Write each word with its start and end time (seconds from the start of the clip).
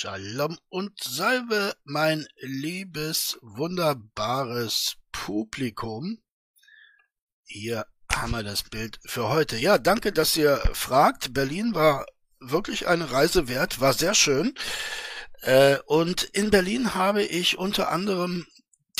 Shalom 0.00 0.56
und 0.68 1.02
Salve, 1.02 1.74
mein 1.82 2.28
liebes, 2.38 3.36
wunderbares 3.42 4.94
Publikum. 5.10 6.22
Hier 7.42 7.84
haben 8.12 8.30
wir 8.30 8.44
das 8.44 8.62
Bild 8.62 9.00
für 9.04 9.28
heute. 9.28 9.56
Ja, 9.56 9.76
danke, 9.76 10.12
dass 10.12 10.36
ihr 10.36 10.58
fragt. 10.72 11.34
Berlin 11.34 11.74
war 11.74 12.06
wirklich 12.38 12.86
eine 12.86 13.10
Reise 13.10 13.48
wert, 13.48 13.80
war 13.80 13.92
sehr 13.92 14.14
schön. 14.14 14.54
Äh, 15.40 15.78
und 15.86 16.22
in 16.22 16.52
Berlin 16.52 16.94
habe 16.94 17.24
ich 17.24 17.58
unter 17.58 17.90
anderem 17.90 18.46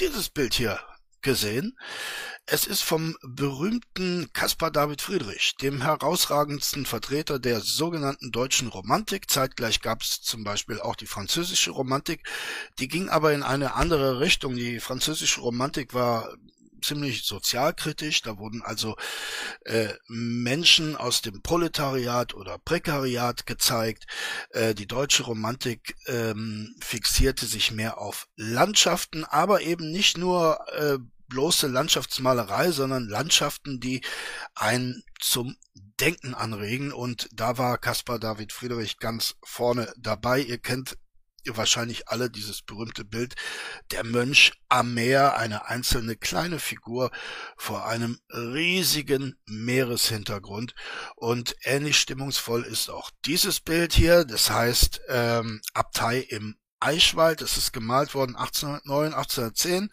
dieses 0.00 0.30
Bild 0.30 0.54
hier 0.54 0.80
gesehen. 1.22 1.78
Es 2.46 2.66
ist 2.66 2.82
vom 2.82 3.16
berühmten 3.22 4.30
Caspar 4.32 4.70
David 4.70 5.02
Friedrich, 5.02 5.54
dem 5.60 5.82
herausragendsten 5.82 6.86
Vertreter 6.86 7.38
der 7.38 7.60
sogenannten 7.60 8.32
deutschen 8.32 8.68
Romantik. 8.68 9.30
Zeitgleich 9.30 9.80
gab 9.80 10.02
es 10.02 10.22
zum 10.22 10.44
Beispiel 10.44 10.80
auch 10.80 10.96
die 10.96 11.06
französische 11.06 11.72
Romantik. 11.72 12.26
Die 12.78 12.88
ging 12.88 13.08
aber 13.08 13.34
in 13.34 13.42
eine 13.42 13.74
andere 13.74 14.20
Richtung. 14.20 14.56
Die 14.56 14.80
französische 14.80 15.42
Romantik 15.42 15.92
war 15.92 16.32
ziemlich 16.82 17.24
sozialkritisch. 17.24 18.22
Da 18.22 18.38
wurden 18.38 18.62
also 18.62 18.96
äh, 19.64 19.88
Menschen 20.08 20.96
aus 20.96 21.22
dem 21.22 21.42
Proletariat 21.42 22.34
oder 22.34 22.58
Prekariat 22.58 23.46
gezeigt. 23.46 24.06
Äh, 24.50 24.74
die 24.74 24.86
deutsche 24.86 25.24
Romantik 25.24 25.96
ähm, 26.06 26.74
fixierte 26.80 27.46
sich 27.46 27.72
mehr 27.72 27.98
auf 27.98 28.28
Landschaften, 28.36 29.24
aber 29.24 29.62
eben 29.62 29.90
nicht 29.90 30.18
nur 30.18 30.58
äh, 30.72 30.98
bloße 31.28 31.66
Landschaftsmalerei, 31.66 32.70
sondern 32.70 33.06
Landschaften, 33.06 33.80
die 33.80 34.02
einen 34.54 35.02
zum 35.20 35.56
Denken 36.00 36.34
anregen. 36.34 36.92
Und 36.92 37.28
da 37.32 37.58
war 37.58 37.78
Caspar 37.78 38.18
David 38.18 38.52
Friedrich 38.52 38.98
ganz 38.98 39.36
vorne 39.42 39.92
dabei. 39.98 40.40
Ihr 40.40 40.58
kennt 40.58 40.96
wahrscheinlich 41.44 42.08
alle 42.08 42.30
dieses 42.30 42.62
berühmte 42.62 43.04
Bild 43.04 43.34
der 43.90 44.04
Mönch 44.04 44.52
am 44.68 44.94
Meer, 44.94 45.36
eine 45.36 45.66
einzelne 45.66 46.16
kleine 46.16 46.58
Figur 46.58 47.10
vor 47.56 47.86
einem 47.86 48.18
riesigen 48.30 49.38
Meereshintergrund. 49.46 50.74
Und 51.16 51.56
ähnlich 51.62 51.98
stimmungsvoll 51.98 52.64
ist 52.64 52.90
auch 52.90 53.10
dieses 53.24 53.60
Bild 53.60 53.92
hier. 53.92 54.24
Das 54.24 54.50
heißt 54.50 55.00
ähm, 55.08 55.60
Abtei 55.74 56.20
im 56.20 56.56
Eichwald. 56.80 57.40
Das 57.40 57.56
ist 57.56 57.72
gemalt 57.72 58.14
worden 58.14 58.36
1809, 58.36 59.14
1810 59.14 59.90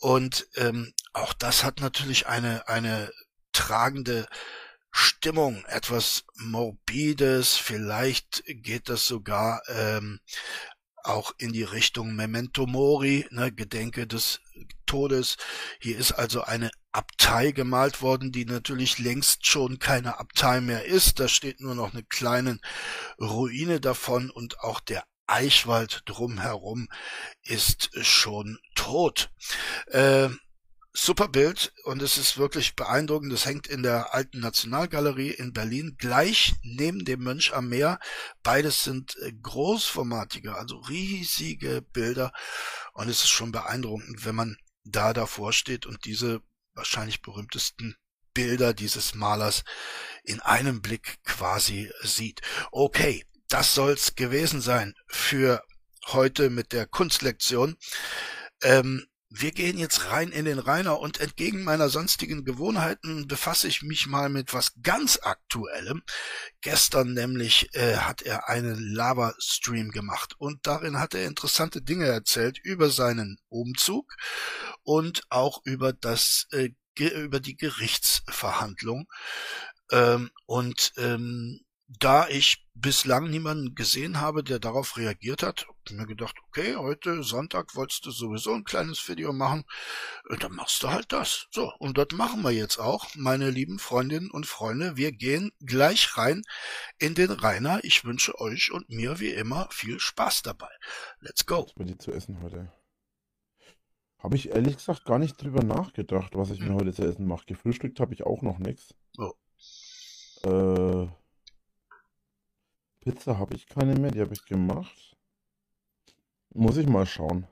und 0.00 0.46
ähm, 0.54 0.92
auch 1.12 1.32
das 1.32 1.64
hat 1.64 1.80
natürlich 1.80 2.28
eine, 2.28 2.68
eine 2.68 3.10
tragende 3.52 4.26
Stimmung, 4.90 5.64
etwas 5.66 6.24
Morbides, 6.36 7.56
vielleicht 7.56 8.42
geht 8.46 8.88
das 8.88 9.06
sogar 9.06 9.62
ähm, 9.68 10.20
auch 11.02 11.32
in 11.38 11.52
die 11.52 11.62
Richtung 11.62 12.14
Memento 12.14 12.66
Mori, 12.66 13.26
ne, 13.30 13.52
Gedenke 13.52 14.06
des 14.06 14.40
Todes. 14.86 15.36
Hier 15.80 15.96
ist 15.98 16.12
also 16.12 16.42
eine 16.42 16.70
Abtei 16.92 17.52
gemalt 17.52 18.02
worden, 18.02 18.32
die 18.32 18.44
natürlich 18.44 18.98
längst 18.98 19.46
schon 19.46 19.78
keine 19.78 20.18
Abtei 20.18 20.60
mehr 20.60 20.84
ist. 20.84 21.20
Da 21.20 21.28
steht 21.28 21.60
nur 21.60 21.74
noch 21.74 21.92
eine 21.92 22.04
kleine 22.04 22.58
Ruine 23.20 23.80
davon 23.80 24.30
und 24.30 24.60
auch 24.60 24.80
der 24.80 25.04
Eichwald 25.26 26.02
drumherum 26.06 26.88
ist 27.42 27.90
schon 28.02 28.58
tot. 28.74 29.30
Äh, 29.88 30.28
super 31.04 31.28
Bild 31.28 31.72
und 31.84 32.02
es 32.02 32.18
ist 32.18 32.38
wirklich 32.38 32.74
beeindruckend. 32.74 33.32
Das 33.32 33.46
hängt 33.46 33.66
in 33.66 33.82
der 33.82 34.14
alten 34.14 34.40
Nationalgalerie 34.40 35.30
in 35.30 35.52
Berlin 35.52 35.96
gleich 35.98 36.54
neben 36.62 37.04
dem 37.04 37.22
Mönch 37.22 37.54
am 37.54 37.68
Meer. 37.68 37.98
Beides 38.42 38.84
sind 38.84 39.16
äh, 39.22 39.32
großformatige, 39.32 40.54
also 40.54 40.76
riesige 40.76 41.82
Bilder 41.82 42.32
und 42.92 43.08
es 43.08 43.20
ist 43.20 43.28
schon 43.28 43.52
beeindruckend, 43.52 44.24
wenn 44.24 44.34
man 44.34 44.56
da 44.84 45.12
davor 45.12 45.52
steht 45.52 45.86
und 45.86 46.04
diese 46.04 46.40
wahrscheinlich 46.74 47.22
berühmtesten 47.22 47.96
Bilder 48.34 48.72
dieses 48.72 49.14
Malers 49.14 49.64
in 50.22 50.40
einem 50.40 50.80
Blick 50.80 51.18
quasi 51.24 51.90
sieht. 52.02 52.40
Okay, 52.70 53.24
das 53.48 53.74
soll's 53.74 54.14
gewesen 54.14 54.60
sein 54.60 54.94
für 55.08 55.62
heute 56.08 56.50
mit 56.50 56.72
der 56.72 56.86
Kunstlektion. 56.86 57.76
Ähm, 58.62 59.07
wir 59.30 59.52
gehen 59.52 59.76
jetzt 59.76 60.10
rein 60.10 60.30
in 60.30 60.46
den 60.46 60.58
Rainer 60.58 61.00
und 61.00 61.20
entgegen 61.20 61.62
meiner 61.62 61.90
sonstigen 61.90 62.44
Gewohnheiten 62.44 63.28
befasse 63.28 63.68
ich 63.68 63.82
mich 63.82 64.06
mal 64.06 64.30
mit 64.30 64.54
was 64.54 64.72
ganz 64.82 65.18
Aktuellem. 65.22 66.02
Gestern 66.62 67.12
nämlich 67.12 67.68
äh, 67.74 67.96
hat 67.96 68.22
er 68.22 68.48
einen 68.48 68.78
Lava-Stream 68.78 69.90
gemacht 69.90 70.34
und 70.38 70.66
darin 70.66 70.98
hat 70.98 71.14
er 71.14 71.26
interessante 71.26 71.82
Dinge 71.82 72.06
erzählt 72.06 72.58
über 72.62 72.90
seinen 72.90 73.38
Umzug 73.48 74.14
und 74.82 75.22
auch 75.28 75.60
über 75.64 75.92
das 75.92 76.46
äh, 76.52 76.70
über 76.98 77.38
die 77.38 77.56
Gerichtsverhandlung. 77.56 79.06
Ähm, 79.92 80.30
und 80.46 80.92
ähm, 80.96 81.60
da 81.88 82.28
ich 82.28 82.66
bislang 82.74 83.30
niemanden 83.30 83.74
gesehen 83.74 84.20
habe, 84.20 84.44
der 84.44 84.58
darauf 84.58 84.98
reagiert 84.98 85.42
hat, 85.42 85.66
hab 85.66 85.90
mir 85.90 86.06
gedacht, 86.06 86.36
okay, 86.46 86.76
heute 86.76 87.22
Sonntag 87.22 87.74
wolltest 87.74 88.04
du 88.04 88.10
sowieso 88.10 88.52
ein 88.52 88.64
kleines 88.64 89.08
Video 89.08 89.32
machen, 89.32 89.64
äh, 90.28 90.36
dann 90.36 90.52
machst 90.52 90.82
du 90.82 90.90
halt 90.90 91.12
das. 91.12 91.48
So, 91.50 91.72
und 91.78 91.96
das 91.96 92.08
machen 92.12 92.42
wir 92.42 92.50
jetzt 92.50 92.78
auch, 92.78 93.06
meine 93.16 93.50
lieben 93.50 93.78
Freundinnen 93.78 94.30
und 94.30 94.46
Freunde. 94.46 94.96
Wir 94.96 95.12
gehen 95.12 95.50
gleich 95.64 96.16
rein 96.18 96.42
in 96.98 97.14
den 97.14 97.30
Rainer. 97.30 97.80
Ich 97.82 98.04
wünsche 98.04 98.38
euch 98.38 98.70
und 98.70 98.90
mir 98.90 99.18
wie 99.18 99.30
immer 99.30 99.68
viel 99.70 99.98
Spaß 99.98 100.42
dabei. 100.42 100.70
Let's 101.20 101.46
go. 101.46 101.66
Was 101.74 101.74
bei 101.74 101.94
zu 101.94 102.12
essen 102.12 102.42
heute? 102.42 102.70
Habe 104.18 104.36
ich 104.36 104.50
ehrlich 104.50 104.76
gesagt 104.76 105.04
gar 105.04 105.18
nicht 105.18 105.42
drüber 105.42 105.62
nachgedacht, 105.62 106.36
was 106.36 106.50
ich 106.50 106.60
hm. 106.60 106.68
mir 106.68 106.74
heute 106.74 106.92
zu 106.92 107.02
essen 107.02 107.26
mache. 107.26 107.46
Gefrühstückt 107.46 107.98
habe 107.98 108.12
ich 108.12 108.24
auch 108.24 108.42
noch 108.42 108.58
nichts. 108.58 108.94
Oh. 109.16 109.32
Äh 110.44 111.08
Pizza 113.08 113.38
habe 113.38 113.54
ich 113.54 113.66
keine 113.66 113.94
mehr, 113.94 114.10
die 114.10 114.20
habe 114.20 114.34
ich 114.34 114.44
gemacht. 114.44 115.16
Muss 116.50 116.76
ich 116.76 116.86
mal 116.86 117.06
schauen. 117.06 117.46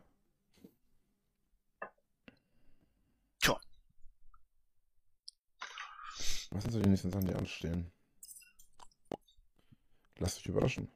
Tja. 3.40 3.58
Was 6.50 6.62
sind 6.62 6.72
so 6.72 6.80
die 6.82 6.90
nächsten 6.90 7.10
Sachen, 7.10 7.26
die 7.26 7.34
anstehen? 7.34 7.90
Lasst 10.18 10.40
euch 10.40 10.46
überraschen. 10.46 10.92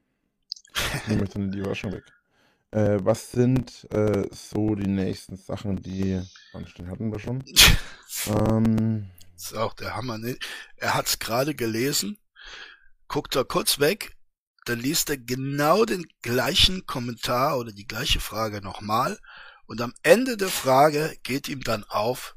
Nehme 1.06 1.22
euch 1.22 1.30
dann 1.30 1.50
die 1.50 1.58
Überraschung 1.60 1.92
weg. 1.92 2.04
Äh, 2.72 2.98
was 3.00 3.32
sind 3.32 3.90
äh, 3.94 4.28
so 4.30 4.74
die 4.74 4.90
nächsten 4.90 5.36
Sachen, 5.36 5.80
die 5.80 6.20
anstehen? 6.52 6.90
Hatten 6.90 7.10
wir 7.10 7.18
schon? 7.18 7.42
ähm, 8.26 9.10
das 9.32 9.44
ist 9.44 9.54
auch 9.54 9.72
der 9.72 9.96
Hammer. 9.96 10.18
Ne? 10.18 10.36
Er 10.76 10.92
hat 10.92 11.06
es 11.06 11.18
gerade 11.18 11.54
gelesen, 11.54 12.18
guckt 13.08 13.34
da 13.34 13.42
kurz 13.42 13.78
weg, 13.78 14.18
dann 14.70 14.78
liest 14.78 15.10
er 15.10 15.18
genau 15.18 15.84
den 15.84 16.06
gleichen 16.22 16.86
Kommentar 16.86 17.58
oder 17.58 17.72
die 17.72 17.88
gleiche 17.88 18.20
Frage 18.20 18.60
nochmal 18.60 19.18
und 19.66 19.80
am 19.80 19.92
Ende 20.04 20.36
der 20.36 20.48
Frage 20.48 21.18
geht 21.24 21.48
ihm 21.48 21.62
dann 21.62 21.82
auf, 21.84 22.36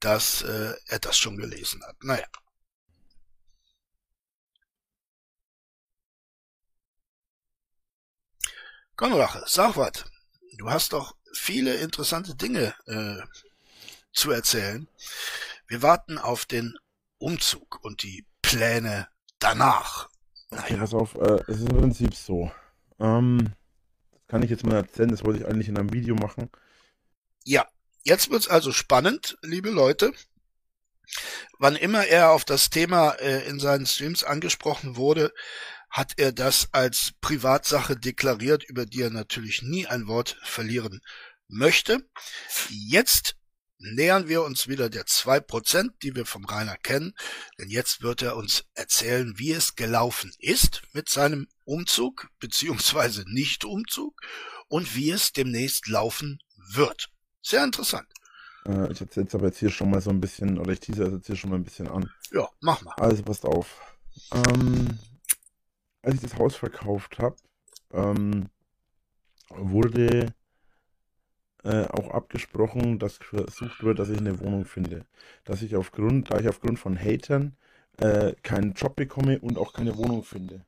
dass 0.00 0.42
äh, 0.42 0.74
er 0.86 0.98
das 0.98 1.16
schon 1.16 1.36
gelesen 1.36 1.80
hat. 1.86 1.94
Naja. 2.02 2.26
Konrache, 8.96 9.44
sag 9.46 9.76
was. 9.76 10.04
Du 10.56 10.68
hast 10.68 10.92
doch 10.92 11.14
viele 11.32 11.76
interessante 11.76 12.34
Dinge 12.34 12.74
äh, 12.86 13.22
zu 14.12 14.32
erzählen. 14.32 14.88
Wir 15.68 15.82
warten 15.82 16.18
auf 16.18 16.44
den 16.44 16.76
Umzug 17.18 17.78
und 17.84 18.02
die 18.02 18.26
Pläne 18.42 19.08
danach. 19.38 20.08
Okay, 20.50 20.76
pass 20.76 20.94
auf, 20.94 21.14
äh, 21.16 21.42
es 21.46 21.60
ist 21.60 21.68
im 21.68 21.78
Prinzip 21.78 22.14
so. 22.14 22.50
Ähm, 22.98 23.50
das 24.12 24.26
kann 24.28 24.42
ich 24.42 24.50
jetzt 24.50 24.64
mal 24.64 24.76
erzählen, 24.76 25.10
das 25.10 25.24
wollte 25.24 25.40
ich 25.40 25.46
eigentlich 25.46 25.68
in 25.68 25.78
einem 25.78 25.92
Video 25.92 26.14
machen. 26.14 26.50
Ja, 27.44 27.66
jetzt 28.02 28.30
wird's 28.30 28.48
also 28.48 28.72
spannend, 28.72 29.38
liebe 29.42 29.70
Leute. 29.70 30.12
Wann 31.58 31.76
immer 31.76 32.06
er 32.06 32.30
auf 32.30 32.44
das 32.44 32.70
Thema 32.70 33.12
äh, 33.12 33.46
in 33.48 33.58
seinen 33.60 33.86
Streams 33.86 34.24
angesprochen 34.24 34.96
wurde, 34.96 35.32
hat 35.90 36.12
er 36.16 36.32
das 36.32 36.68
als 36.72 37.12
Privatsache 37.20 37.96
deklariert, 37.96 38.64
über 38.64 38.84
die 38.84 39.02
er 39.02 39.10
natürlich 39.10 39.62
nie 39.62 39.86
ein 39.86 40.06
Wort 40.06 40.38
verlieren 40.42 41.00
möchte. 41.48 42.06
Jetzt 42.68 43.36
nähern 43.78 44.28
wir 44.28 44.42
uns 44.42 44.68
wieder 44.68 44.90
der 44.90 45.06
zwei 45.06 45.40
Prozent, 45.40 45.92
die 46.02 46.14
wir 46.14 46.26
vom 46.26 46.44
Rainer 46.44 46.76
kennen, 46.76 47.14
denn 47.58 47.70
jetzt 47.70 48.02
wird 48.02 48.22
er 48.22 48.36
uns 48.36 48.64
erzählen, 48.74 49.34
wie 49.36 49.52
es 49.52 49.76
gelaufen 49.76 50.32
ist 50.38 50.82
mit 50.92 51.08
seinem 51.08 51.48
Umzug 51.64 52.28
beziehungsweise 52.40 53.24
Nicht-Umzug 53.26 54.20
und 54.68 54.94
wie 54.94 55.10
es 55.10 55.32
demnächst 55.32 55.88
laufen 55.88 56.38
wird. 56.74 57.08
Sehr 57.42 57.64
interessant. 57.64 58.08
Äh, 58.66 58.92
ich 58.92 59.00
erzähle 59.00 59.26
es 59.26 59.34
aber 59.34 59.46
jetzt 59.46 59.58
hier 59.58 59.70
schon 59.70 59.90
mal 59.90 60.00
so 60.00 60.10
ein 60.10 60.20
bisschen, 60.20 60.58
oder 60.58 60.72
ich 60.72 60.80
tease 60.80 61.04
es 61.04 61.12
jetzt 61.12 61.26
hier 61.26 61.36
schon 61.36 61.50
mal 61.50 61.56
ein 61.56 61.64
bisschen 61.64 61.88
an. 61.88 62.10
Ja, 62.30 62.48
mach 62.60 62.82
mal. 62.82 62.94
Also 62.96 63.22
passt 63.22 63.44
auf. 63.44 63.80
Ähm, 64.32 64.98
als 66.02 66.16
ich 66.16 66.20
das 66.20 66.36
Haus 66.36 66.56
verkauft 66.56 67.18
habe, 67.18 67.36
ähm, 67.92 68.48
wurde 69.50 70.34
äh, 71.68 71.86
auch 71.88 72.10
abgesprochen, 72.10 72.98
dass 72.98 73.16
versucht 73.18 73.82
wird, 73.82 73.98
dass 73.98 74.08
ich 74.08 74.16
eine 74.16 74.40
Wohnung 74.40 74.64
finde. 74.64 75.04
Dass 75.44 75.60
ich 75.60 75.76
aufgrund, 75.76 76.30
da 76.30 76.38
ich 76.38 76.48
aufgrund 76.48 76.78
von 76.78 76.98
Hatern 76.98 77.58
äh, 77.98 78.32
keinen 78.42 78.72
Job 78.72 78.96
bekomme 78.96 79.38
und 79.40 79.58
auch 79.58 79.74
keine 79.74 79.94
Wohnung 79.98 80.24
finde. 80.24 80.64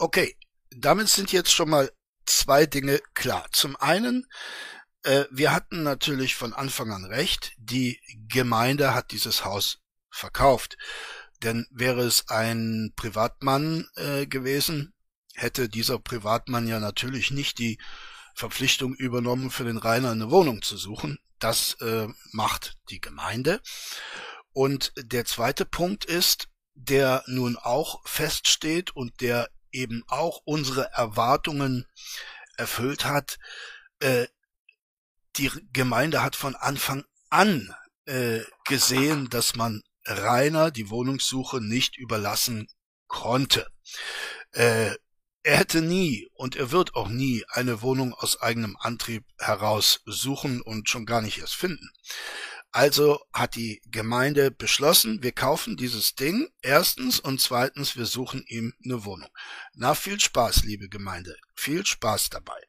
Okay, 0.00 0.36
damit 0.70 1.08
sind 1.08 1.30
jetzt 1.30 1.52
schon 1.52 1.70
mal 1.70 1.88
zwei 2.26 2.66
Dinge 2.66 3.00
klar. 3.14 3.46
Zum 3.52 3.76
einen, 3.76 4.26
äh, 5.04 5.26
wir 5.30 5.54
hatten 5.54 5.84
natürlich 5.84 6.34
von 6.34 6.52
Anfang 6.52 6.90
an 6.90 7.04
recht, 7.04 7.52
die 7.56 8.00
Gemeinde 8.28 8.92
hat 8.92 9.12
dieses 9.12 9.44
Haus 9.44 9.78
verkauft. 10.10 10.78
Denn 11.44 11.68
wäre 11.70 12.02
es 12.02 12.28
ein 12.28 12.92
Privatmann 12.96 13.86
äh, 13.94 14.26
gewesen, 14.26 14.94
hätte 15.34 15.68
dieser 15.68 16.00
Privatmann 16.00 16.66
ja 16.66 16.80
natürlich 16.80 17.30
nicht 17.30 17.58
die 17.60 17.78
Verpflichtung 18.40 18.94
übernommen, 18.94 19.50
für 19.50 19.64
den 19.64 19.76
Rainer 19.76 20.10
eine 20.10 20.30
Wohnung 20.30 20.62
zu 20.62 20.78
suchen. 20.78 21.18
Das 21.38 21.74
äh, 21.80 22.08
macht 22.32 22.78
die 22.88 23.00
Gemeinde. 23.00 23.60
Und 24.52 24.92
der 24.96 25.26
zweite 25.26 25.66
Punkt 25.66 26.06
ist, 26.06 26.48
der 26.74 27.22
nun 27.26 27.56
auch 27.56 28.00
feststeht 28.08 28.96
und 28.96 29.20
der 29.20 29.50
eben 29.72 30.02
auch 30.08 30.40
unsere 30.44 30.90
Erwartungen 30.92 31.86
erfüllt 32.56 33.04
hat. 33.04 33.38
Äh, 34.00 34.26
die 35.36 35.50
Gemeinde 35.72 36.22
hat 36.22 36.34
von 36.34 36.56
Anfang 36.56 37.04
an 37.28 37.74
äh, 38.06 38.40
gesehen, 38.64 39.28
dass 39.28 39.54
man 39.54 39.82
Rainer 40.06 40.70
die 40.70 40.88
Wohnungssuche 40.88 41.60
nicht 41.60 41.98
überlassen 41.98 42.68
konnte. 43.06 43.66
Äh, 44.52 44.94
er 45.42 45.58
hätte 45.58 45.80
nie 45.80 46.28
und 46.34 46.56
er 46.56 46.70
wird 46.70 46.94
auch 46.94 47.08
nie 47.08 47.44
eine 47.48 47.82
Wohnung 47.82 48.12
aus 48.14 48.40
eigenem 48.40 48.76
Antrieb 48.78 49.24
heraus 49.38 50.02
suchen 50.04 50.60
und 50.60 50.88
schon 50.88 51.06
gar 51.06 51.22
nicht 51.22 51.38
erst 51.38 51.54
finden. 51.54 51.90
Also 52.72 53.20
hat 53.32 53.56
die 53.56 53.82
Gemeinde 53.86 54.52
beschlossen, 54.52 55.24
wir 55.24 55.32
kaufen 55.32 55.76
dieses 55.76 56.14
Ding 56.14 56.48
erstens 56.62 57.18
und 57.18 57.40
zweitens, 57.40 57.96
wir 57.96 58.06
suchen 58.06 58.44
ihm 58.46 58.74
eine 58.84 59.04
Wohnung. 59.04 59.30
Na, 59.74 59.94
viel 59.94 60.20
Spaß, 60.20 60.62
liebe 60.62 60.88
Gemeinde, 60.88 61.36
viel 61.56 61.84
Spaß 61.84 62.30
dabei. 62.30 62.60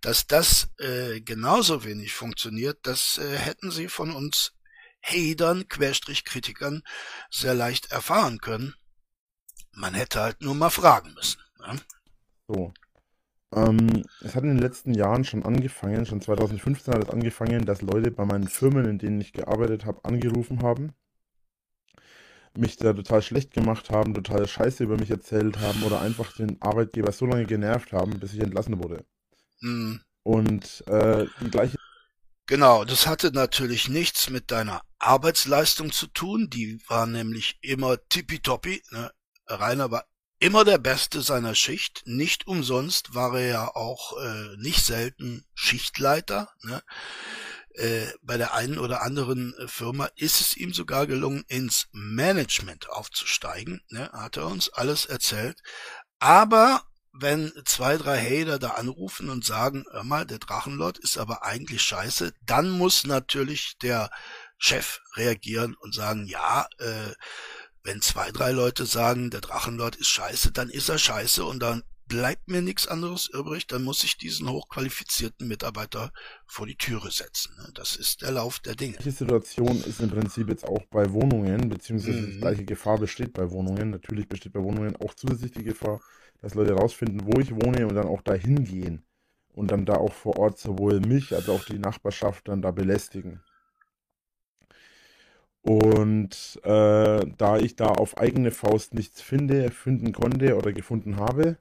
Dass 0.00 0.26
das 0.26 0.68
äh, 0.78 1.20
genauso 1.20 1.84
wenig 1.84 2.14
funktioniert, 2.14 2.78
das 2.84 3.18
äh, 3.18 3.36
hätten 3.36 3.70
Sie 3.70 3.88
von 3.88 4.12
uns 4.12 4.54
Hatern, 5.02 5.68
Querstrich 5.68 6.24
Kritikern 6.24 6.82
sehr 7.30 7.54
leicht 7.54 7.90
erfahren 7.90 8.38
können. 8.38 8.74
Man 9.72 9.92
hätte 9.92 10.20
halt 10.20 10.40
nur 10.40 10.54
mal 10.54 10.70
fragen 10.70 11.12
müssen. 11.12 11.42
Ja? 11.60 11.76
So. 12.52 12.72
Ähm, 13.54 14.04
es 14.20 14.34
hat 14.34 14.44
in 14.44 14.50
den 14.50 14.58
letzten 14.58 14.94
Jahren 14.94 15.24
schon 15.24 15.44
angefangen, 15.44 16.06
schon 16.06 16.20
2015 16.20 16.94
hat 16.94 17.04
es 17.04 17.10
angefangen, 17.10 17.64
dass 17.66 17.82
Leute 17.82 18.10
bei 18.10 18.24
meinen 18.24 18.48
Firmen, 18.48 18.86
in 18.86 18.98
denen 18.98 19.20
ich 19.20 19.32
gearbeitet 19.32 19.84
habe, 19.84 20.04
angerufen 20.04 20.62
haben, 20.62 20.92
mich 22.56 22.76
da 22.76 22.92
total 22.92 23.22
schlecht 23.22 23.52
gemacht 23.52 23.90
haben, 23.90 24.14
total 24.14 24.46
Scheiße 24.46 24.84
über 24.84 24.98
mich 24.98 25.10
erzählt 25.10 25.58
haben 25.60 25.82
oder 25.82 26.00
einfach 26.00 26.32
den 26.32 26.60
Arbeitgeber 26.60 27.12
so 27.12 27.26
lange 27.26 27.46
genervt 27.46 27.92
haben, 27.92 28.18
bis 28.20 28.34
ich 28.34 28.40
entlassen 28.40 28.82
wurde. 28.82 29.04
Mhm. 29.60 30.00
Und 30.22 30.84
äh, 30.86 31.26
die 31.40 31.50
gleiche. 31.50 31.78
Genau, 32.46 32.84
das 32.84 33.06
hatte 33.06 33.32
natürlich 33.32 33.88
nichts 33.88 34.28
mit 34.28 34.50
deiner 34.50 34.82
Arbeitsleistung 34.98 35.92
zu 35.92 36.06
tun, 36.06 36.48
die 36.50 36.80
war 36.88 37.06
nämlich 37.06 37.58
immer 37.62 37.96
tippitoppi. 38.08 38.82
Ne? 38.90 39.10
Rainer 39.48 39.90
war 39.90 40.04
immer 40.42 40.64
der 40.64 40.78
Beste 40.78 41.22
seiner 41.22 41.54
Schicht. 41.54 42.02
Nicht 42.04 42.48
umsonst 42.48 43.14
war 43.14 43.38
er 43.38 43.46
ja 43.46 43.76
auch 43.76 44.18
äh, 44.18 44.56
nicht 44.56 44.84
selten 44.84 45.44
Schichtleiter. 45.54 46.50
Ne? 46.62 46.82
Äh, 47.74 48.06
bei 48.22 48.36
der 48.36 48.52
einen 48.52 48.78
oder 48.78 49.02
anderen 49.02 49.54
Firma 49.68 50.06
ist 50.16 50.40
es 50.40 50.56
ihm 50.56 50.74
sogar 50.74 51.06
gelungen, 51.06 51.44
ins 51.46 51.86
Management 51.92 52.90
aufzusteigen. 52.90 53.82
Ne? 53.88 54.10
Hat 54.12 54.36
er 54.36 54.48
uns 54.48 54.68
alles 54.68 55.06
erzählt. 55.06 55.60
Aber 56.18 56.82
wenn 57.12 57.52
zwei, 57.64 57.96
drei 57.96 58.18
Hater 58.18 58.58
da 58.58 58.70
anrufen 58.70 59.30
und 59.30 59.44
sagen, 59.44 59.84
hör 59.92 60.02
mal, 60.02 60.26
der 60.26 60.38
Drachenlord 60.38 60.98
ist 60.98 61.18
aber 61.18 61.44
eigentlich 61.44 61.82
scheiße, 61.82 62.32
dann 62.44 62.68
muss 62.70 63.04
natürlich 63.04 63.78
der 63.80 64.10
Chef 64.58 65.00
reagieren 65.16 65.74
und 65.74 65.94
sagen, 65.94 66.26
ja, 66.26 66.66
äh, 66.78 67.12
wenn 67.84 68.00
zwei, 68.00 68.30
drei 68.30 68.52
Leute 68.52 68.86
sagen, 68.86 69.30
der 69.30 69.40
Drachenlord 69.40 69.96
ist 69.96 70.08
scheiße, 70.08 70.52
dann 70.52 70.70
ist 70.70 70.88
er 70.88 70.98
scheiße 70.98 71.44
und 71.44 71.60
dann 71.60 71.82
bleibt 72.06 72.48
mir 72.48 72.60
nichts 72.60 72.86
anderes 72.86 73.28
übrig, 73.32 73.66
dann 73.66 73.84
muss 73.84 74.04
ich 74.04 74.18
diesen 74.18 74.48
hochqualifizierten 74.50 75.48
Mitarbeiter 75.48 76.12
vor 76.46 76.66
die 76.66 76.76
Türe 76.76 77.10
setzen. 77.10 77.54
Ne? 77.56 77.70
Das 77.74 77.96
ist 77.96 78.22
der 78.22 78.32
Lauf 78.32 78.60
der 78.60 78.74
Dinge. 78.74 78.98
Die 79.02 79.10
Situation 79.10 79.82
ist 79.82 80.00
im 80.00 80.10
Prinzip 80.10 80.48
jetzt 80.48 80.64
auch 80.64 80.84
bei 80.90 81.10
Wohnungen, 81.12 81.70
beziehungsweise 81.70 82.20
mhm. 82.20 82.26
die 82.32 82.38
gleiche 82.38 82.64
Gefahr 82.64 82.98
besteht 82.98 83.32
bei 83.32 83.50
Wohnungen. 83.50 83.90
Natürlich 83.90 84.28
besteht 84.28 84.52
bei 84.52 84.62
Wohnungen 84.62 84.96
auch 84.96 85.14
zusätzlich 85.14 85.52
die 85.52 85.64
Gefahr, 85.64 86.00
dass 86.42 86.54
Leute 86.54 86.74
herausfinden, 86.74 87.20
wo 87.24 87.40
ich 87.40 87.52
wohne 87.52 87.86
und 87.86 87.94
dann 87.94 88.08
auch 88.08 88.22
dahin 88.22 88.64
gehen 88.64 89.02
und 89.54 89.70
dann 89.70 89.86
da 89.86 89.94
auch 89.94 90.12
vor 90.12 90.38
Ort 90.38 90.58
sowohl 90.58 91.00
mich 91.00 91.34
als 91.34 91.48
auch 91.48 91.64
die 91.64 91.78
Nachbarschaft 91.78 92.48
dann 92.48 92.60
da 92.62 92.72
belästigen. 92.72 93.40
Und 95.62 96.60
äh, 96.64 97.24
da 97.38 97.56
ich 97.58 97.76
da 97.76 97.86
auf 97.86 98.18
eigene 98.18 98.50
Faust 98.50 98.94
nichts 98.94 99.20
finde, 99.22 99.70
finden 99.70 100.12
konnte 100.12 100.56
oder 100.56 100.72
gefunden 100.72 101.16
habe, 101.16 101.56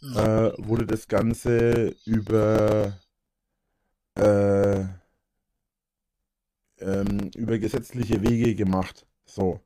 mhm. 0.00 0.16
äh, 0.16 0.52
wurde 0.58 0.86
das 0.86 1.06
Ganze 1.06 1.94
über, 2.04 2.98
äh, 4.16 4.84
ähm, 6.78 7.30
über 7.36 7.58
gesetzliche 7.58 8.22
Wege 8.22 8.56
gemacht. 8.56 9.06
So. 9.24 9.60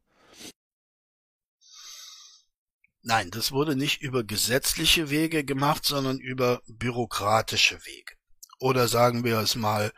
Nein, 3.02 3.30
das 3.30 3.52
wurde 3.52 3.74
nicht 3.74 4.02
über 4.02 4.22
gesetzliche 4.22 5.08
Wege 5.08 5.44
gemacht, 5.44 5.86
sondern 5.86 6.18
über 6.18 6.60
bürokratische 6.68 7.78
Wege. 7.86 8.14
Oder 8.58 8.88
sagen 8.88 9.24
wir 9.24 9.38
es 9.38 9.54
mal 9.54 9.92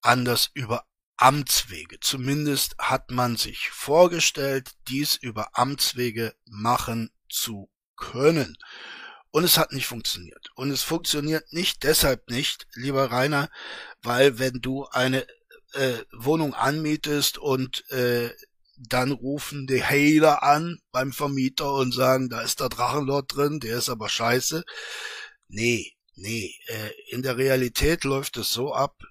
anders, 0.00 0.50
über 0.54 0.84
Amtswege. 1.16 1.98
Zumindest 2.00 2.76
hat 2.78 3.10
man 3.10 3.36
sich 3.36 3.70
vorgestellt, 3.70 4.72
dies 4.88 5.16
über 5.16 5.50
Amtswege 5.58 6.34
machen 6.46 7.10
zu 7.28 7.70
können. 7.96 8.56
Und 9.30 9.44
es 9.44 9.58
hat 9.58 9.72
nicht 9.72 9.86
funktioniert. 9.86 10.50
Und 10.54 10.70
es 10.70 10.82
funktioniert 10.82 11.52
nicht 11.52 11.82
deshalb 11.82 12.30
nicht, 12.30 12.66
lieber 12.74 13.10
Rainer, 13.10 13.50
weil 14.02 14.38
wenn 14.38 14.60
du 14.60 14.86
eine 14.86 15.26
äh, 15.72 15.98
Wohnung 16.12 16.54
anmietest 16.54 17.38
und 17.38 17.88
äh, 17.90 18.30
dann 18.78 19.12
rufen 19.12 19.66
die 19.66 19.82
Hater 19.82 20.42
an 20.42 20.80
beim 20.92 21.12
Vermieter 21.12 21.72
und 21.74 21.92
sagen, 21.92 22.28
da 22.28 22.42
ist 22.42 22.60
der 22.60 22.68
Drachenlord 22.68 23.34
drin, 23.34 23.60
der 23.60 23.78
ist 23.78 23.88
aber 23.88 24.08
scheiße. 24.08 24.64
Nee, 25.48 25.92
nee, 26.14 26.54
äh, 26.66 26.90
in 27.08 27.22
der 27.22 27.36
Realität 27.36 28.04
läuft 28.04 28.36
es 28.36 28.50
so 28.50 28.74
ab, 28.74 29.02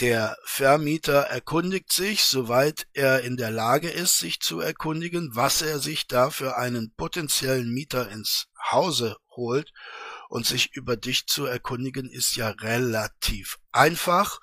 der 0.00 0.36
Vermieter 0.44 1.22
erkundigt 1.22 1.92
sich, 1.92 2.24
soweit 2.24 2.86
er 2.94 3.20
in 3.20 3.36
der 3.36 3.50
Lage 3.50 3.90
ist, 3.90 4.18
sich 4.18 4.40
zu 4.40 4.60
erkundigen, 4.60 5.30
was 5.34 5.60
er 5.60 5.78
sich 5.78 6.06
da 6.06 6.30
für 6.30 6.56
einen 6.56 6.92
potenziellen 6.96 7.70
Mieter 7.70 8.08
ins 8.10 8.46
Hause 8.70 9.16
holt. 9.30 9.72
Und 10.28 10.46
sich 10.46 10.74
über 10.74 10.96
dich 10.96 11.26
zu 11.26 11.44
erkundigen, 11.44 12.10
ist 12.10 12.34
ja 12.34 12.48
relativ 12.48 13.58
einfach. 13.72 14.40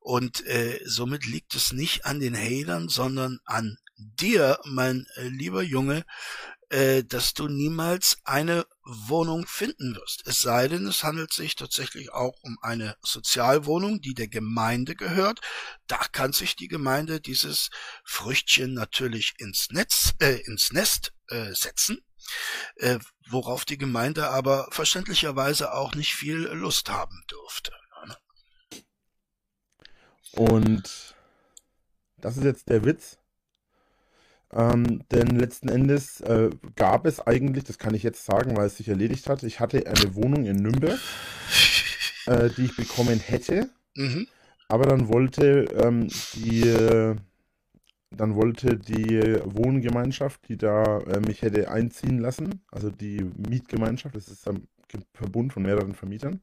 Und 0.00 0.44
äh, 0.46 0.80
somit 0.84 1.24
liegt 1.26 1.54
es 1.54 1.72
nicht 1.72 2.04
an 2.04 2.20
den 2.20 2.36
Hatern, 2.36 2.88
sondern 2.88 3.38
an 3.44 3.78
dir, 3.96 4.58
mein 4.64 5.06
äh, 5.16 5.28
lieber 5.28 5.62
Junge, 5.62 6.04
äh, 6.68 7.04
dass 7.04 7.34
du 7.34 7.48
niemals 7.48 8.18
eine 8.24 8.66
Wohnung 8.84 9.46
finden 9.46 9.96
wirst. 9.96 10.26
Es 10.26 10.42
sei 10.42 10.68
denn, 10.68 10.86
es 10.86 11.02
handelt 11.04 11.32
sich 11.32 11.54
tatsächlich 11.54 12.12
auch 12.12 12.36
um 12.42 12.58
eine 12.60 12.96
Sozialwohnung, 13.02 14.00
die 14.00 14.14
der 14.14 14.28
Gemeinde 14.28 14.94
gehört. 14.94 15.40
Da 15.86 15.98
kann 16.12 16.32
sich 16.32 16.54
die 16.56 16.68
Gemeinde 16.68 17.20
dieses 17.20 17.70
Früchtchen 18.04 18.74
natürlich 18.74 19.34
ins 19.38 19.68
Netz, 19.70 20.12
äh, 20.20 20.40
ins 20.42 20.72
Nest 20.72 21.12
äh, 21.28 21.52
setzen. 21.54 21.98
Äh, 22.76 22.98
worauf 23.28 23.64
die 23.64 23.78
Gemeinde 23.78 24.28
aber 24.28 24.68
verständlicherweise 24.70 25.72
auch 25.72 25.94
nicht 25.94 26.14
viel 26.14 26.36
Lust 26.36 26.88
haben 26.88 27.22
dürfte. 27.30 27.72
Ne? 28.06 28.16
Und 30.32 31.14
das 32.16 32.36
ist 32.36 32.44
jetzt 32.44 32.68
der 32.68 32.84
Witz. 32.84 33.18
Ähm, 34.54 35.02
denn 35.10 35.38
letzten 35.38 35.68
Endes 35.68 36.20
äh, 36.20 36.50
gab 36.76 37.06
es 37.06 37.20
eigentlich, 37.20 37.64
das 37.64 37.78
kann 37.78 37.94
ich 37.94 38.04
jetzt 38.04 38.24
sagen, 38.24 38.56
weil 38.56 38.66
es 38.66 38.76
sich 38.76 38.88
erledigt 38.88 39.28
hat, 39.28 39.42
ich 39.42 39.58
hatte 39.58 39.84
eine 39.86 40.14
Wohnung 40.14 40.46
in 40.46 40.56
Nürnberg, 40.56 40.98
äh, 42.26 42.50
die 42.50 42.66
ich 42.66 42.76
bekommen 42.76 43.18
hätte. 43.18 43.68
Mhm. 43.96 44.28
Aber 44.68 44.86
dann 44.86 45.08
wollte 45.08 45.64
ähm, 45.76 46.08
die, 46.34 46.62
dann 48.10 48.34
wollte 48.34 48.76
die 48.76 49.38
Wohngemeinschaft, 49.44 50.48
die 50.48 50.56
da 50.56 51.00
äh, 51.00 51.20
mich 51.20 51.42
hätte 51.42 51.70
einziehen 51.70 52.18
lassen, 52.18 52.62
also 52.70 52.90
die 52.90 53.30
Mietgemeinschaft, 53.48 54.14
das 54.14 54.28
ist 54.28 54.48
ein 54.48 54.66
Verbund 55.12 55.52
von 55.52 55.64
mehreren 55.64 55.94
Vermietern, 55.94 56.40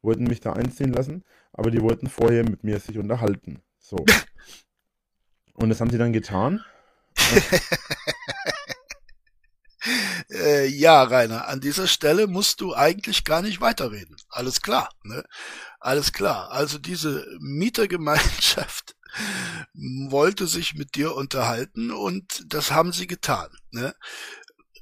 wollten 0.00 0.24
mich 0.24 0.40
da 0.40 0.54
einziehen 0.54 0.92
lassen, 0.92 1.22
aber 1.52 1.70
die 1.70 1.82
wollten 1.82 2.08
vorher 2.08 2.44
mit 2.44 2.64
mir 2.64 2.80
sich 2.80 2.98
unterhalten. 2.98 3.60
So. 3.78 3.96
Und 5.54 5.68
das 5.68 5.80
haben 5.80 5.90
sie 5.90 5.98
dann 5.98 6.12
getan. 6.12 6.64
äh, 10.30 10.66
ja, 10.66 11.02
Rainer, 11.02 11.48
an 11.48 11.60
dieser 11.60 11.86
Stelle 11.86 12.26
musst 12.26 12.60
du 12.60 12.74
eigentlich 12.74 13.24
gar 13.24 13.42
nicht 13.42 13.60
weiterreden. 13.60 14.16
Alles 14.28 14.60
klar, 14.60 14.90
ne? 15.02 15.24
Alles 15.80 16.12
klar. 16.12 16.50
Also 16.52 16.78
diese 16.78 17.26
Mietergemeinschaft 17.40 18.96
wollte 19.74 20.46
sich 20.46 20.74
mit 20.74 20.94
dir 20.94 21.14
unterhalten 21.14 21.90
und 21.90 22.44
das 22.46 22.70
haben 22.70 22.92
sie 22.92 23.06
getan. 23.06 23.48
Ne? 23.70 23.94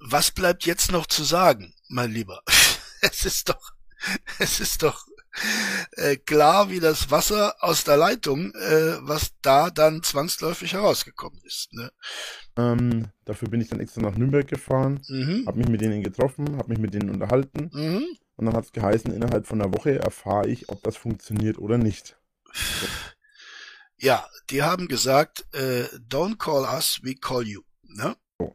Was 0.01 0.31
bleibt 0.31 0.67
jetzt 0.67 0.93
noch 0.93 1.07
zu 1.07 1.25
sagen, 1.25 1.75
mein 1.89 2.13
Lieber? 2.13 2.43
Es 3.03 3.25
ist 3.25 3.49
doch, 3.49 3.73
es 4.39 4.61
ist 4.61 4.83
doch 4.83 5.07
äh, 5.93 6.17
klar 6.17 6.71
wie 6.71 6.81
das 6.81 7.11
Wasser 7.11 7.55
aus 7.61 7.85
der 7.85 7.97
Leitung, 7.97 8.53
äh, 8.55 8.97
was 9.01 9.33
da 9.43 9.71
dann 9.71 10.03
zwangsläufig 10.03 10.73
herausgekommen 10.73 11.41
ist. 11.45 11.73
Ne? 11.73 11.91
Ähm, 12.57 13.09
dafür 13.25 13.49
bin 13.49 13.61
ich 13.61 13.69
dann 13.69 13.81
extra 13.81 14.01
nach 14.01 14.17
Nürnberg 14.17 14.47
gefahren, 14.47 15.01
mhm. 15.09 15.45
habe 15.47 15.59
mich 15.59 15.69
mit 15.69 15.81
denen 15.81 16.03
getroffen, 16.03 16.57
habe 16.57 16.71
mich 16.71 16.79
mit 16.79 16.95
denen 16.95 17.11
unterhalten 17.11 17.71
mhm. 17.73 18.07
und 18.37 18.47
dann 18.47 18.55
hat 18.55 18.65
es 18.65 18.73
geheißen, 18.73 19.13
innerhalb 19.13 19.47
von 19.47 19.61
einer 19.61 19.73
Woche 19.73 19.99
erfahre 19.99 20.49
ich, 20.49 20.69
ob 20.69 20.83
das 20.83 20.97
funktioniert 20.97 21.59
oder 21.59 21.79
nicht. 21.79 22.17
So. 22.53 22.87
Ja, 23.97 24.27
die 24.49 24.63
haben 24.63 24.89
gesagt, 24.89 25.47
äh, 25.53 25.85
don't 26.09 26.39
call 26.39 26.63
us, 26.63 27.01
we 27.03 27.15
call 27.15 27.47
you. 27.47 27.61
Ne? 27.83 28.17
So. 28.39 28.55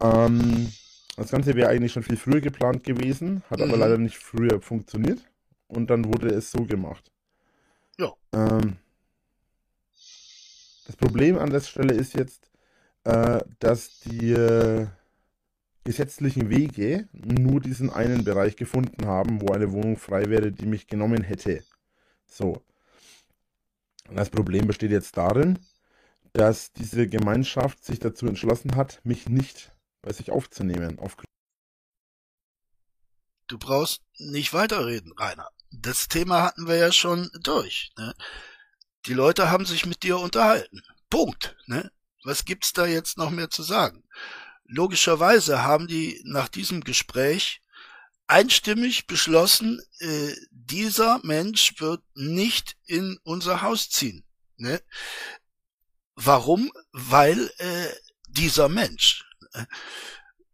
Ähm, 0.00 0.72
das 1.16 1.30
Ganze 1.30 1.54
wäre 1.54 1.68
eigentlich 1.68 1.92
schon 1.92 2.02
viel 2.02 2.16
früher 2.16 2.40
geplant 2.40 2.82
gewesen, 2.82 3.42
hat 3.50 3.58
mhm. 3.58 3.66
aber 3.66 3.76
leider 3.76 3.98
nicht 3.98 4.16
früher 4.16 4.62
funktioniert. 4.62 5.29
Und 5.70 5.88
dann 5.88 6.04
wurde 6.04 6.28
es 6.28 6.50
so 6.50 6.64
gemacht. 6.64 7.12
Ja. 7.96 8.12
Ähm, 8.32 8.76
das 10.86 10.96
Problem 10.96 11.38
an 11.38 11.50
der 11.50 11.60
Stelle 11.60 11.94
ist 11.94 12.14
jetzt, 12.14 12.50
äh, 13.04 13.40
dass 13.60 14.00
die 14.00 14.32
äh, 14.32 14.88
gesetzlichen 15.84 16.50
Wege 16.50 17.08
nur 17.12 17.60
diesen 17.60 17.90
einen 17.90 18.24
Bereich 18.24 18.56
gefunden 18.56 19.06
haben, 19.06 19.40
wo 19.40 19.52
eine 19.52 19.70
Wohnung 19.70 19.96
frei 19.96 20.28
wäre, 20.28 20.50
die 20.50 20.66
mich 20.66 20.88
genommen 20.88 21.22
hätte. 21.22 21.62
So. 22.26 22.62
Und 24.08 24.16
das 24.16 24.30
Problem 24.30 24.66
besteht 24.66 24.90
jetzt 24.90 25.16
darin, 25.16 25.60
dass 26.32 26.72
diese 26.72 27.06
Gemeinschaft 27.06 27.84
sich 27.84 28.00
dazu 28.00 28.26
entschlossen 28.26 28.74
hat, 28.74 29.00
mich 29.04 29.28
nicht 29.28 29.72
bei 30.02 30.12
sich 30.12 30.32
aufzunehmen. 30.32 30.98
Auf 30.98 31.16
du 33.46 33.58
brauchst 33.58 34.02
nicht 34.18 34.52
weiterreden, 34.52 35.12
Rainer. 35.16 35.48
Das 35.70 36.08
Thema 36.08 36.42
hatten 36.42 36.66
wir 36.66 36.76
ja 36.76 36.92
schon 36.92 37.30
durch. 37.40 37.92
Ne? 37.96 38.14
Die 39.06 39.14
Leute 39.14 39.50
haben 39.50 39.64
sich 39.64 39.86
mit 39.86 40.02
dir 40.02 40.18
unterhalten. 40.18 40.82
Punkt. 41.08 41.56
Ne? 41.66 41.90
Was 42.24 42.44
gibt's 42.44 42.72
da 42.72 42.86
jetzt 42.86 43.16
noch 43.18 43.30
mehr 43.30 43.50
zu 43.50 43.62
sagen? 43.62 44.04
Logischerweise 44.64 45.62
haben 45.62 45.86
die 45.86 46.20
nach 46.24 46.48
diesem 46.48 46.82
Gespräch 46.82 47.62
einstimmig 48.26 49.06
beschlossen, 49.08 49.82
äh, 49.98 50.34
dieser 50.50 51.20
Mensch 51.24 51.74
wird 51.80 52.02
nicht 52.14 52.76
in 52.84 53.18
unser 53.24 53.62
Haus 53.62 53.90
ziehen. 53.90 54.24
Ne? 54.56 54.80
Warum? 56.14 56.72
Weil 56.92 57.50
äh, 57.58 57.88
dieser 58.28 58.68
Mensch. 58.68 59.24
Äh, 59.52 59.66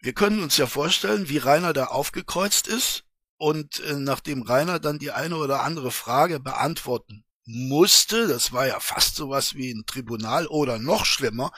wir 0.01 0.15
können 0.15 0.43
uns 0.43 0.57
ja 0.57 0.67
vorstellen, 0.67 1.29
wie 1.29 1.39
Rainer 1.39 1.73
da 1.73 1.87
aufgekreuzt 1.87 2.67
ist 2.69 3.06
und 3.39 3.81
äh, 3.81 3.95
nachdem 3.95 4.43
Rainer 4.43 4.79
dann 4.81 4.99
die 4.99 5.13
eine 5.13 5.37
oder 5.37 5.63
andere 5.63 5.91
Frage 5.91 6.41
beantworten 6.41 7.25
musste, 7.47 8.27
das 8.27 8.53
war 8.53 8.67
ja 8.67 8.81
fast 8.81 9.15
sowas 9.15 9.55
wie 9.55 9.71
ein 9.71 9.87
Tribunal 9.87 10.49
oder 10.49 10.79
noch 10.79 11.05
schlimmer, 11.05 11.53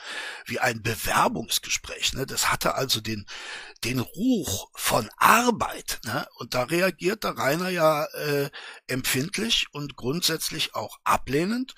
wie 0.45 0.59
ein 0.59 0.83
Bewerbungsgespräch. 0.83 2.13
Ne? 2.13 2.27
Das 2.27 2.51
hatte 2.51 2.75
also 2.75 3.01
den, 3.01 3.25
den 3.83 3.99
Ruch 3.99 4.69
von 4.75 5.09
Arbeit. 5.17 5.99
Ne? 6.05 6.27
Und 6.35 6.53
da 6.53 6.63
reagierte 6.63 7.37
Rainer 7.37 7.69
ja 7.69 8.05
äh, 8.05 8.49
empfindlich 8.85 9.67
und 9.71 9.95
grundsätzlich 9.95 10.75
auch 10.75 10.99
ablehnend. 11.03 11.73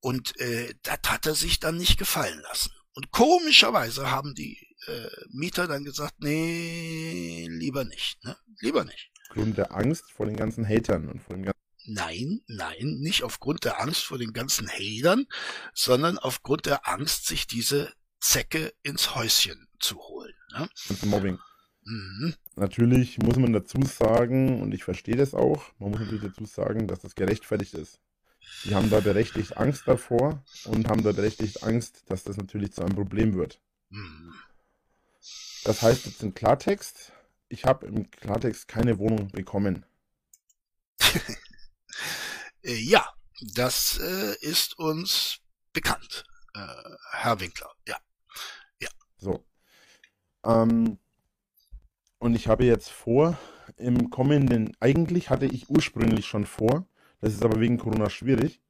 Und 0.00 0.38
äh, 0.40 0.74
das 0.82 0.98
hat 1.06 1.26
er 1.26 1.34
sich 1.34 1.58
dann 1.58 1.78
nicht 1.78 1.98
gefallen 1.98 2.40
lassen. 2.40 2.72
Und 2.92 3.12
komischerweise 3.12 4.10
haben 4.10 4.34
die 4.34 4.58
äh, 4.86 5.08
Mieter 5.30 5.66
dann 5.66 5.84
gesagt, 5.84 6.16
nee, 6.18 7.46
lieber 7.48 7.84
nicht, 7.84 8.22
ne? 8.24 8.36
Lieber 8.60 8.84
nicht. 8.84 9.10
Aufgrund 9.28 9.58
der 9.58 9.74
Angst 9.74 10.10
vor 10.10 10.26
den 10.26 10.36
ganzen 10.36 10.66
Hatern 10.66 11.08
und 11.08 11.22
vor 11.22 11.36
dem 11.36 11.44
ganzen 11.44 11.58
Nein, 11.90 12.42
nein, 12.46 12.98
nicht 13.00 13.22
aufgrund 13.22 13.64
der 13.64 13.80
Angst 13.80 14.04
vor 14.04 14.18
den 14.18 14.34
ganzen 14.34 14.68
Hatern, 14.68 15.26
sondern 15.72 16.18
aufgrund 16.18 16.66
der 16.66 16.86
Angst, 16.86 17.26
sich 17.26 17.46
diese 17.46 17.90
Zecke 18.20 18.74
ins 18.82 19.14
Häuschen 19.14 19.68
zu 19.80 19.98
holen. 19.98 20.34
Ne? 20.52 20.68
Mobbing. 21.06 21.38
Mhm. 21.84 22.34
Natürlich 22.56 23.18
muss 23.18 23.36
man 23.36 23.54
dazu 23.54 23.80
sagen, 23.82 24.60
und 24.60 24.74
ich 24.74 24.84
verstehe 24.84 25.16
das 25.16 25.32
auch, 25.32 25.64
man 25.78 25.92
muss 25.92 26.00
natürlich 26.00 26.24
dazu 26.24 26.44
sagen, 26.44 26.86
dass 26.86 27.00
das 27.00 27.14
gerechtfertigt 27.14 27.72
ist. 27.72 28.00
Die 28.64 28.74
haben 28.74 28.90
da 28.90 29.00
berechtigt 29.00 29.56
Angst 29.56 29.86
davor 29.86 30.44
und 30.64 30.88
haben 30.88 31.02
da 31.02 31.12
berechtigt 31.12 31.62
Angst, 31.62 32.02
dass 32.10 32.24
das 32.24 32.36
natürlich 32.36 32.72
zu 32.72 32.82
einem 32.82 32.94
Problem 32.94 33.34
wird. 33.34 33.60
Mhm. 33.88 34.34
Das 35.64 35.82
heißt 35.82 36.06
jetzt 36.06 36.22
im 36.22 36.34
Klartext, 36.34 37.12
ich 37.48 37.64
habe 37.64 37.86
im 37.86 38.10
Klartext 38.10 38.68
keine 38.68 38.98
Wohnung 38.98 39.28
bekommen. 39.28 39.84
Äh, 42.64 42.74
ja, 42.74 43.08
das 43.54 43.98
äh, 44.00 44.34
ist 44.40 44.78
uns 44.78 45.38
bekannt, 45.72 46.24
äh, 46.54 46.60
Herr 47.12 47.38
Winkler. 47.38 47.70
Ja. 47.86 47.96
ja. 48.80 48.88
So. 49.16 49.44
Ähm, 50.44 50.98
und 52.18 52.34
ich 52.34 52.48
habe 52.48 52.64
jetzt 52.64 52.90
vor, 52.90 53.38
im 53.76 54.10
kommenden, 54.10 54.76
eigentlich 54.80 55.30
hatte 55.30 55.46
ich 55.46 55.70
ursprünglich 55.70 56.26
schon 56.26 56.46
vor, 56.46 56.86
das 57.20 57.32
ist 57.32 57.44
aber 57.44 57.60
wegen 57.60 57.78
Corona 57.78 58.10
schwierig, 58.10 58.60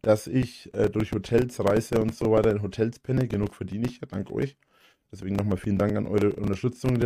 dass 0.00 0.26
ich 0.26 0.72
äh, 0.74 0.88
durch 0.88 1.12
Hotels 1.12 1.60
reise 1.60 2.00
und 2.00 2.14
so 2.14 2.30
weiter 2.30 2.50
in 2.50 2.62
Hotels 2.62 2.98
penne. 2.98 3.28
Genug 3.28 3.54
verdiene 3.54 3.86
ich, 3.88 4.00
dank 4.00 4.30
euch. 4.30 4.56
Deswegen 5.10 5.36
nochmal 5.36 5.58
vielen 5.58 5.78
Dank 5.78 5.96
an 5.96 6.06
eure 6.06 6.32
Unterstützung. 6.32 7.04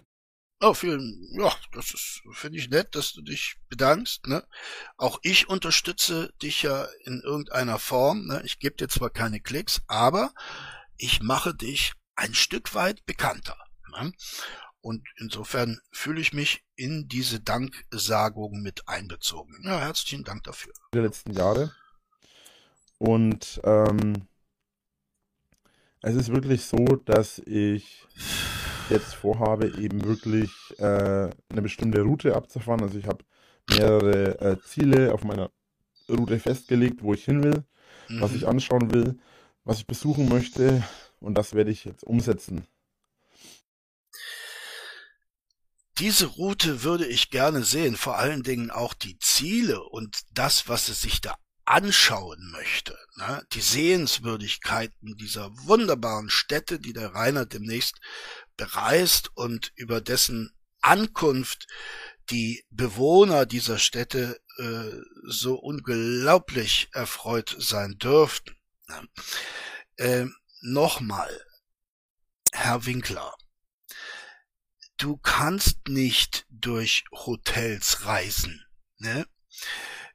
Oh, 0.60 0.74
vielen, 0.74 1.28
ja, 1.38 1.52
das 1.72 1.94
ist, 1.94 2.22
finde 2.32 2.58
ich 2.58 2.68
nett, 2.68 2.96
dass 2.96 3.12
du 3.12 3.22
dich 3.22 3.56
bedankst, 3.68 4.26
ne? 4.26 4.44
Auch 4.96 5.20
ich 5.22 5.48
unterstütze 5.48 6.32
dich 6.42 6.62
ja 6.62 6.88
in 7.04 7.20
irgendeiner 7.20 7.78
Form, 7.78 8.26
ne? 8.26 8.42
Ich 8.44 8.58
gebe 8.58 8.74
dir 8.74 8.88
zwar 8.88 9.10
keine 9.10 9.38
Klicks, 9.40 9.82
aber 9.86 10.32
ich 10.96 11.22
mache 11.22 11.54
dich 11.54 11.92
ein 12.16 12.34
Stück 12.34 12.74
weit 12.74 13.06
bekannter, 13.06 13.56
ne? 13.92 14.12
Und 14.80 15.06
insofern 15.16 15.80
fühle 15.92 16.20
ich 16.20 16.32
mich 16.32 16.64
in 16.74 17.08
diese 17.08 17.38
Danksagung 17.38 18.60
mit 18.60 18.88
einbezogen. 18.88 19.60
Ja, 19.64 19.78
herzlichen 19.78 20.24
Dank 20.24 20.42
dafür. 20.42 20.72
Der 20.92 21.02
letzten 21.02 21.34
Jahre. 21.34 21.72
Und 22.98 23.60
ähm, 23.62 24.26
es 26.02 26.16
ist 26.16 26.32
wirklich 26.32 26.64
so, 26.64 26.84
dass 27.04 27.38
ich 27.40 28.06
jetzt 28.90 29.14
vorhabe, 29.14 29.68
eben 29.78 30.04
wirklich 30.04 30.50
äh, 30.78 31.30
eine 31.48 31.62
bestimmte 31.62 32.02
Route 32.02 32.34
abzufahren. 32.34 32.82
Also 32.82 32.98
ich 32.98 33.06
habe 33.06 33.24
mehrere 33.68 34.40
äh, 34.40 34.60
Ziele 34.62 35.12
auf 35.12 35.24
meiner 35.24 35.50
Route 36.08 36.38
festgelegt, 36.38 37.02
wo 37.02 37.14
ich 37.14 37.24
hin 37.24 37.42
will, 37.42 37.64
mhm. 38.08 38.20
was 38.20 38.34
ich 38.34 38.46
anschauen 38.46 38.92
will, 38.92 39.18
was 39.64 39.78
ich 39.78 39.86
besuchen 39.86 40.28
möchte 40.28 40.82
und 41.20 41.34
das 41.36 41.54
werde 41.54 41.70
ich 41.70 41.84
jetzt 41.84 42.04
umsetzen. 42.04 42.66
Diese 45.98 46.26
Route 46.26 46.84
würde 46.84 47.06
ich 47.06 47.30
gerne 47.30 47.64
sehen, 47.64 47.96
vor 47.96 48.18
allen 48.18 48.44
Dingen 48.44 48.70
auch 48.70 48.94
die 48.94 49.18
Ziele 49.18 49.82
und 49.82 50.20
das, 50.32 50.68
was 50.68 50.88
es 50.88 51.02
sich 51.02 51.20
da 51.20 51.34
anschauen 51.64 52.50
möchte. 52.52 52.96
Ne? 53.16 53.42
Die 53.52 53.60
Sehenswürdigkeiten 53.60 55.16
dieser 55.16 55.50
wunderbaren 55.66 56.30
Städte, 56.30 56.78
die 56.78 56.92
der 56.92 57.14
Rainer 57.14 57.46
demnächst 57.46 57.98
bereist 58.58 59.30
und 59.34 59.72
über 59.76 60.02
dessen 60.02 60.54
Ankunft 60.82 61.66
die 62.28 62.66
Bewohner 62.70 63.46
dieser 63.46 63.78
Städte 63.78 64.38
äh, 64.58 65.00
so 65.26 65.54
unglaublich 65.54 66.88
erfreut 66.92 67.56
sein 67.58 67.96
dürften. 67.98 68.54
Äh, 69.96 70.26
Nochmal, 70.60 71.40
Herr 72.52 72.84
Winkler, 72.84 73.32
du 74.96 75.16
kannst 75.16 75.86
nicht 75.86 76.46
durch 76.50 77.04
Hotels 77.12 78.06
reisen, 78.06 78.66
ne? 78.96 79.26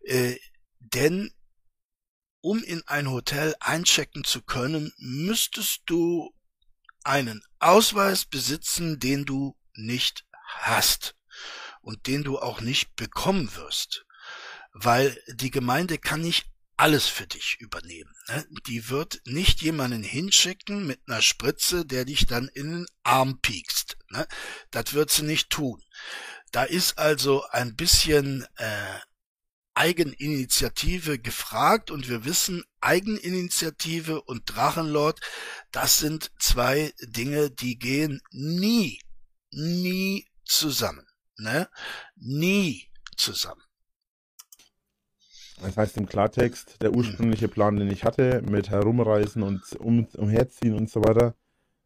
Äh, 0.01 0.37
denn 0.79 1.33
um 2.41 2.61
in 2.61 2.85
ein 2.87 3.09
Hotel 3.09 3.55
einchecken 3.61 4.25
zu 4.25 4.41
können, 4.41 4.91
müsstest 4.97 5.83
du 5.85 6.35
einen 7.03 7.43
Ausweis 7.59 8.25
besitzen, 8.25 8.99
den 8.99 9.25
du 9.25 9.55
nicht 9.73 10.25
hast 10.45 11.15
und 11.81 12.07
den 12.07 12.23
du 12.23 12.39
auch 12.39 12.61
nicht 12.61 12.95
bekommen 12.95 13.55
wirst, 13.55 14.05
weil 14.73 15.17
die 15.27 15.51
Gemeinde 15.51 15.97
kann 15.97 16.21
nicht 16.21 16.45
alles 16.77 17.07
für 17.07 17.27
dich 17.27 17.57
übernehmen. 17.59 18.13
Ne? 18.27 18.45
Die 18.67 18.89
wird 18.89 19.21
nicht 19.25 19.61
jemanden 19.61 20.03
hinschicken 20.03 20.85
mit 20.87 20.99
einer 21.07 21.21
Spritze, 21.21 21.85
der 21.85 22.05
dich 22.05 22.25
dann 22.25 22.47
in 22.47 22.71
den 22.71 22.85
Arm 23.03 23.39
piekst. 23.41 23.97
Ne? 24.09 24.27
Das 24.71 24.93
wird 24.93 25.11
sie 25.11 25.23
nicht 25.23 25.49
tun. 25.49 25.83
Da 26.51 26.63
ist 26.63 26.97
also 26.97 27.45
ein 27.49 27.75
bisschen 27.75 28.45
äh, 28.55 28.99
Eigeninitiative 29.75 31.19
gefragt 31.19 31.89
und 31.89 32.07
wir 32.09 32.25
wissen, 32.25 32.63
Eigeninitiative 32.81 34.21
und 34.21 34.43
Drachenlord, 34.45 35.19
das 35.71 35.99
sind 35.99 36.31
zwei 36.39 36.93
Dinge, 37.01 37.49
die 37.49 37.79
gehen 37.79 38.21
nie, 38.31 38.99
nie 39.51 40.27
zusammen. 40.45 41.07
Ne? 41.37 41.67
Nie 42.15 42.89
zusammen. 43.17 43.61
Das 45.61 45.77
heißt 45.77 45.97
im 45.97 46.07
Klartext, 46.07 46.81
der 46.81 46.93
ursprüngliche 46.93 47.47
Plan, 47.47 47.77
den 47.77 47.89
ich 47.89 48.03
hatte, 48.03 48.41
mit 48.41 48.69
Herumreisen 48.69 49.43
und 49.43 49.61
um, 49.79 50.07
umherziehen 50.17 50.75
und 50.75 50.89
so 50.89 51.03
weiter, 51.03 51.35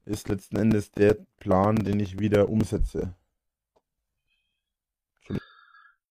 ist 0.05 0.29
letzten 0.29 0.57
Endes 0.57 0.91
der 0.91 1.17
Plan, 1.39 1.75
den 1.75 1.99
ich 1.99 2.19
wieder 2.19 2.49
umsetze. 2.49 3.13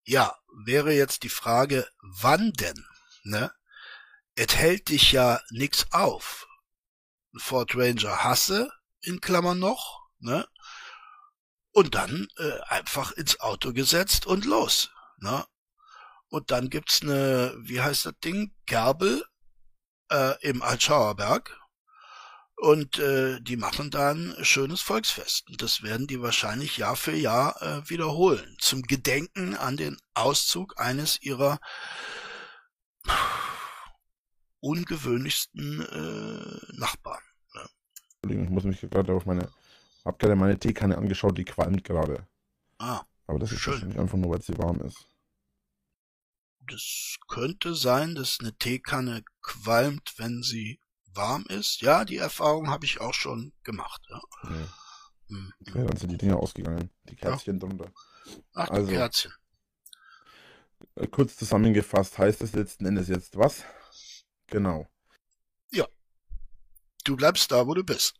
Ja, 0.05 0.37
wäre 0.65 0.93
jetzt 0.93 1.23
die 1.23 1.29
Frage, 1.29 1.89
wann 2.01 2.53
denn? 2.53 2.87
Ne? 3.25 3.53
Es 4.35 4.57
hält 4.57 4.89
dich 4.89 5.13
ja 5.13 5.41
nix 5.51 5.87
auf. 5.93 6.47
Ford 7.37 7.75
Ranger 7.77 8.25
hasse, 8.25 8.71
in 9.01 9.21
Klammern 9.21 9.59
noch, 9.59 10.09
ne? 10.19 10.49
Und 11.73 11.95
dann 11.95 12.29
äh, 12.39 12.61
einfach 12.69 13.13
ins 13.13 13.41
Auto 13.41 13.75
gesetzt 13.75 14.27
und 14.27 14.47
los, 14.47 14.91
ne? 15.19 15.47
Und 16.29 16.51
dann 16.51 16.71
gibt's 16.71 17.03
eine, 17.03 17.55
wie 17.59 17.81
heißt 17.81 18.07
das 18.07 18.15
Ding? 18.25 18.55
Kerbel 18.67 19.25
äh, 20.11 20.41
im 20.43 20.63
Altschauerberg. 20.63 21.59
Und 22.57 22.99
äh, 22.99 23.39
die 23.41 23.57
machen 23.57 23.91
da 23.91 24.13
ein 24.13 24.35
schönes 24.41 24.81
Volksfest. 24.81 25.49
Und 25.51 25.61
das 25.63 25.83
werden 25.83 26.07
die 26.07 26.23
wahrscheinlich 26.23 26.79
Jahr 26.79 26.97
für 26.97 27.15
Jahr 27.15 27.61
äh, 27.61 27.89
wiederholen. 27.91 28.57
Zum 28.59 28.83
Gedenken 28.83 29.55
an 29.55 29.77
den 29.77 29.99
Auszug 30.15 30.81
eines 30.81 31.21
ihrer 31.21 31.61
ungewöhnlichsten 34.61 35.83
äh, 35.83 36.79
Nachbarn. 36.79 37.23
Ne? 37.55 38.43
Ich 38.43 38.51
muss 38.51 38.65
mich 38.65 38.81
gerade 38.81 39.13
auf 39.13 39.27
meine, 39.27 39.51
hab 40.05 40.19
gerade 40.19 40.35
meine 40.35 40.59
Teekanne 40.59 40.97
angeschaut, 40.97 41.37
die 41.37 41.45
qualmt 41.45 41.85
gerade. 41.85 42.27
Ah, 42.79 43.03
Aber 43.27 43.39
das 43.39 43.53
ist 43.53 43.61
schön. 43.61 43.99
einfach 43.99 44.17
nur, 44.17 44.31
weil 44.31 44.43
sie 44.43 44.57
warm 44.57 44.81
ist 44.81 45.07
das 46.69 47.17
könnte 47.29 47.75
sein, 47.75 48.15
dass 48.15 48.39
eine 48.41 48.55
Teekanne 48.57 49.25
qualmt, 49.43 50.15
wenn 50.17 50.43
sie 50.43 50.81
warm 51.17 51.45
ist. 51.49 51.81
Ja, 51.81 52.05
die 52.05 52.17
Erfahrung 52.17 52.69
habe 52.71 52.85
ich 52.85 53.01
auch 53.01 53.15
schon 53.15 53.53
gemacht. 53.63 54.03
Ja. 54.09 54.21
ja. 54.45 54.69
Mhm. 55.29 55.53
Okay, 55.61 55.85
dann 55.87 55.97
sind 55.97 56.13
die 56.13 56.19
Dinger 56.19 56.39
ausgegangen. 56.39 56.91
Die 57.09 57.17
Kerzchen 57.17 57.55
ja. 57.57 57.67
drunter. 57.67 57.93
Ach, 58.55 58.71
also, 58.71 58.91
Kerzchen. 58.91 59.33
Äh, 60.95 61.07
kurz 61.09 61.37
zusammengefasst 61.37 62.19
heißt 62.19 62.43
es 62.43 62.53
letzten 62.53 62.87
Endes 62.87 63.09
jetzt 63.09 63.37
was? 63.37 63.65
Genau. 64.47 64.89
Ja. 65.71 65.87
Du 67.05 67.17
bleibst 67.17 67.51
da, 67.51 67.67
wo 67.67 67.75
du 67.75 67.85
bist. 67.85 68.17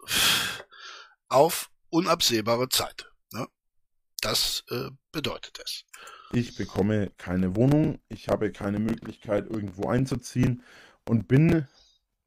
Auf 1.29 1.71
unabsehbare 1.91 2.69
Zeit. 2.69 3.11
Ne? 3.33 3.47
Das 4.21 4.65
äh, 4.71 4.91
bedeutet 5.13 5.61
es. 5.65 5.85
Ich 6.33 6.57
bekomme 6.57 7.11
keine 7.19 7.55
Wohnung, 7.55 8.01
ich 8.09 8.29
habe 8.29 8.51
keine 8.51 8.81
Möglichkeit, 8.81 9.49
irgendwo 9.49 9.89
einzuziehen 9.89 10.63
und 11.05 11.29
bin, 11.29 11.69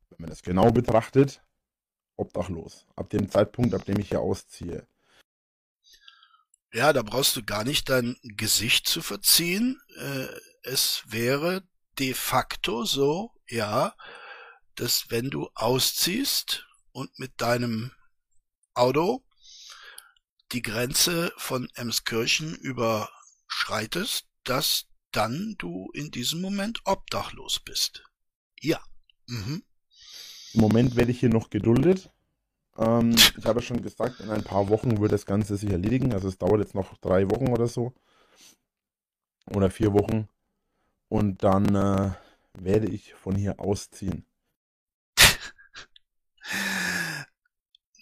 wenn 0.10 0.22
man 0.22 0.30
das 0.30 0.42
genau 0.42 0.72
betrachtet, 0.72 1.42
obdachlos. 2.16 2.86
Ab 2.96 3.10
dem 3.10 3.30
Zeitpunkt, 3.30 3.74
ab 3.74 3.86
dem 3.86 4.00
ich 4.00 4.10
hier 4.10 4.22
ausziehe. 4.22 4.88
Ja, 6.72 6.94
da 6.94 7.02
brauchst 7.02 7.36
du 7.36 7.44
gar 7.44 7.64
nicht 7.64 7.90
dein 7.90 8.18
Gesicht 8.22 8.88
zu 8.88 9.02
verziehen. 9.02 9.82
Äh, 9.98 10.28
es 10.64 11.04
wäre 11.08 11.64
de 11.98 12.14
facto 12.14 12.86
so, 12.86 13.32
ja, 13.48 13.96
dass 14.76 15.10
wenn 15.10 15.30
du 15.30 15.50
ausziehst 15.56 16.68
und 16.92 17.18
mit 17.18 17.42
deinem 17.42 17.92
Auto 18.74 19.26
die 20.52 20.62
Grenze 20.62 21.34
von 21.38 21.70
Emskirchen 21.76 22.56
über 22.56 23.10
schreitest, 23.48 24.28
dass 24.44 24.86
dann 25.12 25.56
du 25.58 25.90
in 25.94 26.12
diesem 26.12 26.42
Moment 26.42 26.82
obdachlos 26.86 27.60
bist. 27.60 28.04
Ja. 28.60 28.84
Mhm. 29.28 29.64
Im 30.54 30.62
Moment 30.62 30.96
werde 30.96 31.12
ich 31.12 31.20
hier 31.20 31.30
noch 31.30 31.50
geduldet. 31.50 32.12
Ähm, 32.78 33.16
ich 33.38 33.46
habe 33.46 33.62
schon 33.62 33.82
gesagt, 33.82 34.20
in 34.20 34.30
ein 34.30 34.44
paar 34.44 34.70
Wochen 34.70 35.00
wird 35.00 35.12
das 35.12 35.26
Ganze 35.26 35.58
sich 35.58 35.70
erledigen. 35.70 36.14
Also 36.14 36.28
es 36.28 36.38
dauert 36.38 36.60
jetzt 36.60 36.76
noch 36.76 36.98
drei 36.98 37.30
Wochen 37.30 37.50
oder 37.50 37.68
so. 37.68 37.94
Oder 39.54 39.70
vier 39.70 39.94
Wochen. 39.94 40.28
Und 41.08 41.44
dann 41.44 41.76
äh, 41.76 42.12
werde 42.54 42.88
ich 42.88 43.14
von 43.14 43.36
hier 43.36 43.60
ausziehen. 43.60 44.26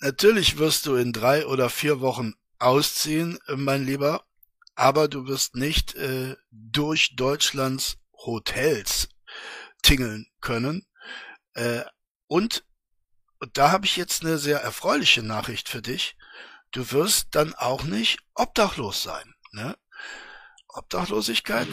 Natürlich 0.02 0.58
wirst 0.58 0.86
du 0.86 0.96
in 0.96 1.14
drei 1.14 1.46
oder 1.48 1.70
vier 1.70 2.02
Wochen 2.02 2.34
ausziehen, 2.60 3.40
mein 3.56 3.86
Lieber 3.86 4.28
aber 4.78 5.08
du 5.08 5.28
wirst 5.28 5.56
nicht 5.56 5.96
äh, 5.96 6.36
durch 6.52 7.16
Deutschlands 7.16 7.98
Hotels 8.14 9.10
tingeln 9.82 10.28
können. 10.40 10.86
Äh, 11.56 11.82
und, 12.28 12.64
und 13.40 13.58
da 13.58 13.72
habe 13.72 13.86
ich 13.86 13.98
jetzt 13.98 14.24
eine 14.24 14.38
sehr 14.38 14.60
erfreuliche 14.62 15.24
Nachricht 15.24 15.70
für 15.70 15.82
dich. 15.82 16.18
Du 16.72 16.92
wirst 16.92 17.30
dann 17.32 17.54
auch 17.56 17.84
nicht 17.84 18.20
obdachlos 18.36 19.04
sein. 19.04 19.36
Ne? 19.52 19.78
Obdachlosigkeit? 20.68 21.68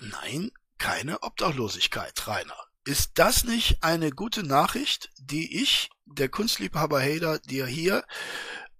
Nein, 0.00 0.50
keine 0.78 1.22
Obdachlosigkeit, 1.22 2.26
Rainer. 2.26 2.56
Ist 2.84 3.12
das 3.14 3.44
nicht 3.44 3.82
eine 3.82 4.10
gute 4.10 4.42
Nachricht, 4.42 5.10
die 5.18 5.62
ich, 5.62 5.90
der 6.06 6.28
Kunstliebhaber 6.28 7.00
Hader, 7.00 7.38
dir 7.38 7.66
hier 7.66 8.04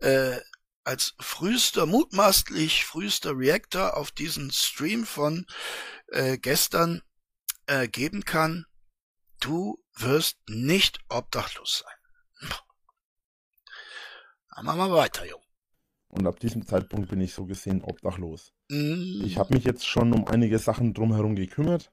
äh, 0.00 0.38
als 0.84 1.14
frühester, 1.20 1.86
mutmaßlich 1.86 2.84
frühester 2.84 3.36
Reactor 3.36 3.96
auf 3.96 4.10
diesen 4.10 4.50
Stream 4.50 5.06
von 5.06 5.46
äh, 6.08 6.38
gestern 6.38 7.02
äh, 7.66 7.86
geben 7.88 8.24
kann, 8.24 8.66
du 9.40 9.82
wirst 9.94 10.38
nicht 10.48 11.00
obdachlos 11.08 11.84
sein. 11.84 12.50
Dann 14.54 14.64
machen 14.64 14.78
wir 14.78 14.92
weiter, 14.92 15.26
Jung. 15.26 15.42
Und 16.08 16.26
ab 16.26 16.40
diesem 16.40 16.66
Zeitpunkt 16.66 17.08
bin 17.08 17.20
ich 17.20 17.32
so 17.32 17.46
gesehen 17.46 17.82
obdachlos. 17.82 18.52
Mm. 18.68 19.22
Ich 19.24 19.38
habe 19.38 19.54
mich 19.54 19.64
jetzt 19.64 19.86
schon 19.86 20.12
um 20.12 20.26
einige 20.26 20.58
Sachen 20.58 20.92
drumherum 20.92 21.36
gekümmert, 21.36 21.92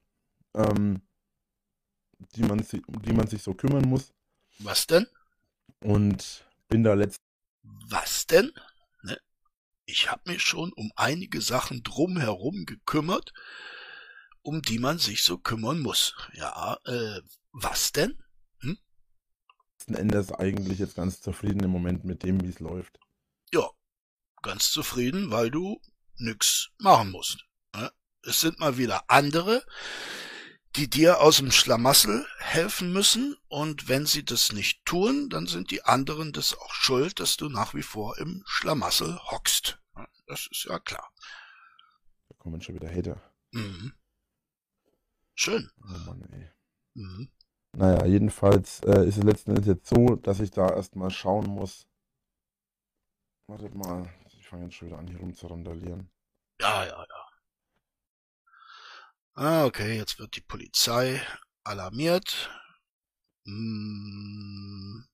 ähm, 0.56 1.02
die, 2.36 2.44
man, 2.44 2.60
um 2.88 3.02
die 3.04 3.14
man 3.14 3.28
sich 3.28 3.44
so 3.44 3.54
kümmern 3.54 3.88
muss. 3.88 4.14
Was 4.60 4.88
denn? 4.88 5.08
Und 5.82 6.46
bin 6.68 6.84
da 6.84 6.94
letzt. 6.94 7.22
Was 7.64 8.26
denn? 8.26 8.52
ich 9.88 10.12
habe 10.12 10.30
mich 10.32 10.42
schon 10.42 10.74
um 10.74 10.92
einige 10.96 11.42
Sachen 11.42 11.82
drumherum 11.82 12.66
gekümmert, 12.66 13.34
um 14.48 14.62
die 14.62 14.80
man 14.80 14.98
sich 14.98 15.24
so 15.24 15.38
kümmern 15.38 15.82
muss. 15.82 16.16
Ja, 16.32 16.80
äh, 16.86 17.20
was 17.52 17.92
denn? 17.92 18.18
Hm? 18.62 18.78
Letzten 19.74 19.96
Endes 19.96 20.32
eigentlich 20.32 20.80
jetzt 20.80 20.96
ganz 20.96 21.20
zufrieden 21.22 21.66
im 21.66 21.70
Moment 21.70 22.06
mit 22.06 22.24
dem, 22.24 22.42
wie 22.42 22.48
es 22.48 22.62
läuft. 22.62 22.98
Ja, 23.52 23.70
ganz 24.42 24.72
zufrieden, 24.72 25.32
weil 25.32 25.52
du 25.52 25.82
nix 26.16 26.70
machen 26.78 27.12
musst. 27.12 27.46
Ne? 27.76 27.92
Es 28.22 28.40
sind 28.40 28.58
mal 28.58 28.78
wieder 28.78 29.10
andere, 29.10 29.66
die 30.78 30.90
dir 30.90 31.20
aus 31.20 31.38
dem 31.38 31.52
Schlamassel 31.52 32.26
helfen 32.40 32.94
müssen, 32.94 33.36
und 33.50 33.90
wenn 33.90 34.06
sie 34.06 34.24
das 34.24 34.54
nicht 34.54 34.86
tun, 34.86 35.28
dann 35.30 35.48
sind 35.48 35.72
die 35.72 35.84
anderen 35.84 36.32
das 36.32 36.58
auch 36.58 36.74
schuld, 36.74 37.20
dass 37.20 37.36
du 37.36 37.50
nach 37.50 37.74
wie 37.74 37.84
vor 37.84 38.18
im 38.18 38.44
Schlamassel 38.46 39.20
hockst. 39.30 39.82
Das 40.26 40.48
ist 40.50 40.68
ja 40.70 40.80
klar. 40.80 41.12
Da 42.30 42.36
kommen 42.38 42.62
schon 42.62 42.76
wieder 42.76 42.90
Hater. 42.90 43.22
Mhm. 43.52 43.92
Schön. 45.40 45.70
Oh 45.84 46.00
Mann, 46.08 46.28
ey. 46.32 46.50
Mhm. 46.96 47.30
Naja, 47.74 48.06
jedenfalls 48.08 48.80
äh, 48.82 49.08
ist 49.08 49.18
es 49.18 49.24
letzten 49.24 49.52
Endes 49.52 49.68
jetzt 49.68 49.88
so, 49.88 50.16
dass 50.16 50.40
ich 50.40 50.50
da 50.50 50.68
erstmal 50.68 51.12
schauen 51.12 51.46
muss. 51.46 51.88
Wartet 53.46 53.76
mal, 53.76 54.12
ich 54.40 54.48
fange 54.48 54.64
jetzt 54.64 54.74
schon 54.74 54.88
wieder 54.88 54.98
an, 54.98 55.08
hier 55.08 55.20
rumzurandalieren. 55.20 56.10
Ja, 56.60 56.86
ja, 56.86 56.98
ja. 56.98 57.30
Ah, 59.36 59.66
okay, 59.66 59.96
jetzt 59.96 60.18
wird 60.18 60.36
die 60.36 60.42
Polizei 60.42 61.22
alarmiert. 61.64 62.50
Hm. 63.46 65.08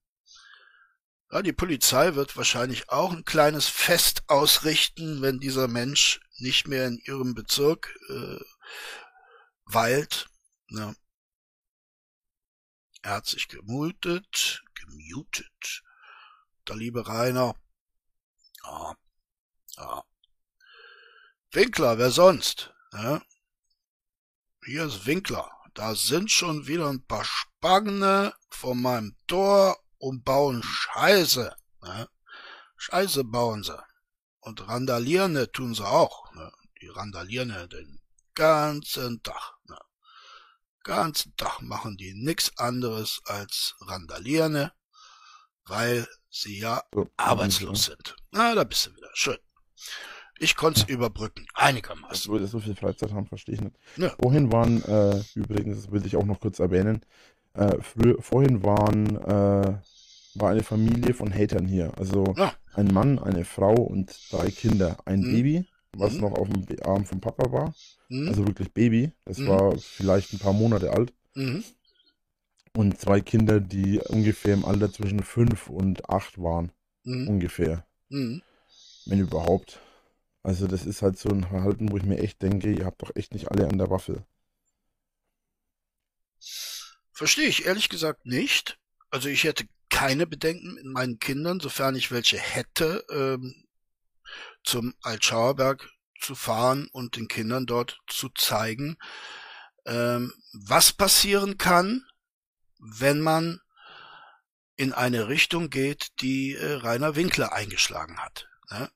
Ja, 1.30 1.42
die 1.42 1.52
Polizei 1.52 2.14
wird 2.14 2.34
wahrscheinlich 2.38 2.88
auch 2.88 3.12
ein 3.12 3.26
kleines 3.26 3.68
Fest 3.68 4.22
ausrichten, 4.28 5.20
wenn 5.20 5.38
dieser 5.38 5.68
Mensch 5.68 6.20
nicht 6.38 6.66
mehr 6.66 6.86
in 6.86 6.98
ihrem 7.04 7.34
Bezirk 7.34 7.94
äh, 8.08 8.40
weilt. 9.66 10.28
Ja. 10.68 10.94
Er 13.02 13.10
hat 13.16 13.26
sich 13.26 13.48
gemutet, 13.48 14.62
gemutet. 14.74 15.82
Der 16.68 16.76
liebe 16.76 17.06
Rainer. 17.06 17.54
Ja. 18.64 18.96
Ja. 19.76 20.04
Winkler, 21.52 21.98
wer 21.98 22.10
sonst? 22.10 22.72
Ja? 22.92 23.22
Hier 24.64 24.86
ist 24.86 25.06
Winkler. 25.06 25.50
Da 25.74 25.94
sind 25.94 26.30
schon 26.30 26.66
wieder 26.66 26.88
ein 26.88 27.04
paar 27.04 27.24
Spangene 27.24 28.32
vor 28.48 28.74
meinem 28.74 29.16
Tor 29.26 29.76
und 29.98 30.24
bauen 30.24 30.62
Scheiße. 30.62 31.54
Ne? 31.82 32.08
Scheiße 32.76 33.24
bauen 33.24 33.64
sie. 33.64 33.78
Und 34.38 34.66
randalieren 34.68 35.34
tun 35.52 35.74
sie 35.74 35.86
auch. 35.86 36.32
Ne? 36.34 36.52
Die 36.80 36.88
randalieren 36.88 37.68
den 37.68 38.00
ganzen 38.34 39.22
Tag. 39.22 39.53
Ganzen 40.84 41.34
Tag 41.36 41.62
machen 41.62 41.96
die 41.96 42.14
nix 42.14 42.52
anderes 42.58 43.20
als 43.24 43.74
randalieren, 43.80 44.70
weil 45.66 46.06
sie 46.30 46.60
ja 46.60 46.82
oh, 46.94 47.06
arbeitslos 47.16 47.86
sind. 47.86 48.14
Na, 48.30 48.54
da 48.54 48.64
bist 48.64 48.86
du 48.86 48.94
wieder. 48.94 49.08
Schön. 49.14 49.38
Ich 50.38 50.56
konnte 50.56 50.80
es 50.80 50.88
überbrücken, 50.88 51.46
einigermaßen. 51.54 52.32
Wir 52.32 52.46
so 52.46 52.60
viel 52.60 52.74
Freizeit 52.74 53.12
haben, 53.12 53.26
verstehe 53.26 53.54
ich 53.54 53.60
nicht. 53.60 53.76
Ja. 53.96 54.10
Vorhin 54.20 54.52
waren, 54.52 54.82
äh, 54.82 55.22
übrigens, 55.34 55.82
das 55.82 55.90
will 55.92 56.04
ich 56.04 56.16
auch 56.16 56.24
noch 56.24 56.40
kurz 56.40 56.58
erwähnen, 56.58 57.04
äh, 57.54 57.80
früher, 57.80 58.20
vorhin 58.20 58.62
waren, 58.62 59.16
äh, 59.16 59.78
war 60.34 60.50
eine 60.50 60.64
Familie 60.64 61.14
von 61.14 61.32
Hatern 61.32 61.66
hier. 61.66 61.92
Also 61.96 62.34
ja. 62.36 62.52
ein 62.74 62.88
Mann, 62.88 63.18
eine 63.18 63.44
Frau 63.44 63.74
und 63.74 64.14
drei 64.30 64.50
Kinder. 64.50 64.98
Ein 65.04 65.20
mhm. 65.20 65.32
Baby, 65.32 65.68
was 65.96 66.14
mhm. 66.14 66.20
noch 66.20 66.32
auf 66.32 66.48
dem 66.48 66.66
Arm 66.82 67.04
vom 67.04 67.20
Papa 67.20 67.50
war. 67.52 67.74
Mhm. 68.08 68.28
Also 68.28 68.46
wirklich 68.46 68.72
Baby. 68.72 69.12
Das 69.24 69.38
mhm. 69.38 69.48
war 69.48 69.78
vielleicht 69.78 70.32
ein 70.32 70.38
paar 70.38 70.52
Monate 70.52 70.92
alt. 70.92 71.12
Mhm. 71.34 71.64
Und 72.76 72.98
zwei 73.00 73.20
Kinder, 73.20 73.60
die 73.60 74.00
ungefähr 74.00 74.54
im 74.54 74.64
Alter 74.64 74.92
zwischen 74.92 75.22
fünf 75.22 75.68
und 75.68 76.08
acht 76.08 76.38
waren. 76.38 76.72
Mhm. 77.04 77.28
Ungefähr. 77.28 77.86
Wenn 79.06 79.20
überhaupt. 79.20 79.80
Also 80.42 80.66
das 80.66 80.84
ist 80.84 81.02
halt 81.02 81.18
so 81.18 81.30
ein 81.30 81.44
Verhalten, 81.44 81.90
wo 81.90 81.96
ich 81.96 82.04
mir 82.04 82.18
echt 82.18 82.42
denke, 82.42 82.72
ihr 82.72 82.84
habt 82.84 83.00
doch 83.02 83.14
echt 83.14 83.32
nicht 83.32 83.50
alle 83.50 83.66
an 83.66 83.78
der 83.78 83.90
Waffe. 83.90 84.24
Verstehe 87.12 87.46
ich 87.46 87.64
ehrlich 87.64 87.88
gesagt 87.88 88.26
nicht. 88.26 88.78
Also 89.10 89.28
ich 89.28 89.44
hätte 89.44 89.64
keine 89.88 90.26
Bedenken 90.26 90.74
mit 90.74 90.84
meinen 90.84 91.18
Kindern, 91.18 91.60
sofern 91.60 91.94
ich 91.94 92.10
welche 92.10 92.36
hätte, 92.36 93.04
ähm, 93.10 93.63
zum 94.62 94.94
Altschauerberg 95.02 95.88
zu 96.20 96.34
fahren 96.34 96.88
und 96.92 97.16
den 97.16 97.28
Kindern 97.28 97.66
dort 97.66 97.98
zu 98.06 98.28
zeigen, 98.30 98.96
ähm, 99.86 100.32
was 100.52 100.92
passieren 100.92 101.58
kann, 101.58 102.04
wenn 102.78 103.20
man 103.20 103.60
in 104.76 104.92
eine 104.92 105.28
Richtung 105.28 105.70
geht, 105.70 106.20
die 106.20 106.54
äh, 106.54 106.74
Rainer 106.74 107.16
Winkler 107.16 107.52
eingeschlagen 107.52 108.18
hat. 108.18 108.48
Ne? 108.70 108.90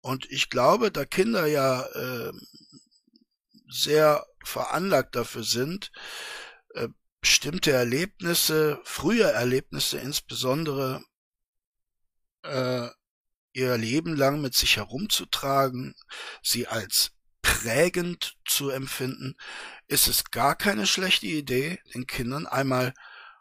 Und 0.00 0.30
ich 0.30 0.50
glaube, 0.50 0.92
da 0.92 1.04
Kinder 1.04 1.46
ja 1.46 1.82
äh, 1.82 2.32
sehr 3.68 4.24
veranlagt 4.44 5.16
dafür 5.16 5.42
sind, 5.42 5.90
äh, 6.74 6.88
bestimmte 7.20 7.72
Erlebnisse, 7.72 8.80
frühe 8.84 9.24
Erlebnisse 9.24 9.98
insbesondere, 9.98 11.02
äh, 12.42 12.88
ihr 13.56 13.76
Leben 13.78 14.14
lang 14.14 14.42
mit 14.42 14.54
sich 14.54 14.76
herumzutragen, 14.76 15.94
sie 16.42 16.66
als 16.66 17.12
prägend 17.40 18.36
zu 18.44 18.68
empfinden, 18.68 19.34
ist 19.86 20.08
es 20.08 20.30
gar 20.30 20.54
keine 20.54 20.86
schlechte 20.86 21.26
Idee, 21.26 21.80
den 21.94 22.06
Kindern 22.06 22.46
einmal 22.46 22.92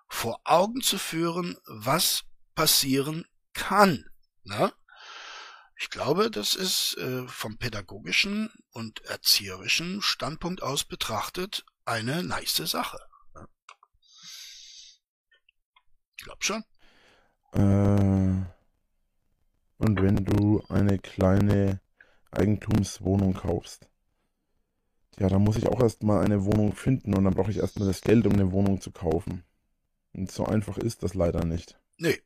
vor 0.08 0.40
Augen 0.46 0.82
zu 0.82 0.98
führen, 0.98 1.58
was 1.66 2.24
passieren 2.56 3.26
kann. 3.54 4.06
Ne? 4.44 4.72
Ich 5.78 5.90
glaube, 5.90 6.32
das 6.32 6.56
ist 6.56 6.96
äh, 6.98 7.28
vom 7.28 7.58
pädagogischen 7.58 8.50
und 8.70 9.02
erzieherischen 9.02 10.02
Standpunkt 10.02 10.64
aus 10.64 10.86
betrachtet 10.86 11.66
eine 11.84 12.24
nice 12.24 12.56
Sache. 12.56 13.00
Ich 16.16 16.24
glaube 16.24 16.44
schon. 16.44 16.64
Äh, 17.52 18.55
und 19.78 20.02
wenn 20.02 20.26
du 20.26 20.64
eine 20.70 21.00
kleine 21.00 21.80
Eigentumswohnung 22.32 23.34
kaufst, 23.34 23.88
ja, 25.20 25.30
dann 25.30 25.44
muss 25.44 25.56
ich 25.56 25.68
auch 25.68 25.82
erstmal 25.82 26.24
eine 26.24 26.44
Wohnung 26.44 26.76
finden 26.76 27.14
und 27.14 27.24
dann 27.24 27.34
brauche 27.34 27.52
ich 27.52 27.58
erstmal 27.58 27.88
das 27.88 28.02
Geld, 28.02 28.28
um 28.28 28.34
eine 28.34 28.52
Wohnung 28.52 28.82
zu 28.82 28.92
kaufen. 28.92 29.44
Und 30.14 30.32
so 30.32 30.46
einfach 30.46 30.78
ist 30.78 31.04
das 31.04 31.14
leider 31.14 31.46
nicht. 31.46 31.80
Nee 31.98 32.22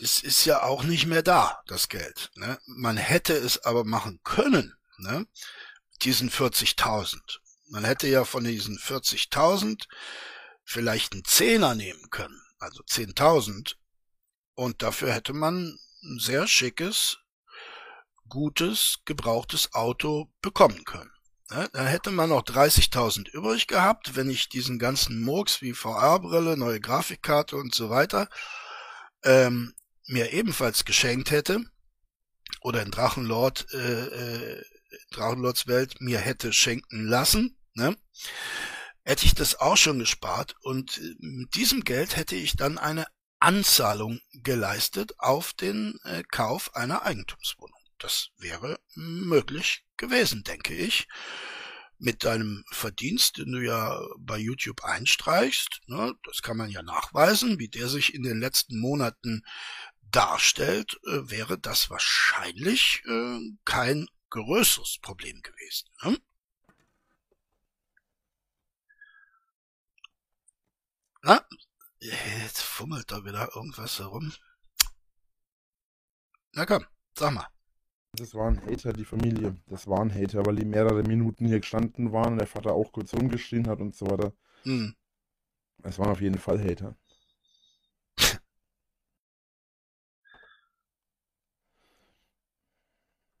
es 0.00 0.22
ist 0.22 0.44
ja 0.44 0.62
auch 0.62 0.82
nicht 0.82 1.06
mehr 1.06 1.22
da, 1.22 1.62
das 1.66 1.88
Geld. 1.88 2.30
Ne? 2.34 2.58
Man 2.66 2.96
hätte 2.96 3.34
es 3.34 3.64
aber 3.64 3.84
machen 3.84 4.20
können, 4.24 4.74
ne? 4.98 5.26
diesen 6.02 6.30
40.000. 6.30 7.18
Man 7.68 7.84
hätte 7.84 8.06
ja 8.06 8.24
von 8.24 8.44
diesen 8.44 8.78
40.000 8.78 9.86
vielleicht 10.64 11.12
einen 11.12 11.24
Zehner 11.24 11.74
nehmen 11.74 12.10
können, 12.10 12.40
also 12.58 12.82
10.000. 12.82 13.76
Und 14.54 14.82
dafür 14.82 15.12
hätte 15.12 15.32
man 15.32 15.78
sehr 16.18 16.46
schickes, 16.46 17.18
gutes, 18.28 18.98
gebrauchtes 19.04 19.74
Auto 19.74 20.30
bekommen 20.42 20.84
können. 20.84 21.10
Ne? 21.50 21.68
Da 21.72 21.84
hätte 21.84 22.10
man 22.10 22.30
noch 22.30 22.42
30.000 22.42 23.30
übrig 23.30 23.66
gehabt, 23.66 24.16
wenn 24.16 24.30
ich 24.30 24.48
diesen 24.48 24.78
ganzen 24.78 25.22
Murks 25.22 25.62
wie 25.62 25.74
VR-Brille, 25.74 26.56
neue 26.56 26.80
Grafikkarte 26.80 27.56
und 27.56 27.74
so 27.74 27.90
weiter 27.90 28.28
ähm, 29.22 29.74
mir 30.06 30.32
ebenfalls 30.32 30.84
geschenkt 30.84 31.30
hätte 31.30 31.60
oder 32.60 32.82
in 32.82 32.90
Drachenlord 32.90 33.66
äh, 33.72 34.06
äh, 34.06 34.64
Drachenlords 35.10 35.66
Welt 35.66 36.00
mir 36.00 36.18
hätte 36.18 36.52
schenken 36.52 37.06
lassen, 37.06 37.58
ne, 37.74 37.96
hätte 39.04 39.26
ich 39.26 39.34
das 39.34 39.56
auch 39.56 39.76
schon 39.76 39.98
gespart 39.98 40.54
und 40.62 40.98
äh, 40.98 41.14
mit 41.18 41.54
diesem 41.54 41.84
Geld 41.84 42.16
hätte 42.16 42.36
ich 42.36 42.56
dann 42.56 42.78
eine 42.78 43.06
Anzahlung 43.38 44.20
geleistet 44.32 45.14
auf 45.18 45.52
den 45.52 45.98
äh, 46.04 46.22
Kauf 46.30 46.74
einer 46.74 47.02
Eigentumswohnung. 47.02 47.80
Das 47.98 48.30
wäre 48.38 48.78
möglich 48.94 49.84
gewesen, 49.96 50.44
denke 50.44 50.74
ich 50.74 51.06
mit 51.98 52.24
deinem 52.24 52.64
Verdienst, 52.70 53.38
den 53.38 53.52
du 53.52 53.64
ja 53.64 54.00
bei 54.18 54.36
YouTube 54.38 54.84
einstreichst, 54.84 55.80
ne, 55.86 56.14
das 56.24 56.42
kann 56.42 56.56
man 56.56 56.68
ja 56.70 56.82
nachweisen, 56.82 57.58
wie 57.58 57.68
der 57.68 57.88
sich 57.88 58.14
in 58.14 58.22
den 58.22 58.38
letzten 58.38 58.78
Monaten 58.78 59.42
darstellt, 60.10 60.98
äh, 61.06 61.30
wäre 61.30 61.58
das 61.58 61.90
wahrscheinlich 61.90 63.02
äh, 63.06 63.40
kein 63.64 64.08
größeres 64.30 64.98
Problem 65.00 65.40
gewesen. 65.42 65.88
Ne? 66.02 66.18
Na, 71.22 71.44
jetzt 72.40 72.62
fummelt 72.62 73.10
da 73.10 73.24
wieder 73.24 73.54
irgendwas 73.54 73.98
herum. 73.98 74.32
Na 76.52 76.64
komm, 76.66 76.84
sag 77.16 77.32
mal. 77.32 77.46
Das 78.12 78.34
waren 78.34 78.60
Hater, 78.64 78.92
die 78.92 79.04
Familie. 79.04 79.56
Das 79.66 79.86
waren 79.86 80.14
Hater, 80.14 80.46
weil 80.46 80.56
die 80.56 80.64
mehrere 80.64 81.02
Minuten 81.02 81.46
hier 81.46 81.60
gestanden 81.60 82.12
waren 82.12 82.32
und 82.32 82.38
der 82.38 82.46
Vater 82.46 82.72
auch 82.72 82.92
kurz 82.92 83.12
rumgeschrien 83.12 83.68
hat 83.68 83.80
und 83.80 83.94
so 83.94 84.06
weiter. 84.06 84.32
Hm. 84.62 84.94
Es 85.82 85.98
waren 85.98 86.10
auf 86.10 86.20
jeden 86.20 86.38
Fall 86.38 86.62
Hater. 86.62 86.96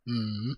Mhm. 0.04 0.56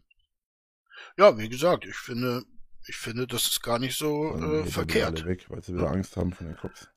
Ja, 1.16 1.36
wie 1.38 1.48
gesagt, 1.48 1.86
ich 1.86 1.96
finde, 1.96 2.44
ich 2.86 2.96
finde, 2.96 3.26
das 3.26 3.46
ist 3.46 3.62
gar 3.62 3.78
nicht 3.78 3.96
so 3.96 4.36
äh, 4.36 4.66
verkehrt. 4.66 5.20
Alle 5.20 5.26
weg, 5.26 5.48
weil 5.48 5.62
sie 5.62 5.74
wieder. 5.74 5.90
Angst 5.90 6.16
haben 6.16 6.32
von 6.32 6.46
den 6.48 6.56
Cops. 6.56 6.88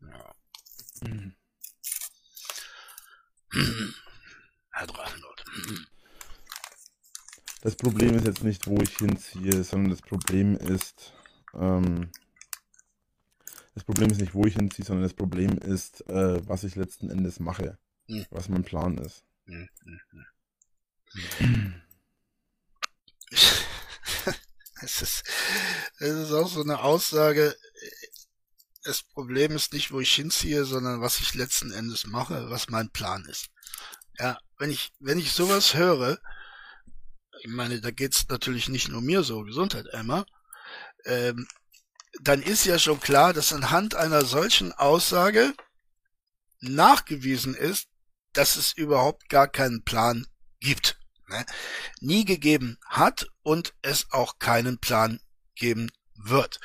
Ja. 0.00 0.34
Mhm. 1.02 1.34
Herr 4.70 4.86
Drachenlord. 4.86 5.44
Das 7.60 7.76
Problem 7.76 8.14
ist 8.14 8.26
jetzt 8.26 8.42
nicht, 8.42 8.66
wo 8.66 8.80
ich 8.80 8.96
hinziehe, 8.96 9.62
sondern 9.62 9.90
das 9.90 10.02
Problem 10.02 10.56
ist, 10.56 11.12
ähm, 11.54 12.10
das 13.74 13.84
Problem 13.84 14.10
ist 14.10 14.20
nicht, 14.20 14.34
wo 14.34 14.44
ich 14.46 14.54
hinziehe, 14.56 14.84
sondern 14.84 15.04
das 15.04 15.14
Problem 15.14 15.58
ist, 15.58 16.00
äh, 16.08 16.46
was 16.48 16.64
ich 16.64 16.74
letzten 16.74 17.10
Endes 17.10 17.38
mache. 17.40 17.78
Mhm. 18.08 18.26
Was 18.30 18.48
mein 18.48 18.64
Plan 18.64 18.98
ist. 18.98 19.24
Mhm. 19.44 19.68
es 24.82 25.02
ist, 25.02 25.24
es 25.98 26.10
ist 26.10 26.32
auch 26.32 26.48
so 26.48 26.62
eine 26.62 26.80
Aussage, 26.80 27.56
das 28.84 29.02
Problem 29.02 29.52
ist 29.52 29.72
nicht, 29.72 29.92
wo 29.92 30.00
ich 30.00 30.14
hinziehe, 30.14 30.64
sondern 30.64 31.00
was 31.00 31.20
ich 31.20 31.34
letzten 31.34 31.70
Endes 31.72 32.06
mache, 32.06 32.50
was 32.50 32.68
mein 32.68 32.90
Plan 32.90 33.24
ist. 33.26 33.48
Ja, 34.18 34.38
wenn 34.58 34.70
ich, 34.70 34.92
wenn 34.98 35.18
ich 35.18 35.32
sowas 35.32 35.74
höre, 35.74 36.18
ich 37.40 37.50
meine, 37.50 37.80
da 37.80 37.90
geht's 37.90 38.28
natürlich 38.28 38.68
nicht 38.68 38.88
nur 38.88 39.00
mir 39.00 39.22
so, 39.22 39.42
Gesundheit, 39.42 39.86
Emma, 39.86 40.24
ähm, 41.04 41.48
dann 42.20 42.42
ist 42.42 42.66
ja 42.66 42.78
schon 42.78 43.00
klar, 43.00 43.32
dass 43.32 43.52
anhand 43.52 43.94
einer 43.94 44.24
solchen 44.24 44.72
Aussage 44.72 45.54
nachgewiesen 46.60 47.54
ist, 47.54 47.88
dass 48.32 48.56
es 48.56 48.72
überhaupt 48.72 49.28
gar 49.28 49.48
keinen 49.48 49.82
Plan 49.82 50.26
gibt. 50.60 50.98
Ne? 51.28 51.44
Nie 52.00 52.24
gegeben 52.24 52.78
hat 52.86 53.26
und 53.42 53.74
es 53.82 54.10
auch 54.10 54.38
keinen 54.38 54.78
Plan 54.78 55.20
geben 55.54 55.90
wird. 56.14 56.60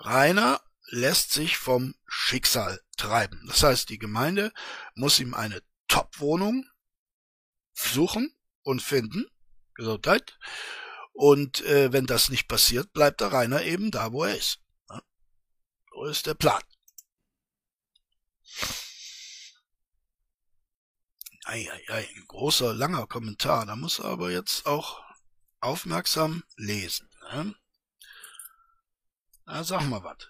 Rainer 0.00 0.60
lässt 0.90 1.32
sich 1.32 1.56
vom 1.56 1.94
Schicksal 2.06 2.80
treiben. 2.96 3.44
Das 3.46 3.62
heißt, 3.62 3.88
die 3.88 3.98
Gemeinde 3.98 4.52
muss 4.94 5.20
ihm 5.20 5.34
eine 5.34 5.62
Top-Wohnung 5.86 6.68
suchen 7.72 8.34
und 8.62 8.82
finden. 8.82 9.26
Gesundheit. 9.74 10.38
Und 11.12 11.62
äh, 11.62 11.92
wenn 11.92 12.06
das 12.06 12.28
nicht 12.30 12.48
passiert, 12.48 12.92
bleibt 12.92 13.20
der 13.20 13.32
Rainer 13.32 13.62
eben 13.62 13.90
da, 13.90 14.12
wo 14.12 14.24
er 14.24 14.36
ist. 14.36 14.60
Ja? 14.90 15.02
So 15.90 16.04
ist 16.04 16.26
der 16.26 16.34
Plan. 16.34 16.62
Eieiei, 21.44 22.08
ein 22.08 22.24
großer, 22.26 22.74
langer 22.74 23.06
Kommentar. 23.06 23.66
Da 23.66 23.76
muss 23.76 24.00
er 24.00 24.06
aber 24.06 24.30
jetzt 24.30 24.66
auch 24.66 25.02
aufmerksam 25.60 26.44
lesen. 26.56 27.08
Ne? 27.32 27.54
Na, 29.46 29.64
sag 29.64 29.82
mal 29.88 30.02
was. 30.04 30.28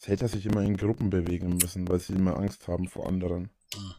Täter 0.00 0.28
sich 0.28 0.46
immer 0.46 0.62
in 0.62 0.76
Gruppen 0.76 1.10
bewegen 1.10 1.56
müssen, 1.56 1.88
weil 1.88 2.00
sie 2.00 2.14
immer 2.14 2.36
Angst 2.36 2.68
haben 2.68 2.88
vor 2.88 3.06
anderen. 3.06 3.50
Hm. 3.74 3.94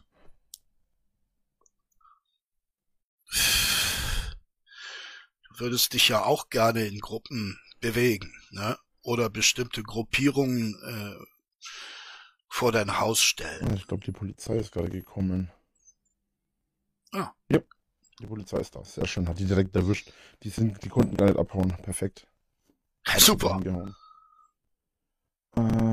Du 5.48 5.60
würdest 5.60 5.92
dich 5.92 6.08
ja 6.08 6.24
auch 6.24 6.48
gerne 6.48 6.86
in 6.86 7.00
Gruppen 7.00 7.58
bewegen, 7.80 8.32
ne? 8.50 8.78
Oder 9.02 9.30
bestimmte 9.30 9.82
Gruppierungen 9.82 10.74
äh, 10.82 11.24
vor 12.48 12.72
dein 12.72 12.98
Haus 12.98 13.20
stellen. 13.20 13.74
Ich 13.74 13.86
glaube, 13.86 14.04
die 14.04 14.12
Polizei 14.12 14.56
ist 14.56 14.72
gerade 14.72 14.90
gekommen. 14.90 15.50
Ah. 17.12 17.30
Ja, 17.50 17.60
die 18.20 18.26
Polizei 18.26 18.58
ist 18.58 18.74
da. 18.74 18.84
Sehr 18.84 19.06
schön. 19.06 19.28
Hat 19.28 19.38
die 19.38 19.46
direkt 19.46 19.74
erwischt. 19.74 20.12
Die 20.42 20.50
sind, 20.50 20.82
die 20.84 20.88
konnten 20.88 21.16
gar 21.16 21.26
nicht 21.26 21.38
abhauen. 21.38 21.74
Perfekt. 21.82 22.26
Hat 23.04 23.20
Super. 23.20 23.60
Äh. 25.56 25.89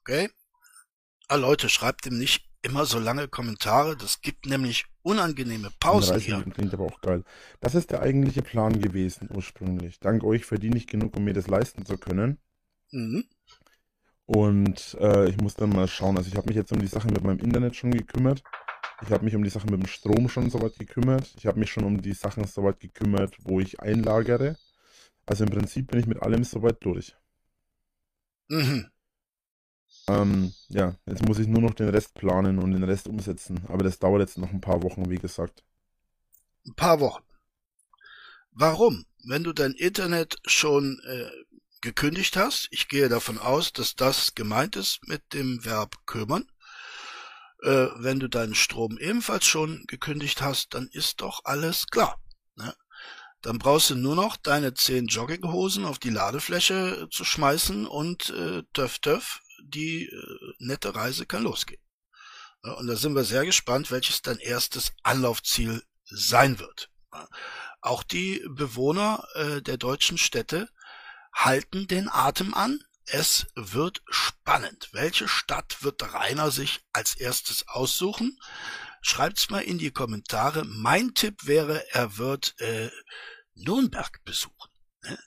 Okay. 0.00 0.30
Ah, 1.28 1.36
Leute, 1.36 1.68
schreibt 1.68 2.06
ihm 2.06 2.18
nicht 2.18 2.44
immer 2.62 2.86
so 2.86 2.98
lange 2.98 3.28
Kommentare. 3.28 3.96
Das 3.96 4.20
gibt 4.20 4.46
nämlich 4.46 4.84
unangenehme 5.02 5.70
Pausen 5.80 6.18
hier. 6.18 6.42
Klingt 6.42 6.74
aber 6.74 6.84
auch 6.84 7.00
geil. 7.00 7.24
Das 7.60 7.74
ist 7.74 7.90
der 7.90 8.02
eigentliche 8.02 8.42
Plan 8.42 8.80
gewesen 8.80 9.28
ursprünglich. 9.32 10.00
Dank 10.00 10.24
euch 10.24 10.44
verdiene 10.44 10.76
ich 10.76 10.86
genug, 10.86 11.16
um 11.16 11.24
mir 11.24 11.34
das 11.34 11.46
leisten 11.46 11.84
zu 11.84 11.98
können. 11.98 12.38
Mhm. 12.90 13.24
Und 14.26 14.96
äh, 15.00 15.28
ich 15.28 15.36
muss 15.38 15.54
dann 15.54 15.70
mal 15.70 15.88
schauen. 15.88 16.16
Also 16.16 16.28
ich 16.28 16.36
habe 16.36 16.48
mich 16.48 16.56
jetzt 16.56 16.72
um 16.72 16.80
die 16.80 16.86
Sache 16.86 17.08
mit 17.08 17.22
meinem 17.22 17.40
Internet 17.40 17.76
schon 17.76 17.90
gekümmert. 17.90 18.42
Ich 19.02 19.10
habe 19.10 19.24
mich 19.24 19.36
um 19.36 19.44
die 19.44 19.50
Sache 19.50 19.66
mit 19.70 19.82
dem 19.82 19.86
Strom 19.86 20.28
schon 20.28 20.48
soweit 20.50 20.78
gekümmert. 20.78 21.34
Ich 21.36 21.46
habe 21.46 21.58
mich 21.58 21.70
schon 21.70 21.84
um 21.84 22.00
die 22.00 22.14
Sachen 22.14 22.44
soweit 22.46 22.80
gekümmert, 22.80 23.36
wo 23.42 23.60
ich 23.60 23.80
einlagere. 23.80 24.56
Also 25.26 25.44
im 25.44 25.50
Prinzip 25.50 25.90
bin 25.90 26.00
ich 26.00 26.06
mit 26.06 26.22
allem 26.22 26.44
soweit 26.44 26.84
durch. 26.84 27.16
Mhm. 28.48 28.90
Ähm, 30.08 30.52
ja, 30.68 30.96
jetzt 31.06 31.26
muss 31.26 31.38
ich 31.38 31.46
nur 31.46 31.62
noch 31.62 31.74
den 31.74 31.88
Rest 31.88 32.14
planen 32.14 32.58
und 32.58 32.72
den 32.72 32.84
Rest 32.84 33.08
umsetzen. 33.08 33.64
Aber 33.68 33.84
das 33.84 33.98
dauert 33.98 34.20
jetzt 34.20 34.38
noch 34.38 34.50
ein 34.50 34.60
paar 34.60 34.82
Wochen, 34.82 35.08
wie 35.08 35.18
gesagt. 35.18 35.64
Ein 36.66 36.74
paar 36.74 37.00
Wochen. 37.00 37.24
Warum? 38.50 39.06
Wenn 39.26 39.44
du 39.44 39.52
dein 39.52 39.72
Internet 39.72 40.36
schon 40.46 41.00
äh, 41.06 41.30
gekündigt 41.80 42.36
hast, 42.36 42.68
ich 42.70 42.88
gehe 42.88 43.08
davon 43.08 43.38
aus, 43.38 43.72
dass 43.72 43.94
das 43.94 44.34
gemeint 44.34 44.76
ist 44.76 45.00
mit 45.06 45.32
dem 45.32 45.64
Verb 45.64 46.06
kümmern. 46.06 46.50
Äh, 47.62 47.88
wenn 47.96 48.20
du 48.20 48.28
deinen 48.28 48.54
Strom 48.54 48.98
ebenfalls 48.98 49.46
schon 49.46 49.84
gekündigt 49.86 50.42
hast, 50.42 50.74
dann 50.74 50.88
ist 50.88 51.20
doch 51.20 51.40
alles 51.44 51.86
klar. 51.86 52.20
Dann 53.44 53.58
brauchst 53.58 53.90
du 53.90 53.94
nur 53.94 54.16
noch 54.16 54.38
deine 54.38 54.72
zehn 54.72 55.06
Jogginghosen 55.06 55.84
auf 55.84 55.98
die 55.98 56.08
Ladefläche 56.08 57.08
zu 57.10 57.24
schmeißen 57.24 57.86
und 57.86 58.30
äh, 58.30 58.62
töff 58.72 58.98
töff 59.00 59.42
die 59.62 60.06
äh, 60.06 60.54
nette 60.60 60.94
Reise 60.94 61.26
kann 61.26 61.42
losgehen. 61.42 61.82
Und 62.62 62.86
da 62.86 62.96
sind 62.96 63.14
wir 63.14 63.24
sehr 63.24 63.44
gespannt, 63.44 63.90
welches 63.90 64.22
dein 64.22 64.38
erstes 64.38 64.92
Anlaufziel 65.02 65.82
sein 66.04 66.58
wird. 66.58 66.90
Auch 67.82 68.02
die 68.02 68.42
Bewohner 68.48 69.28
äh, 69.34 69.60
der 69.60 69.76
deutschen 69.76 70.16
Städte 70.16 70.70
halten 71.34 71.86
den 71.86 72.08
Atem 72.08 72.54
an. 72.54 72.80
Es 73.04 73.46
wird 73.54 74.02
spannend. 74.08 74.88
Welche 74.92 75.28
Stadt 75.28 75.82
wird 75.82 76.14
Rainer 76.14 76.50
sich 76.50 76.80
als 76.94 77.14
erstes 77.14 77.68
aussuchen? 77.68 78.38
Schreibt's 79.02 79.50
mal 79.50 79.60
in 79.60 79.76
die 79.76 79.90
Kommentare. 79.90 80.64
Mein 80.64 81.12
Tipp 81.12 81.44
wäre, 81.44 81.84
er 81.92 82.16
wird 82.16 82.58
äh, 82.58 82.88
Nürnberg 83.54 84.22
besuchen. 84.24 84.70
Ne? 85.02 85.18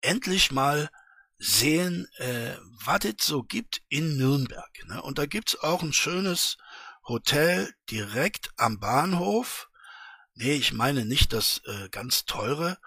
Endlich 0.00 0.52
mal 0.52 0.90
sehen, 1.38 2.06
äh, 2.16 2.56
was 2.84 3.04
es 3.04 3.26
so 3.26 3.42
gibt 3.42 3.82
in 3.88 4.16
Nürnberg. 4.16 4.70
Ne? 4.86 5.02
Und 5.02 5.18
da 5.18 5.26
gibt's 5.26 5.56
auch 5.56 5.82
ein 5.82 5.92
schönes 5.92 6.56
Hotel 7.06 7.72
direkt 7.90 8.50
am 8.56 8.78
Bahnhof. 8.80 9.68
Nee, 10.34 10.54
ich 10.54 10.72
meine 10.72 11.04
nicht 11.04 11.32
das 11.32 11.60
äh, 11.66 11.88
ganz 11.90 12.24
teure. 12.24 12.78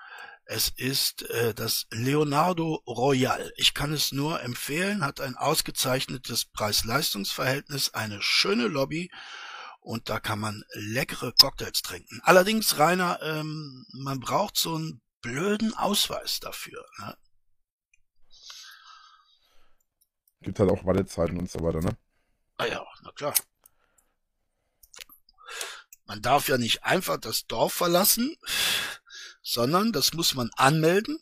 Es 0.46 0.70
ist 0.70 1.30
äh, 1.30 1.54
das 1.54 1.88
Leonardo 1.92 2.82
Royal. 2.88 3.52
Ich 3.58 3.74
kann 3.74 3.92
es 3.92 4.12
nur 4.12 4.42
empfehlen, 4.42 5.04
hat 5.04 5.20
ein 5.20 5.36
ausgezeichnetes 5.36 6.46
Preis-Leistungs-Verhältnis, 6.46 7.94
eine 7.94 8.22
schöne 8.22 8.68
Lobby 8.68 9.12
und 9.88 10.10
da 10.10 10.20
kann 10.20 10.40
man 10.40 10.66
leckere 10.74 11.32
Cocktails 11.32 11.82
trinken. 11.82 12.20
Allerdings, 12.24 12.78
Rainer, 12.78 13.22
ähm, 13.22 13.86
man 13.94 14.20
braucht 14.20 14.58
so 14.58 14.76
einen 14.76 15.02
blöden 15.22 15.74
Ausweis 15.76 16.42
dafür. 16.42 16.86
Ne? 17.00 17.18
Gibt 20.42 20.60
halt 20.60 20.72
auch 20.72 20.86
Wartezeiten 20.86 21.40
und 21.40 21.50
so 21.50 21.62
weiter, 21.62 21.80
ne? 21.80 21.98
Ah 22.58 22.66
ja, 22.66 22.86
na 23.02 23.12
klar. 23.14 23.34
Man 26.04 26.22
darf 26.22 26.50
ja 26.50 26.58
nicht 26.58 26.84
einfach 26.84 27.18
das 27.18 27.46
Dorf 27.46 27.74
verlassen, 27.74 28.36
sondern 29.42 29.94
das 29.94 30.14
muss 30.14 30.36
man 30.36 30.50
anmelden. 30.58 31.18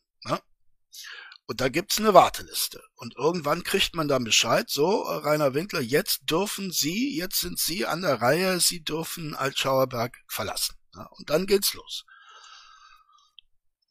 Und 1.48 1.62
da 1.62 1.70
gibt's 1.70 2.00
eine 2.00 2.14
Warteliste. 2.14 2.82
Und 2.96 3.16
irgendwann 3.18 3.64
kriegt 3.64 3.96
man 3.96 4.08
dann 4.08 4.24
Bescheid, 4.24 4.70
so, 4.70 5.04
Rainer 5.04 5.54
Winkler, 5.54 5.80
jetzt 5.80 6.30
dürfen 6.30 6.72
Sie, 6.72 7.16
jetzt 7.16 7.40
sind 7.40 7.60
Sie 7.60 7.86
an 7.86 8.02
der 8.02 8.22
Reihe, 8.22 8.60
Sie 8.60 8.84
dürfen 8.84 9.36
Altschauerberg 9.36 10.18
verlassen. 10.28 10.76
Ne? 10.96 11.08
Und 11.12 11.30
dann 11.30 11.46
geht's 11.46 11.74
los. 11.74 12.06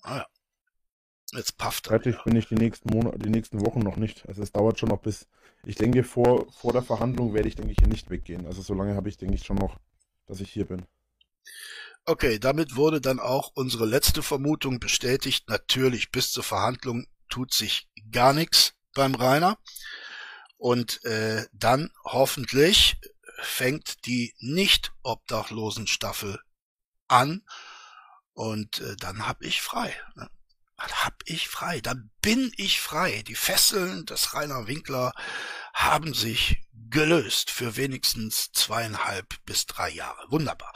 Naja. 0.02 0.26
Jetzt 1.32 1.56
pafft 1.56 1.86
er. 1.86 1.90
Fertig 1.90 2.22
bin 2.24 2.36
ich 2.36 2.48
die 2.48 2.54
nächsten 2.54 2.90
Monate, 2.90 3.18
die 3.18 3.30
nächsten 3.30 3.64
Wochen 3.64 3.80
noch 3.80 3.96
nicht. 3.96 4.26
Also 4.28 4.42
es 4.42 4.52
dauert 4.52 4.78
schon 4.78 4.88
noch 4.88 5.00
bis, 5.00 5.26
ich 5.64 5.76
denke, 5.76 6.04
vor, 6.04 6.50
vor 6.52 6.72
der 6.72 6.82
Verhandlung 6.82 7.34
werde 7.34 7.48
ich, 7.48 7.56
denke 7.56 7.72
ich, 7.72 7.78
hier 7.78 7.88
nicht 7.88 8.10
weggehen. 8.10 8.46
Also 8.46 8.62
so 8.62 8.74
lange 8.74 8.94
habe 8.94 9.08
ich, 9.08 9.16
denke 9.16 9.34
ich, 9.34 9.44
schon 9.44 9.56
noch, 9.56 9.78
dass 10.26 10.40
ich 10.40 10.50
hier 10.50 10.66
bin. 10.66 10.86
Okay, 12.06 12.38
damit 12.38 12.76
wurde 12.76 13.00
dann 13.00 13.18
auch 13.18 13.52
unsere 13.54 13.86
letzte 13.86 14.22
Vermutung 14.22 14.78
bestätigt. 14.78 15.48
Natürlich, 15.48 16.10
bis 16.10 16.30
zur 16.32 16.44
Verhandlung 16.44 17.06
tut 17.34 17.52
sich 17.52 17.88
gar 18.12 18.32
nichts 18.32 18.74
beim 18.94 19.16
Rainer. 19.16 19.58
Und 20.56 21.04
äh, 21.04 21.44
dann 21.52 21.90
hoffentlich 22.04 22.96
fängt 23.42 24.06
die 24.06 24.36
Nicht-Obdachlosen-Staffel 24.38 26.38
an. 27.08 27.42
Und 28.34 28.82
äh, 28.82 28.94
dann 28.96 29.26
hab 29.26 29.42
ich 29.42 29.62
frei. 29.62 29.92
Ne? 30.14 30.30
Dann 30.76 30.92
hab 30.92 31.22
ich 31.24 31.48
frei, 31.48 31.80
dann 31.80 32.12
bin 32.22 32.52
ich 32.56 32.80
frei. 32.80 33.24
Die 33.26 33.34
Fesseln 33.34 34.06
des 34.06 34.34
Rainer 34.34 34.68
Winkler 34.68 35.12
haben 35.72 36.14
sich 36.14 36.62
gelöst 36.88 37.50
für 37.50 37.74
wenigstens 37.76 38.52
zweieinhalb 38.52 39.44
bis 39.44 39.66
drei 39.66 39.90
Jahre. 39.90 40.30
Wunderbar. 40.30 40.72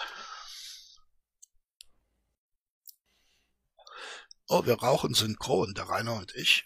Oh, 4.49 4.65
wir 4.65 4.79
rauchen 4.81 5.13
synchron, 5.13 5.75
der 5.75 5.91
Rainer 5.91 6.15
und 6.15 6.35
ich. 6.35 6.65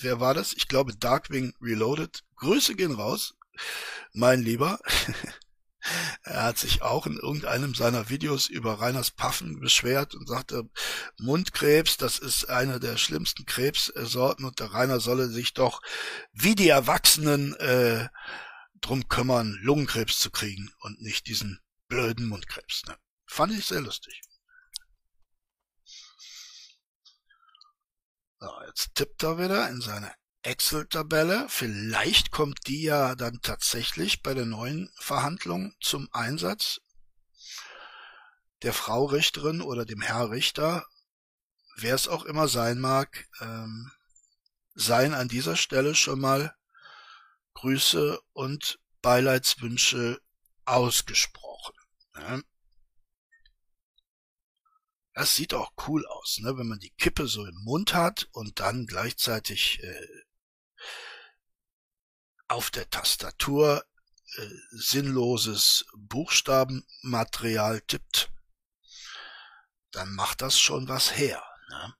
Wer 0.00 0.20
war 0.20 0.32
das? 0.34 0.54
Ich 0.54 0.68
glaube 0.68 0.96
Darkwing 0.96 1.54
Reloaded. 1.60 2.24
Grüße 2.36 2.74
gehen 2.74 2.92
raus, 2.92 3.34
mein 4.12 4.42
Lieber. 4.42 4.78
Er 6.22 6.42
hat 6.42 6.58
sich 6.58 6.82
auch 6.82 7.06
in 7.06 7.16
irgendeinem 7.16 7.74
seiner 7.74 8.10
Videos 8.10 8.48
über 8.48 8.80
Reiners 8.80 9.12
Paffen 9.12 9.60
beschwert 9.60 10.14
und 10.14 10.28
sagte, 10.28 10.68
Mundkrebs, 11.18 11.96
das 11.96 12.18
ist 12.18 12.50
eine 12.50 12.80
der 12.80 12.96
schlimmsten 12.96 13.46
Krebssorten 13.46 14.44
und 14.44 14.58
der 14.58 14.72
Rainer 14.74 15.00
solle 15.00 15.28
sich 15.28 15.54
doch 15.54 15.80
wie 16.32 16.56
die 16.56 16.68
Erwachsenen 16.68 17.54
äh, 17.54 18.08
drum 18.80 19.08
kümmern, 19.08 19.56
Lungenkrebs 19.62 20.18
zu 20.18 20.30
kriegen 20.30 20.70
und 20.80 21.00
nicht 21.00 21.26
diesen 21.26 21.60
blöden 21.86 22.26
Mundkrebs. 22.26 22.82
Ne? 22.86 22.96
Fand 23.24 23.52
ich 23.52 23.64
sehr 23.64 23.80
lustig. 23.80 24.20
So, 28.40 28.50
jetzt 28.66 28.94
tippt 28.94 29.22
er 29.24 29.38
wieder 29.38 29.68
in 29.68 29.80
seine 29.80 30.12
Excel-Tabelle. 30.42 31.46
Vielleicht 31.48 32.30
kommt 32.30 32.68
die 32.68 32.82
ja 32.82 33.16
dann 33.16 33.40
tatsächlich 33.42 34.22
bei 34.22 34.32
der 34.32 34.46
neuen 34.46 34.92
Verhandlung 35.00 35.74
zum 35.80 36.08
Einsatz. 36.12 36.80
Der 38.62 38.72
Frau 38.72 39.06
Richterin 39.06 39.60
oder 39.60 39.84
dem 39.84 40.00
Herr 40.00 40.30
Richter, 40.30 40.86
wer 41.76 41.96
es 41.96 42.06
auch 42.06 42.24
immer 42.24 42.46
sein 42.46 42.78
mag, 42.78 43.28
ähm, 43.40 43.90
seien 44.74 45.14
an 45.14 45.26
dieser 45.26 45.56
Stelle 45.56 45.96
schon 45.96 46.20
mal 46.20 46.54
Grüße 47.54 48.20
und 48.34 48.78
Beileidswünsche 49.02 50.20
ausgesprochen. 50.64 51.74
Ne? 52.14 52.42
Das 55.18 55.34
sieht 55.34 55.52
auch 55.52 55.72
cool 55.88 56.06
aus, 56.06 56.38
ne? 56.38 56.56
wenn 56.56 56.68
man 56.68 56.78
die 56.78 56.92
Kippe 56.92 57.26
so 57.26 57.44
im 57.44 57.64
Mund 57.64 57.92
hat 57.92 58.28
und 58.30 58.60
dann 58.60 58.86
gleichzeitig 58.86 59.82
äh, 59.82 60.06
auf 62.46 62.70
der 62.70 62.88
Tastatur 62.88 63.84
äh, 64.36 64.48
sinnloses 64.70 65.86
Buchstabenmaterial 65.96 67.80
tippt, 67.80 68.30
dann 69.90 70.14
macht 70.14 70.40
das 70.40 70.60
schon 70.60 70.86
was 70.86 71.16
her. 71.16 71.42
Ne? 71.70 71.96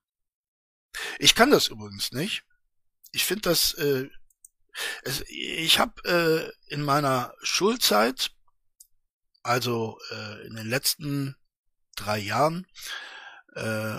Ich 1.19 1.35
kann 1.35 1.51
das 1.51 1.67
übrigens 1.67 2.13
nicht. 2.13 2.45
Ich 3.11 3.25
finde 3.25 3.51
das, 3.51 3.75
äh, 3.75 4.09
es, 5.03 5.25
ich 5.27 5.81
habe 5.81 6.55
äh, 6.69 6.73
in 6.73 6.83
meiner 6.83 7.35
Schulzeit, 7.43 8.31
also 9.43 9.99
äh, 10.13 10.47
in 10.47 10.55
den 10.55 10.69
letzten 10.69 11.35
drei 11.99 12.19
Jahren, 12.19 12.67
äh, 13.55 13.99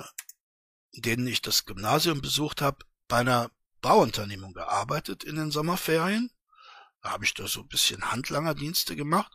in 0.91 1.01
denen 1.01 1.27
ich 1.27 1.41
das 1.41 1.65
Gymnasium 1.65 2.21
besucht 2.21 2.61
habe, 2.61 2.85
bei 3.07 3.17
einer 3.17 3.51
Bauunternehmung 3.81 4.53
gearbeitet 4.53 5.23
in 5.23 5.35
den 5.35 5.51
Sommerferien. 5.51 6.31
Da 7.01 7.11
habe 7.11 7.25
ich 7.25 7.33
da 7.33 7.47
so 7.47 7.61
ein 7.61 7.67
bisschen 7.67 8.11
Handlangerdienste 8.11 8.95
gemacht. 8.95 9.31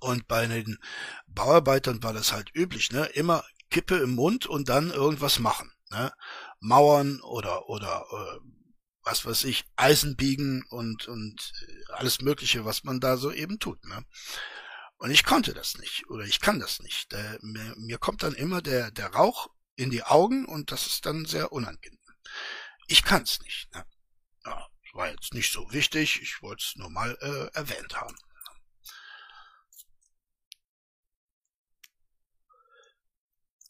Und 0.00 0.28
bei 0.28 0.46
den 0.46 0.78
Bauarbeitern 1.26 2.02
war 2.02 2.12
das 2.12 2.32
halt 2.32 2.54
üblich, 2.54 2.92
ne? 2.92 3.06
Immer 3.06 3.44
Kippe 3.70 3.96
im 3.96 4.14
Mund 4.14 4.46
und 4.46 4.68
dann 4.68 4.90
irgendwas 4.90 5.38
machen, 5.38 5.72
ne? 5.90 6.12
Mauern 6.60 7.20
oder 7.20 7.68
oder 7.68 8.04
äh, 8.10 8.40
was 9.02 9.24
weiß 9.24 9.44
ich, 9.44 9.64
Eisen 9.76 10.16
biegen 10.16 10.64
und 10.70 11.08
und 11.08 11.52
alles 11.94 12.20
Mögliche, 12.20 12.64
was 12.64 12.84
man 12.84 13.00
da 13.00 13.16
so 13.16 13.32
eben 13.32 13.58
tut, 13.58 13.84
ne? 13.84 14.04
Und 14.98 15.10
ich 15.10 15.24
konnte 15.24 15.54
das 15.54 15.78
nicht 15.78 16.08
oder 16.10 16.24
ich 16.24 16.40
kann 16.40 16.58
das 16.58 16.80
nicht. 16.80 17.12
Äh, 17.12 17.38
mir, 17.40 17.74
mir 17.76 17.98
kommt 17.98 18.22
dann 18.22 18.34
immer 18.34 18.60
der, 18.60 18.90
der 18.90 19.14
Rauch 19.14 19.48
in 19.76 19.90
die 19.90 20.02
Augen 20.02 20.44
und 20.44 20.72
das 20.72 20.86
ist 20.86 21.06
dann 21.06 21.24
sehr 21.24 21.52
unangenehm. 21.52 21.98
Ich 22.88 23.04
kann's 23.04 23.40
nicht. 23.40 23.72
Ne? 23.74 23.84
Ja, 24.44 24.66
war 24.98 25.08
jetzt 25.08 25.32
nicht 25.32 25.52
so 25.52 25.72
wichtig, 25.72 26.20
ich 26.20 26.42
wollte 26.42 26.64
es 26.64 26.76
nur 26.76 26.90
mal 26.90 27.16
äh, 27.20 27.56
erwähnt 27.56 27.94
haben. 27.94 28.16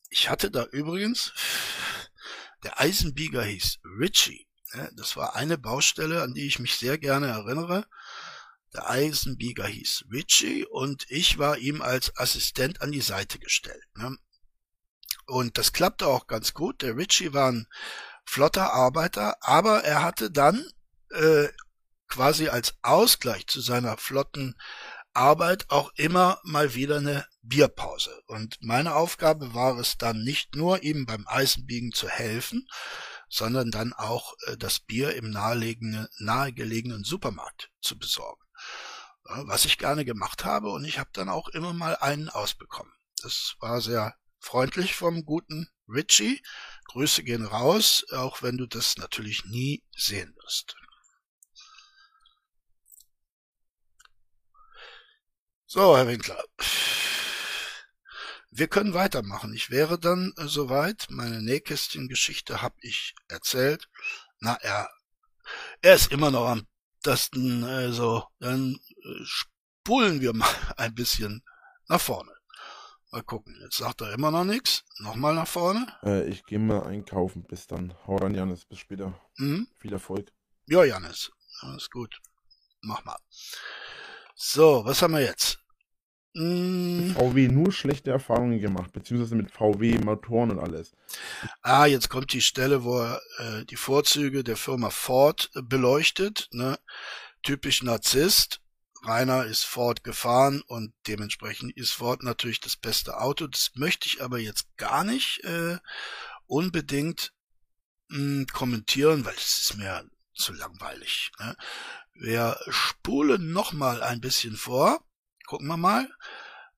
Ich 0.08 0.30
hatte 0.30 0.50
da 0.50 0.64
übrigens, 0.64 1.34
der 2.64 2.80
Eisenbieger 2.80 3.44
hieß 3.44 3.80
Richie. 4.00 4.48
Ne? 4.72 4.90
Das 4.94 5.16
war 5.16 5.36
eine 5.36 5.58
Baustelle, 5.58 6.22
an 6.22 6.32
die 6.32 6.46
ich 6.46 6.58
mich 6.58 6.76
sehr 6.76 6.96
gerne 6.96 7.26
erinnere. 7.26 7.86
Der 8.74 8.90
Eisenbieger 8.90 9.66
hieß 9.66 10.04
Richie 10.12 10.66
und 10.66 11.06
ich 11.08 11.38
war 11.38 11.56
ihm 11.56 11.80
als 11.80 12.14
Assistent 12.18 12.82
an 12.82 12.92
die 12.92 13.00
Seite 13.00 13.38
gestellt. 13.38 13.84
Ne? 13.94 14.16
Und 15.26 15.56
das 15.58 15.72
klappte 15.72 16.06
auch 16.06 16.26
ganz 16.26 16.52
gut. 16.54 16.82
Der 16.82 16.96
Richie 16.96 17.32
war 17.32 17.52
ein 17.52 17.66
flotter 18.26 18.72
Arbeiter, 18.72 19.36
aber 19.40 19.84
er 19.84 20.02
hatte 20.02 20.30
dann 20.30 20.70
äh, 21.10 21.48
quasi 22.08 22.48
als 22.48 22.74
Ausgleich 22.82 23.46
zu 23.46 23.60
seiner 23.60 23.96
flotten 23.96 24.54
Arbeit 25.14 25.70
auch 25.70 25.90
immer 25.96 26.38
mal 26.44 26.74
wieder 26.74 26.98
eine 26.98 27.26
Bierpause. 27.42 28.22
Und 28.26 28.58
meine 28.60 28.94
Aufgabe 28.94 29.54
war 29.54 29.78
es 29.78 29.96
dann 29.96 30.22
nicht 30.22 30.54
nur, 30.54 30.82
ihm 30.82 31.06
beim 31.06 31.26
Eisenbiegen 31.26 31.92
zu 31.92 32.08
helfen, 32.08 32.68
sondern 33.30 33.70
dann 33.70 33.94
auch 33.94 34.34
äh, 34.46 34.58
das 34.58 34.80
Bier 34.80 35.14
im 35.14 35.30
nahegelegenen 35.30 37.04
Supermarkt 37.04 37.70
zu 37.80 37.98
besorgen 37.98 38.47
was 39.28 39.64
ich 39.64 39.78
gerne 39.78 40.04
gemacht 40.04 40.44
habe 40.44 40.70
und 40.70 40.84
ich 40.84 40.98
habe 40.98 41.10
dann 41.12 41.28
auch 41.28 41.48
immer 41.48 41.72
mal 41.72 41.96
einen 41.96 42.28
ausbekommen. 42.28 42.92
Das 43.22 43.56
war 43.60 43.80
sehr 43.80 44.14
freundlich 44.38 44.94
vom 44.94 45.24
guten 45.24 45.68
Richie. 45.88 46.42
Grüße 46.86 47.22
gehen 47.22 47.44
raus, 47.44 48.06
auch 48.12 48.42
wenn 48.42 48.56
du 48.56 48.66
das 48.66 48.96
natürlich 48.96 49.44
nie 49.44 49.84
sehen 49.96 50.34
wirst. 50.42 50.76
So, 55.66 55.96
Herr 55.96 56.06
Winkler. 56.06 56.42
Wir 58.50 58.68
können 58.68 58.94
weitermachen. 58.94 59.52
Ich 59.52 59.68
wäre 59.68 59.98
dann 59.98 60.32
äh, 60.38 60.46
soweit. 60.46 61.06
Meine 61.10 61.42
Nähkästchen-Geschichte 61.42 62.62
habe 62.62 62.76
ich 62.80 63.14
erzählt. 63.28 63.88
Na, 64.40 64.54
er, 64.62 64.88
er 65.82 65.94
ist 65.94 66.10
immer 66.10 66.30
noch 66.30 66.48
am 66.48 66.66
Tasten, 67.02 67.64
also 67.64 68.24
dann 68.40 68.80
spulen 69.24 70.20
wir 70.20 70.32
mal 70.32 70.48
ein 70.76 70.94
bisschen 70.94 71.42
nach 71.88 72.00
vorne. 72.00 72.32
Mal 73.10 73.22
gucken, 73.22 73.58
jetzt 73.62 73.78
sagt 73.78 74.02
er 74.02 74.12
immer 74.12 74.30
noch 74.30 74.44
nichts. 74.44 74.84
Nochmal 74.98 75.34
nach 75.34 75.48
vorne. 75.48 75.86
Äh, 76.02 76.28
ich 76.28 76.44
gehe 76.44 76.58
mal 76.58 76.82
einkaufen. 76.82 77.42
Bis 77.42 77.66
dann. 77.66 77.94
Hau 78.06 78.16
rein, 78.16 78.34
Janis. 78.34 78.66
Bis 78.66 78.80
später. 78.80 79.18
Mhm. 79.38 79.66
Viel 79.78 79.94
Erfolg. 79.94 80.30
Ja, 80.66 80.84
Janis. 80.84 81.30
Alles 81.60 81.88
gut. 81.88 82.20
Mach 82.82 83.02
mal. 83.06 83.18
So, 84.34 84.84
was 84.84 85.00
haben 85.00 85.14
wir 85.14 85.22
jetzt? 85.22 85.58
Hm. 86.36 87.14
VW 87.16 87.48
nur 87.48 87.72
schlechte 87.72 88.10
Erfahrungen 88.10 88.60
gemacht, 88.60 88.92
beziehungsweise 88.92 89.34
mit 89.34 89.50
VW 89.50 89.98
Motoren 89.98 90.50
und 90.52 90.58
alles. 90.60 90.92
Ah, 91.62 91.86
jetzt 91.86 92.10
kommt 92.10 92.32
die 92.32 92.42
Stelle, 92.42 92.84
wo 92.84 93.00
er 93.00 93.20
äh, 93.38 93.64
die 93.64 93.76
Vorzüge 93.76 94.44
der 94.44 94.56
Firma 94.56 94.90
Ford 94.90 95.50
beleuchtet. 95.54 96.48
Ne? 96.52 96.78
Typisch 97.42 97.82
Narzisst. 97.82 98.60
Rainer 99.08 99.46
ist 99.46 99.64
Ford 99.64 100.04
gefahren 100.04 100.62
und 100.66 100.92
dementsprechend 101.06 101.76
ist 101.76 101.92
Ford 101.92 102.22
natürlich 102.22 102.60
das 102.60 102.76
beste 102.76 103.18
Auto. 103.18 103.46
Das 103.46 103.72
möchte 103.74 104.06
ich 104.06 104.22
aber 104.22 104.38
jetzt 104.38 104.76
gar 104.76 105.02
nicht 105.02 105.42
äh, 105.44 105.78
unbedingt 106.46 107.32
mh, 108.08 108.18
hm, 108.18 108.46
kommentieren, 108.52 109.24
weil 109.24 109.34
es 109.34 109.58
ist 109.58 109.76
mir 109.76 110.08
zu 110.34 110.52
langweilig. 110.52 111.32
Ne? 111.38 111.56
Wir 112.14 112.60
spulen 112.68 113.52
noch 113.52 113.72
mal 113.72 114.02
ein 114.02 114.20
bisschen 114.20 114.56
vor. 114.56 115.02
Gucken 115.46 115.68
wir 115.68 115.78
mal. 115.78 116.08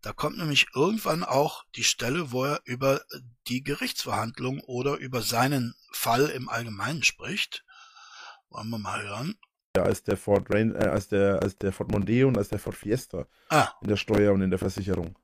Da 0.00 0.12
kommt 0.12 0.38
nämlich 0.38 0.68
irgendwann 0.74 1.24
auch 1.24 1.64
die 1.74 1.84
Stelle, 1.84 2.30
wo 2.30 2.44
er 2.44 2.60
über 2.64 3.02
die 3.48 3.62
Gerichtsverhandlung 3.62 4.60
oder 4.60 4.96
über 4.96 5.20
seinen 5.20 5.74
Fall 5.92 6.26
im 6.26 6.48
Allgemeinen 6.48 7.02
spricht. 7.02 7.64
Wollen 8.48 8.70
wir 8.70 8.78
mal 8.78 9.02
hören 9.02 9.38
als 9.78 10.02
der 10.02 10.16
Ford 10.16 10.52
Rain, 10.52 10.74
äh, 10.74 10.86
als 10.86 11.08
der, 11.08 11.40
als 11.42 11.56
der 11.56 11.72
Ford 11.72 11.90
Mondeo 11.90 12.28
und 12.28 12.36
als 12.36 12.48
der 12.48 12.58
Ford 12.58 12.76
Fiesta. 12.76 13.26
Ah. 13.48 13.68
In 13.82 13.88
der 13.88 13.96
Steuer 13.96 14.32
und 14.32 14.42
in 14.42 14.50
der 14.50 14.58
Versicherung. 14.58 15.16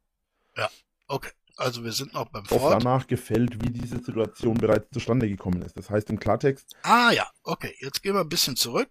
Ja, 0.56 0.70
okay. 1.08 1.30
Also 1.56 1.82
wir 1.82 1.92
sind 1.92 2.12
noch 2.12 2.28
beim 2.28 2.44
Ford. 2.44 2.60
Auch 2.60 2.78
danach 2.78 3.06
gefällt, 3.06 3.62
wie 3.62 3.70
diese 3.70 3.98
Situation 3.98 4.54
bereits 4.54 4.90
zustande 4.92 5.26
gekommen 5.28 5.62
ist. 5.62 5.76
Das 5.76 5.88
heißt 5.88 6.10
im 6.10 6.20
Klartext. 6.20 6.76
Ah 6.82 7.10
ja, 7.12 7.26
okay. 7.42 7.74
Jetzt 7.80 8.02
gehen 8.02 8.14
wir 8.14 8.20
ein 8.20 8.28
bisschen 8.28 8.56
zurück. 8.56 8.90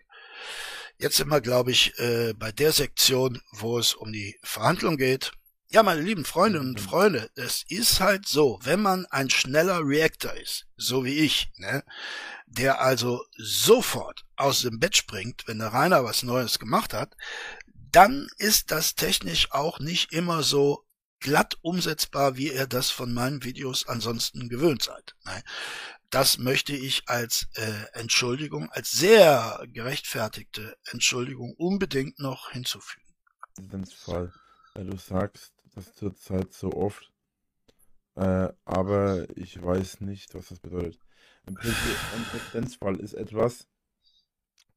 Jetzt 0.98 1.18
sind 1.18 1.30
wir, 1.30 1.42
glaube 1.42 1.72
ich, 1.72 1.98
äh, 2.00 2.34
bei 2.34 2.52
der 2.52 2.72
Sektion, 2.72 3.42
wo 3.52 3.78
es 3.78 3.94
um 3.94 4.12
die 4.12 4.40
Verhandlung 4.42 4.98
geht. 4.98 5.32
Ja, 5.70 5.84
meine 5.84 6.02
lieben 6.02 6.26
Freundinnen 6.26 6.70
und 6.70 6.80
Freunde, 6.80 7.30
es 7.36 7.64
ist 7.68 8.00
halt 8.00 8.28
so, 8.28 8.60
wenn 8.64 8.82
man 8.82 9.06
ein 9.08 9.30
schneller 9.30 9.82
Reactor 9.84 10.34
ist, 10.34 10.68
so 10.78 11.04
wie 11.04 11.20
ich, 11.20 11.52
ne, 11.58 11.84
der 12.46 12.82
also 12.82 13.24
sofort 13.38 14.25
aus 14.38 14.62
dem 14.62 14.80
Bett 14.80 14.96
springt, 14.96 15.44
wenn 15.48 15.60
der 15.60 15.74
Rainer 15.74 16.04
was 16.04 16.24
Neues 16.24 16.60
gemacht 16.60 16.94
hat, 16.94 17.16
dann 17.92 18.28
ist 18.38 18.72
das 18.72 18.96
technisch 18.96 19.52
auch 19.52 19.80
nicht 19.80 20.12
immer 20.12 20.44
so 20.44 20.86
glatt 21.20 21.58
umsetzbar, 21.62 22.38
wie 22.38 22.54
ihr 22.54 22.68
das 22.68 22.92
von 22.92 23.14
meinen 23.14 23.44
Videos 23.44 23.88
ansonsten 23.88 24.50
gewöhnt 24.50 24.84
seid. 24.84 25.16
Ne. 25.26 25.44
Das 26.10 26.38
möchte 26.38 26.74
ich 26.74 27.08
als 27.08 27.48
äh, 27.56 27.86
Entschuldigung, 27.94 28.70
als 28.72 28.92
sehr 28.92 29.66
gerechtfertigte 29.72 30.78
Entschuldigung 30.92 31.54
unbedingt 31.58 32.20
noch 32.20 32.52
hinzufügen. 32.52 33.06
Voll. 33.98 34.32
weil 34.74 34.86
du 34.86 34.98
sagst, 34.98 35.54
das 35.74 35.94
zurzeit 35.96 36.54
so 36.54 36.74
oft. 36.74 37.12
Äh, 38.16 38.50
aber 38.64 39.26
ich 39.36 39.62
weiß 39.62 40.02
nicht, 40.02 40.34
was 40.36 40.50
das 40.50 40.60
bedeutet. 40.60 41.00
Ein, 41.46 41.56
Präzedenzfall 41.56 43.00
ist 43.00 43.14
etwas, 43.14 43.68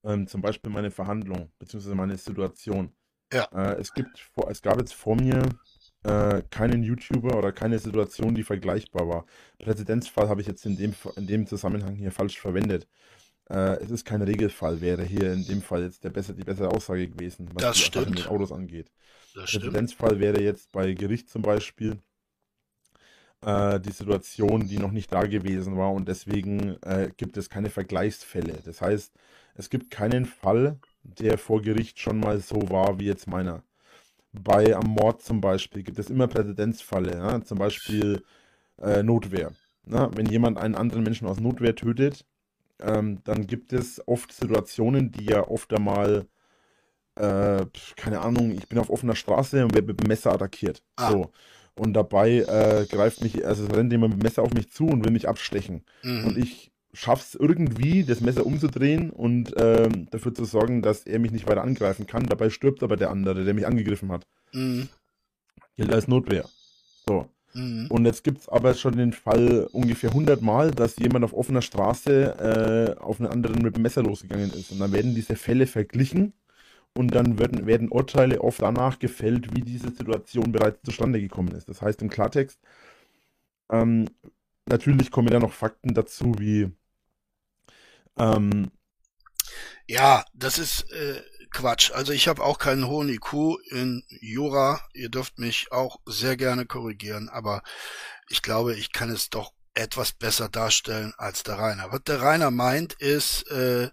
ähm, 0.04 0.26
zum 0.26 0.40
Beispiel 0.40 0.70
meine 0.70 0.90
Verhandlung, 0.90 1.50
beziehungsweise 1.58 1.94
meine 1.94 2.16
Situation. 2.16 2.92
Ja. 3.32 3.44
Äh, 3.52 3.80
es 3.80 3.92
gibt, 3.92 4.30
es 4.48 4.62
gab 4.62 4.78
jetzt 4.78 4.94
vor 4.94 5.16
mir 5.16 5.42
äh, 6.04 6.42
keinen 6.50 6.82
YouTuber 6.82 7.36
oder 7.36 7.52
keine 7.52 7.78
Situation, 7.78 8.34
die 8.34 8.44
vergleichbar 8.44 9.08
war. 9.08 9.26
Präzedenzfall 9.58 10.28
habe 10.28 10.40
ich 10.40 10.46
jetzt 10.46 10.64
in 10.64 10.76
dem, 10.76 10.94
in 11.16 11.26
dem 11.26 11.46
Zusammenhang 11.46 11.94
hier 11.94 12.12
falsch 12.12 12.38
verwendet. 12.40 12.86
Äh, 13.50 13.82
es 13.82 13.90
ist 13.90 14.04
kein 14.04 14.22
Regelfall, 14.22 14.80
wäre 14.80 15.02
hier 15.02 15.32
in 15.32 15.44
dem 15.46 15.62
Fall 15.62 15.82
jetzt 15.82 16.04
der 16.04 16.10
besser, 16.10 16.34
die 16.34 16.44
bessere 16.44 16.70
Aussage 16.70 17.08
gewesen, 17.08 17.48
was 17.54 17.62
das 17.62 17.76
die 17.76 17.82
stimmt. 17.82 18.10
mit 18.10 18.26
Autos 18.28 18.52
angeht. 18.52 18.90
Das 19.34 19.50
Präzedenzfall 19.50 20.10
stimmt. 20.10 20.22
wäre 20.22 20.42
jetzt 20.42 20.72
bei 20.72 20.92
Gericht 20.94 21.28
zum 21.30 21.42
Beispiel 21.42 21.98
äh, 23.42 23.80
die 23.80 23.92
Situation, 23.92 24.66
die 24.66 24.78
noch 24.78 24.92
nicht 24.92 25.12
da 25.12 25.22
gewesen 25.26 25.76
war 25.76 25.92
und 25.92 26.08
deswegen 26.08 26.76
äh, 26.82 27.10
gibt 27.16 27.36
es 27.36 27.50
keine 27.50 27.70
Vergleichsfälle. 27.70 28.60
Das 28.64 28.80
heißt, 28.80 29.12
es 29.54 29.70
gibt 29.70 29.90
keinen 29.90 30.24
Fall, 30.24 30.78
der 31.02 31.38
vor 31.38 31.62
Gericht 31.62 31.98
schon 31.98 32.20
mal 32.20 32.40
so 32.40 32.68
war 32.70 32.98
wie 32.98 33.06
jetzt 33.06 33.26
meiner. 33.26 33.62
Bei 34.32 34.74
am 34.76 34.86
Mord 34.86 35.22
zum 35.22 35.40
Beispiel 35.40 35.82
gibt 35.82 35.98
es 35.98 36.10
immer 36.10 36.28
Präzedenzfälle, 36.28 37.16
ja? 37.16 37.42
zum 37.42 37.58
Beispiel 37.58 38.22
äh, 38.80 39.02
Notwehr. 39.02 39.52
Na? 39.84 40.10
Wenn 40.14 40.26
jemand 40.26 40.58
einen 40.58 40.74
anderen 40.74 41.02
Menschen 41.02 41.26
aus 41.26 41.40
Notwehr 41.40 41.74
tötet, 41.74 42.26
ähm, 42.80 43.20
dann 43.24 43.46
gibt 43.46 43.72
es 43.72 44.06
oft 44.06 44.32
Situationen, 44.32 45.10
die 45.10 45.24
ja 45.24 45.46
oft 45.48 45.72
einmal, 45.72 46.26
äh, 47.16 47.64
keine 47.96 48.20
Ahnung, 48.20 48.52
ich 48.52 48.68
bin 48.68 48.78
auf 48.78 48.90
offener 48.90 49.16
Straße 49.16 49.64
und 49.64 49.74
werde 49.74 49.88
mit 49.88 50.00
dem 50.00 50.08
Messer 50.08 50.32
attackiert. 50.32 50.82
Ah. 50.96 51.10
So. 51.10 51.32
Und 51.78 51.94
dabei 51.94 52.38
äh, 52.40 52.86
greift 52.86 53.22
mich, 53.22 53.46
also 53.46 53.66
rennt 53.66 53.92
jemand 53.92 54.14
mit 54.14 54.22
dem 54.22 54.26
Messer 54.26 54.42
auf 54.42 54.52
mich 54.52 54.70
zu 54.70 54.86
und 54.86 55.04
will 55.04 55.12
mich 55.12 55.28
abstechen. 55.28 55.84
Mhm. 56.02 56.26
Und 56.26 56.38
ich 56.38 56.70
schaff's 56.92 57.34
irgendwie, 57.34 58.04
das 58.04 58.20
Messer 58.20 58.46
umzudrehen 58.46 59.10
und 59.10 59.54
ähm, 59.56 60.08
dafür 60.10 60.34
zu 60.34 60.44
sorgen, 60.44 60.82
dass 60.82 61.06
er 61.06 61.18
mich 61.18 61.30
nicht 61.30 61.48
weiter 61.48 61.62
angreifen 61.62 62.06
kann. 62.06 62.26
Dabei 62.26 62.50
stirbt 62.50 62.82
aber 62.82 62.96
der 62.96 63.10
andere, 63.10 63.44
der 63.44 63.54
mich 63.54 63.66
angegriffen 63.66 64.10
hat. 64.10 64.26
Mhm. 64.52 64.88
Gilt 65.76 65.92
als 65.92 66.08
Notwehr. 66.08 66.44
So. 67.06 67.26
Mhm. 67.54 67.86
Und 67.88 68.04
jetzt 68.04 68.24
gibt 68.24 68.40
es 68.40 68.48
aber 68.48 68.74
schon 68.74 68.96
den 68.96 69.12
Fall 69.12 69.68
ungefähr 69.72 70.10
100 70.10 70.42
Mal, 70.42 70.70
dass 70.70 70.96
jemand 70.96 71.24
auf 71.24 71.32
offener 71.32 71.62
Straße 71.62 72.96
äh, 72.98 73.00
auf 73.00 73.20
einen 73.20 73.30
anderen 73.30 73.62
mit 73.62 73.76
dem 73.76 73.82
Messer 73.82 74.02
losgegangen 74.02 74.52
ist. 74.52 74.72
Und 74.72 74.80
dann 74.80 74.92
werden 74.92 75.14
diese 75.14 75.36
Fälle 75.36 75.66
verglichen 75.66 76.32
und 76.94 77.14
dann 77.14 77.38
werden, 77.38 77.66
werden 77.66 77.88
Urteile 77.88 78.40
oft 78.40 78.62
danach 78.62 78.98
gefällt, 78.98 79.54
wie 79.54 79.62
diese 79.62 79.90
Situation 79.90 80.52
bereits 80.52 80.82
zustande 80.82 81.20
gekommen 81.20 81.52
ist. 81.52 81.68
Das 81.68 81.82
heißt 81.82 82.02
im 82.02 82.10
Klartext, 82.10 82.58
ähm, 83.70 84.06
natürlich 84.66 85.10
kommen 85.10 85.28
da 85.28 85.38
noch 85.38 85.52
Fakten 85.52 85.94
dazu, 85.94 86.34
wie 86.38 86.72
ähm, 88.18 88.70
ja, 89.86 90.24
das 90.34 90.58
ist 90.58 90.90
äh, 90.92 91.22
Quatsch. 91.50 91.92
Also 91.92 92.12
ich 92.12 92.28
habe 92.28 92.42
auch 92.42 92.58
keinen 92.58 92.86
hohen 92.86 93.08
IQ 93.08 93.58
in 93.70 94.02
Jura. 94.08 94.80
Ihr 94.92 95.08
dürft 95.08 95.38
mich 95.38 95.72
auch 95.72 95.98
sehr 96.04 96.36
gerne 96.36 96.66
korrigieren, 96.66 97.28
aber 97.28 97.62
ich 98.28 98.42
glaube, 98.42 98.74
ich 98.74 98.92
kann 98.92 99.10
es 99.10 99.30
doch 99.30 99.52
etwas 99.74 100.12
besser 100.12 100.48
darstellen 100.48 101.14
als 101.16 101.42
der 101.42 101.58
Rainer. 101.58 101.90
Was 101.92 102.02
der 102.02 102.20
Rainer 102.20 102.50
meint, 102.50 102.94
ist, 102.94 103.48
äh, 103.50 103.90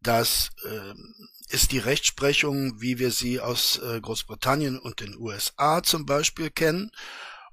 dass 0.00 0.50
äh, 0.64 0.94
ist 1.52 1.72
die 1.72 1.78
Rechtsprechung, 1.78 2.80
wie 2.80 2.98
wir 2.98 3.10
sie 3.10 3.40
aus 3.40 3.78
äh, 3.78 4.00
Großbritannien 4.00 4.78
und 4.78 5.00
den 5.00 5.16
USA 5.16 5.82
zum 5.82 6.06
Beispiel 6.06 6.50
kennen. 6.50 6.90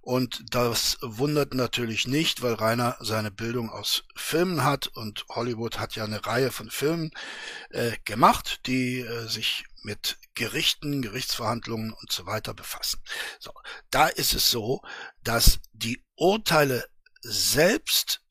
Und 0.01 0.43
das 0.49 0.97
wundert 1.01 1.53
natürlich 1.53 2.07
nicht, 2.07 2.41
weil 2.41 2.53
Rainer 2.53 2.97
seine 3.01 3.31
Bildung 3.31 3.69
aus 3.69 4.05
Filmen 4.15 4.63
hat 4.63 4.87
und 4.87 5.25
Hollywood 5.29 5.77
hat 5.77 5.95
ja 5.95 6.05
eine 6.05 6.25
Reihe 6.25 6.51
von 6.51 6.71
Filmen 6.71 7.11
äh, 7.71 7.91
gemacht, 8.05 8.61
die 8.65 9.01
äh, 9.01 9.27
sich 9.27 9.65
mit 9.83 10.17
Gerichten, 10.33 11.01
Gerichtsverhandlungen 11.01 11.91
und 11.91 12.11
so 12.11 12.25
weiter 12.25 12.53
befassen. 12.53 13.01
So, 13.39 13.51
da 13.91 14.07
ist 14.07 14.33
es 14.33 14.49
so, 14.49 14.81
dass 15.23 15.59
die 15.73 16.03
Urteile 16.15 16.87
selbst 17.21 18.21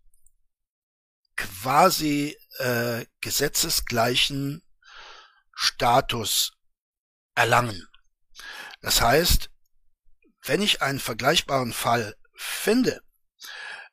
quasi 1.36 2.36
äh, 2.58 3.04
gesetzesgleichen 3.20 4.62
Status 5.60 6.52
erlangen. 7.34 7.84
Das 8.80 9.00
heißt, 9.00 9.50
wenn 10.44 10.62
ich 10.62 10.82
einen 10.82 11.00
vergleichbaren 11.00 11.72
Fall 11.72 12.14
finde, 12.36 13.00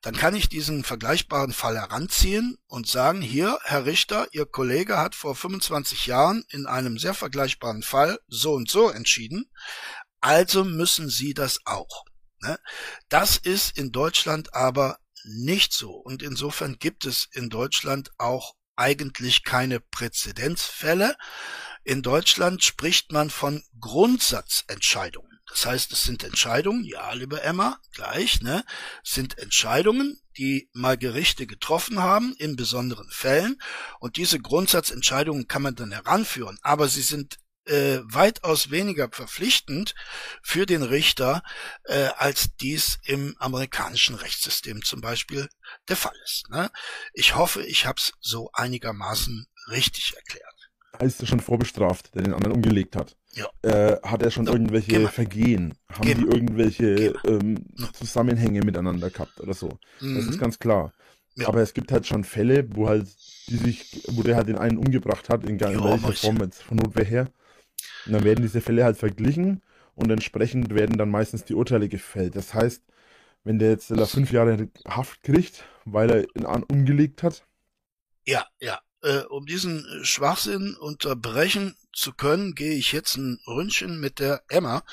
dann 0.01 0.15
kann 0.15 0.35
ich 0.35 0.47
diesen 0.47 0.83
vergleichbaren 0.83 1.53
Fall 1.53 1.75
heranziehen 1.75 2.59
und 2.67 2.87
sagen, 2.87 3.23
hier, 3.23 3.57
Herr 3.63 3.87
Richter, 3.87 4.27
Ihr 4.31 4.45
Kollege 4.45 4.99
hat 4.99 5.15
vor 5.15 5.35
25 5.35 6.05
Jahren 6.05 6.45
in 6.49 6.67
einem 6.67 6.99
sehr 6.99 7.15
vergleichbaren 7.15 7.81
Fall 7.81 8.19
so 8.27 8.53
und 8.53 8.69
so 8.69 8.91
entschieden, 8.91 9.49
also 10.21 10.63
müssen 10.63 11.09
Sie 11.09 11.33
das 11.33 11.61
auch. 11.65 12.05
Ne? 12.41 12.59
Das 13.09 13.37
ist 13.37 13.75
in 13.75 13.91
Deutschland 13.91 14.53
aber 14.53 14.99
nicht 15.23 15.73
so 15.73 15.93
und 15.93 16.21
insofern 16.21 16.77
gibt 16.77 17.05
es 17.05 17.27
in 17.31 17.49
Deutschland 17.49 18.11
auch 18.19 18.53
eigentlich 18.75 19.43
keine 19.43 19.79
Präzedenzfälle. 19.79 21.15
In 21.83 22.01
Deutschland 22.01 22.63
spricht 22.63 23.11
man 23.11 23.29
von 23.29 23.63
Grundsatzentscheidungen. 23.79 25.35
Das 25.47 25.65
heißt, 25.65 25.91
es 25.93 26.03
sind 26.03 26.23
Entscheidungen, 26.23 26.83
ja, 26.83 27.13
liebe 27.13 27.41
Emma, 27.41 27.79
gleich, 27.93 28.41
ne, 28.41 28.65
sind 29.03 29.37
Entscheidungen, 29.37 30.19
die 30.37 30.69
mal 30.73 30.97
Gerichte 30.97 31.45
getroffen 31.45 32.01
haben 32.01 32.35
in 32.39 32.55
besonderen 32.55 33.09
Fällen 33.09 33.61
und 33.99 34.17
diese 34.17 34.39
Grundsatzentscheidungen 34.39 35.47
kann 35.47 35.61
man 35.61 35.75
dann 35.75 35.91
heranführen, 35.91 36.57
aber 36.61 36.89
sie 36.89 37.03
sind 37.03 37.37
äh, 37.65 37.99
weitaus 38.03 38.71
weniger 38.71 39.09
verpflichtend 39.11 39.95
für 40.41 40.65
den 40.65 40.83
Richter, 40.83 41.43
äh, 41.85 42.09
als 42.17 42.55
dies 42.59 42.99
im 43.05 43.35
amerikanischen 43.39 44.15
Rechtssystem 44.15 44.83
zum 44.83 45.01
Beispiel 45.01 45.47
der 45.89 45.95
Fall 45.95 46.15
ist. 46.23 46.49
Ne? 46.49 46.69
Ich 47.13 47.35
hoffe, 47.35 47.63
ich 47.63 47.85
habe 47.85 47.97
es 47.97 48.13
so 48.19 48.49
einigermaßen 48.53 49.47
richtig 49.69 50.13
erklärt. 50.15 50.45
Heißt 50.99 51.21
er 51.21 51.27
schon 51.27 51.39
vorbestraft, 51.41 52.15
der 52.15 52.23
den 52.23 52.33
anderen 52.33 52.55
umgelegt 52.55 52.95
hat? 52.95 53.17
Ja. 53.33 53.47
Äh, 53.63 53.99
hat 54.01 54.21
er 54.23 54.31
schon 54.31 54.45
no, 54.45 54.53
irgendwelche 54.53 55.07
Vergehen? 55.09 55.73
Haben 55.91 56.05
die 56.05 56.11
irgendwelche 56.11 57.15
ähm, 57.25 57.65
Zusammenhänge 57.93 58.61
miteinander 58.61 59.09
gehabt 59.09 59.41
oder 59.41 59.53
so? 59.53 59.77
Mhm. 59.99 60.15
Das 60.15 60.25
ist 60.25 60.35
mhm. 60.35 60.39
ganz 60.39 60.59
klar. 60.59 60.93
Ja. 61.35 61.49
Aber 61.49 61.61
es 61.61 61.73
gibt 61.73 61.91
halt 61.91 62.07
schon 62.07 62.23
Fälle, 62.23 62.65
wo 62.75 62.87
halt 62.87 63.07
die 63.47 63.57
sich, 63.57 64.03
wo 64.07 64.23
der 64.23 64.37
halt 64.37 64.47
den 64.47 64.57
einen 64.57 64.77
umgebracht 64.77 65.27
hat, 65.27 65.43
in, 65.43 65.59
in 65.59 65.59
welcher 65.59 66.13
Form 66.13 66.37
jetzt 66.37 66.63
von 66.63 66.77
Notwehr 66.77 67.03
her. 67.03 67.27
Und 68.05 68.13
dann 68.13 68.23
werden 68.23 68.41
diese 68.41 68.61
Fälle 68.61 68.83
halt 68.83 68.97
verglichen 68.97 69.61
und 69.95 70.11
entsprechend 70.11 70.73
werden 70.73 70.97
dann 70.97 71.09
meistens 71.09 71.43
die 71.45 71.55
Urteile 71.55 71.89
gefällt. 71.89 72.35
Das 72.35 72.53
heißt, 72.53 72.83
wenn 73.43 73.59
der 73.59 73.69
jetzt 73.71 73.93
fünf 74.09 74.31
Jahre 74.31 74.69
Haft 74.87 75.23
kriegt, 75.23 75.63
weil 75.85 76.09
er 76.09 76.35
ihn 76.35 76.45
umgelegt 76.45 77.23
hat. 77.23 77.45
Ja, 78.25 78.45
ja. 78.59 78.79
Äh, 79.01 79.19
um 79.29 79.45
diesen 79.45 79.85
Schwachsinn 80.03 80.75
unterbrechen 80.75 81.75
zu 81.93 82.11
können, 82.11 82.55
gehe 82.55 82.75
ich 82.75 82.91
jetzt 82.91 83.17
ein 83.17 83.39
Ründchen 83.45 83.99
mit 83.99 84.19
der 84.19 84.43
Emma, 84.47 84.83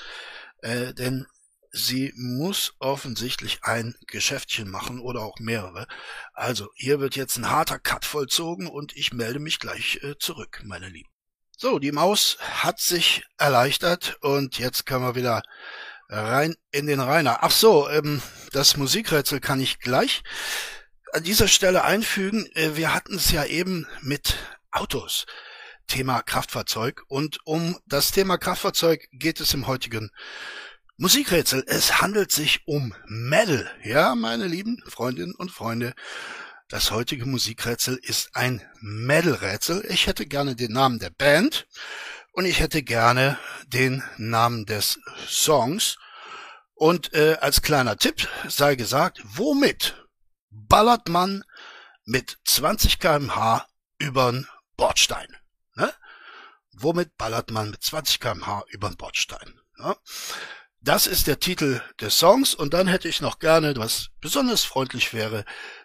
äh, 0.59 0.93
denn 0.93 1.27
sie 1.71 2.13
muss 2.15 2.75
offensichtlich 2.79 3.61
ein 3.63 3.95
Geschäftchen 4.07 4.69
machen 4.69 5.01
oder 5.01 5.23
auch 5.23 5.39
mehrere. 5.39 5.87
Also, 6.35 6.69
hier 6.75 7.01
wird 7.01 7.17
jetzt 7.17 7.39
ein 7.39 7.51
harter 7.51 7.79
Cut 7.79 8.05
vollzogen 8.05 8.67
und 8.67 8.95
ich 8.95 9.15
melde 9.15 9.39
mich 9.39 9.59
gleich 9.59 10.01
äh, 10.03 10.19
zurück, 10.19 10.61
meine 10.65 10.91
Lieben. 10.91 11.09
So, 11.63 11.79
die 11.79 11.93
Maus 11.93 12.39
hat 12.41 12.81
sich 12.81 13.23
erleichtert 13.39 14.17
und 14.21 14.59
jetzt 14.59 14.85
können 14.85 15.05
wir 15.05 15.15
wieder 15.15 15.45
rein 16.09 16.57
in 16.73 16.89
den 16.89 16.99
Rainer. 16.99 17.45
Ach 17.45 17.53
so, 17.53 17.89
ähm, 17.89 18.21
das 18.51 18.77
Musikrätsel 18.77 19.39
kann 19.39 19.61
ich 19.61 19.79
gleich 19.79 20.25
an 21.13 21.23
dieser 21.23 21.47
Stelle 21.47 21.85
einfügen. 21.85 22.47
Äh, 22.57 22.75
wir 22.75 22.93
hatten 22.93 23.15
es 23.15 23.31
ja 23.31 23.45
eben 23.45 23.87
mit 24.01 24.35
Autos. 24.73 25.25
Thema 25.87 26.23
Kraftfahrzeug. 26.23 27.05
Und 27.07 27.39
um 27.45 27.79
das 27.87 28.11
Thema 28.11 28.39
Kraftfahrzeug 28.39 29.07
geht 29.13 29.39
es 29.39 29.55
im 29.55 29.69
heutigen 29.69 30.11
Musikrätsel. 30.97 31.63
Es 31.69 32.01
handelt 32.01 32.33
sich 32.33 32.67
um 32.67 32.93
Metal. 33.07 33.71
Ja, 33.85 34.17
meine 34.17 34.49
lieben 34.49 34.83
Freundinnen 34.89 35.37
und 35.37 35.53
Freunde. 35.53 35.95
Das 36.73 36.91
heutige 36.91 37.27
Musikrätsel 37.27 37.97
ist 37.97 38.35
ein 38.35 38.67
Metal-Rätsel. 38.81 39.85
Ich 39.91 40.07
hätte 40.07 40.25
gerne 40.25 40.57
den 40.57 40.73
Namen 40.73 40.99
der 40.99 41.11
Band 41.11 41.67
und 42.33 42.47
ich 42.47 42.61
hätte 42.61 42.83
gerne 42.83 43.39
den 43.67 44.03
Namen 44.17 44.65
des 44.65 44.99
Songs. 45.29 45.99
Und 46.73 47.13
äh, 47.13 47.37
als 47.43 47.61
kleiner 47.61 47.99
Tipp 47.99 48.27
sei 48.49 48.75
gesagt, 48.75 49.21
womit 49.23 50.03
ballert 50.49 51.11
man 51.11 51.45
mit 52.07 52.39
20 52.47 52.99
kmh 52.99 53.67
übern 53.99 54.49
Bordstein? 54.79 55.29
Ne? 55.75 55.93
Womit 56.73 57.19
ballert 57.19 57.51
man 57.51 57.73
mit 57.73 57.83
20 57.83 58.19
kmh 58.19 58.65
übern 58.69 58.97
Bordstein? 58.97 59.61
Ne? 59.77 59.95
Das 60.85 61.07
ist 61.07 61.29
der 61.29 61.39
Titel 61.39 61.81
des 62.01 62.19
Songs 62.19 62.55
und 62.55 62.75
dann 62.75 62.89
hätte 62.89 63.09
ich 63.09 63.21
noch 63.21 63.39
gerne, 63.39 63.73
was 63.77 64.09
besonders 64.21 64.65
freundlich 64.65 65.15
wäre, 65.15 65.45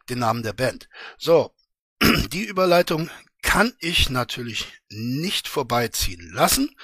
den 0.10 0.18
Namen 0.20 0.42
der 0.42 0.54
Band. 0.54 0.90
So, 1.20 1.54
die 2.32 2.46
Überleitung 2.46 3.12
kann 3.44 3.74
ich 3.80 4.10
natürlich 4.10 4.66
nicht 4.90 5.48
vorbeiziehen 5.48 6.32
lassen. 6.34 6.76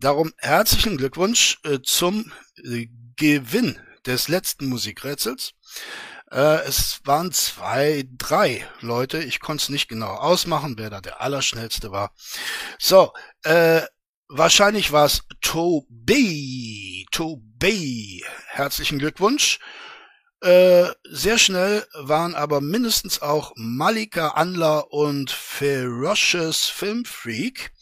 Darum 0.00 0.32
herzlichen 0.38 0.96
Glückwunsch 0.96 1.60
äh, 1.62 1.78
zum 1.80 2.32
äh, 2.56 2.88
Gewinn 3.14 3.78
des 4.04 4.26
letzten 4.26 4.66
Musikrätsels. 4.66 5.52
Äh, 6.32 6.64
es 6.66 7.02
waren 7.04 7.30
zwei, 7.30 8.04
drei 8.18 8.66
Leute. 8.80 9.22
Ich 9.22 9.38
konnte 9.38 9.62
es 9.62 9.68
nicht 9.68 9.86
genau 9.86 10.10
ausmachen, 10.10 10.74
wer 10.76 10.90
da 10.90 11.00
der 11.00 11.20
Allerschnellste 11.20 11.92
war. 11.92 12.12
So, 12.80 13.12
wahrscheinlich 14.28 14.92
war 14.92 15.06
es 15.06 15.22
Toby. 15.40 17.06
Toby. 17.10 18.24
Herzlichen 18.48 18.98
Glückwunsch. 18.98 19.58
Äh, 20.40 20.90
sehr 21.04 21.38
schnell 21.38 21.86
waren 21.94 22.34
aber 22.34 22.60
mindestens 22.60 23.22
auch 23.22 23.52
Malika 23.56 24.28
Andler 24.28 24.92
und 24.92 25.30
Ferocious 25.30 26.66
Film 26.66 27.04
Freak. 27.04 27.72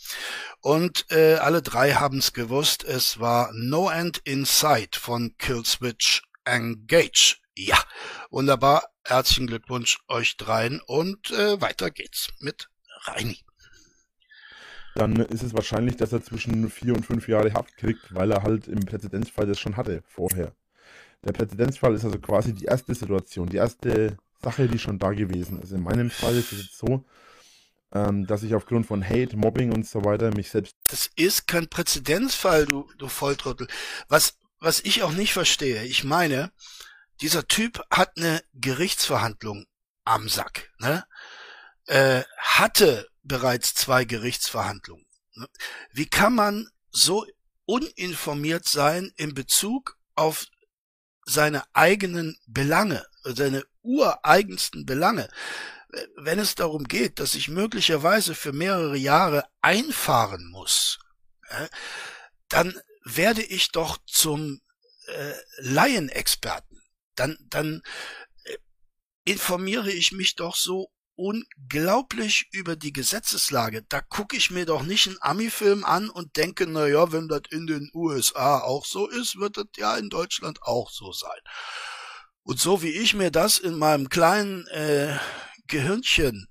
Und 0.60 1.06
äh, 1.10 1.34
alle 1.34 1.60
drei 1.60 1.94
haben 1.94 2.18
es 2.18 2.32
gewusst. 2.32 2.84
Es 2.84 3.18
war 3.18 3.50
No 3.52 3.90
End 3.90 4.18
in 4.18 4.44
Sight 4.44 4.94
von 4.94 5.34
Killswitch 5.38 6.22
Engage. 6.44 7.38
Ja, 7.56 7.82
wunderbar. 8.30 8.84
Herzlichen 9.04 9.48
Glückwunsch 9.48 9.98
euch 10.06 10.36
dreien 10.36 10.80
und 10.86 11.32
äh, 11.32 11.60
weiter 11.60 11.90
geht's 11.90 12.28
mit 12.38 12.68
Reini. 13.06 13.44
Dann 14.94 15.16
ist 15.16 15.42
es 15.42 15.54
wahrscheinlich, 15.54 15.96
dass 15.96 16.12
er 16.12 16.22
zwischen 16.22 16.68
vier 16.70 16.94
und 16.94 17.06
fünf 17.06 17.28
Jahre 17.28 17.54
Haft 17.54 17.76
kriegt, 17.76 18.14
weil 18.14 18.30
er 18.30 18.42
halt 18.42 18.68
im 18.68 18.80
Präzedenzfall 18.80 19.46
das 19.46 19.58
schon 19.58 19.76
hatte 19.76 20.02
vorher. 20.06 20.52
Der 21.24 21.32
Präzedenzfall 21.32 21.94
ist 21.94 22.04
also 22.04 22.18
quasi 22.18 22.52
die 22.52 22.64
erste 22.64 22.94
Situation, 22.94 23.48
die 23.48 23.56
erste 23.56 24.16
Sache, 24.42 24.68
die 24.68 24.78
schon 24.78 24.98
da 24.98 25.12
gewesen 25.12 25.62
ist. 25.62 25.72
In 25.72 25.82
meinem 25.82 26.10
Fall 26.10 26.36
ist 26.36 26.52
es 26.52 26.64
jetzt 26.64 26.78
so, 26.78 27.04
ähm, 27.92 28.26
dass 28.26 28.42
ich 28.42 28.54
aufgrund 28.54 28.86
von 28.86 29.08
Hate, 29.08 29.36
Mobbing 29.36 29.72
und 29.72 29.86
so 29.86 30.04
weiter 30.04 30.34
mich 30.34 30.50
selbst. 30.50 30.76
Das 30.88 31.10
ist 31.16 31.46
kein 31.46 31.68
Präzedenzfall, 31.68 32.66
du, 32.66 32.90
du 32.98 33.08
Volltrottel. 33.08 33.68
Was, 34.08 34.36
was 34.58 34.80
ich 34.80 35.02
auch 35.02 35.12
nicht 35.12 35.32
verstehe, 35.32 35.84
ich 35.84 36.02
meine, 36.04 36.50
dieser 37.20 37.46
Typ 37.46 37.82
hat 37.90 38.16
eine 38.16 38.42
Gerichtsverhandlung 38.54 39.66
am 40.04 40.28
Sack, 40.28 40.70
ne? 40.78 41.04
Äh, 41.86 42.22
hatte 42.38 43.08
bereits 43.22 43.74
zwei 43.74 44.04
Gerichtsverhandlungen. 44.04 45.06
Ne? 45.34 45.48
Wie 45.92 46.06
kann 46.06 46.34
man 46.34 46.68
so 46.90 47.26
uninformiert 47.64 48.66
sein 48.66 49.12
in 49.16 49.34
Bezug 49.34 49.98
auf 50.14 50.46
seine 51.24 51.64
eigenen 51.72 52.36
Belange, 52.46 53.06
seine 53.22 53.64
ureigensten 53.82 54.84
Belange? 54.84 55.28
Wenn 56.16 56.38
es 56.38 56.54
darum 56.54 56.84
geht, 56.84 57.20
dass 57.20 57.34
ich 57.34 57.48
möglicherweise 57.48 58.34
für 58.34 58.52
mehrere 58.52 58.96
Jahre 58.96 59.44
einfahren 59.60 60.50
muss, 60.50 60.98
dann 62.48 62.80
werde 63.04 63.42
ich 63.42 63.72
doch 63.72 63.98
zum 64.06 64.62
äh, 65.06 65.34
Laienexperten 65.58 66.72
dann, 67.14 67.36
dann 67.48 67.82
äh, 68.44 68.56
informiere 69.24 69.90
ich 69.90 70.12
mich 70.12 70.34
doch 70.34 70.56
so 70.56 70.90
unglaublich 71.16 72.48
über 72.52 72.76
die 72.76 72.92
Gesetzeslage. 72.92 73.82
Da 73.88 74.00
gucke 74.00 74.36
ich 74.36 74.50
mir 74.50 74.66
doch 74.66 74.82
nicht 74.82 75.06
einen 75.08 75.18
Ami-Film 75.20 75.84
an 75.84 76.10
und 76.10 76.36
denke, 76.36 76.66
na 76.66 76.86
ja, 76.86 77.12
wenn 77.12 77.28
das 77.28 77.42
in 77.50 77.66
den 77.66 77.90
USA 77.94 78.58
auch 78.58 78.84
so 78.84 79.08
ist, 79.08 79.38
wird 79.38 79.56
das 79.56 79.66
ja 79.76 79.96
in 79.96 80.08
Deutschland 80.08 80.62
auch 80.62 80.90
so 80.90 81.12
sein. 81.12 81.40
Und 82.42 82.60
so 82.60 82.82
wie 82.82 82.90
ich 82.90 83.14
mir 83.14 83.30
das 83.30 83.58
in 83.58 83.78
meinem 83.78 84.08
kleinen 84.08 84.66
äh, 84.68 85.16
Gehirnchen 85.66 86.48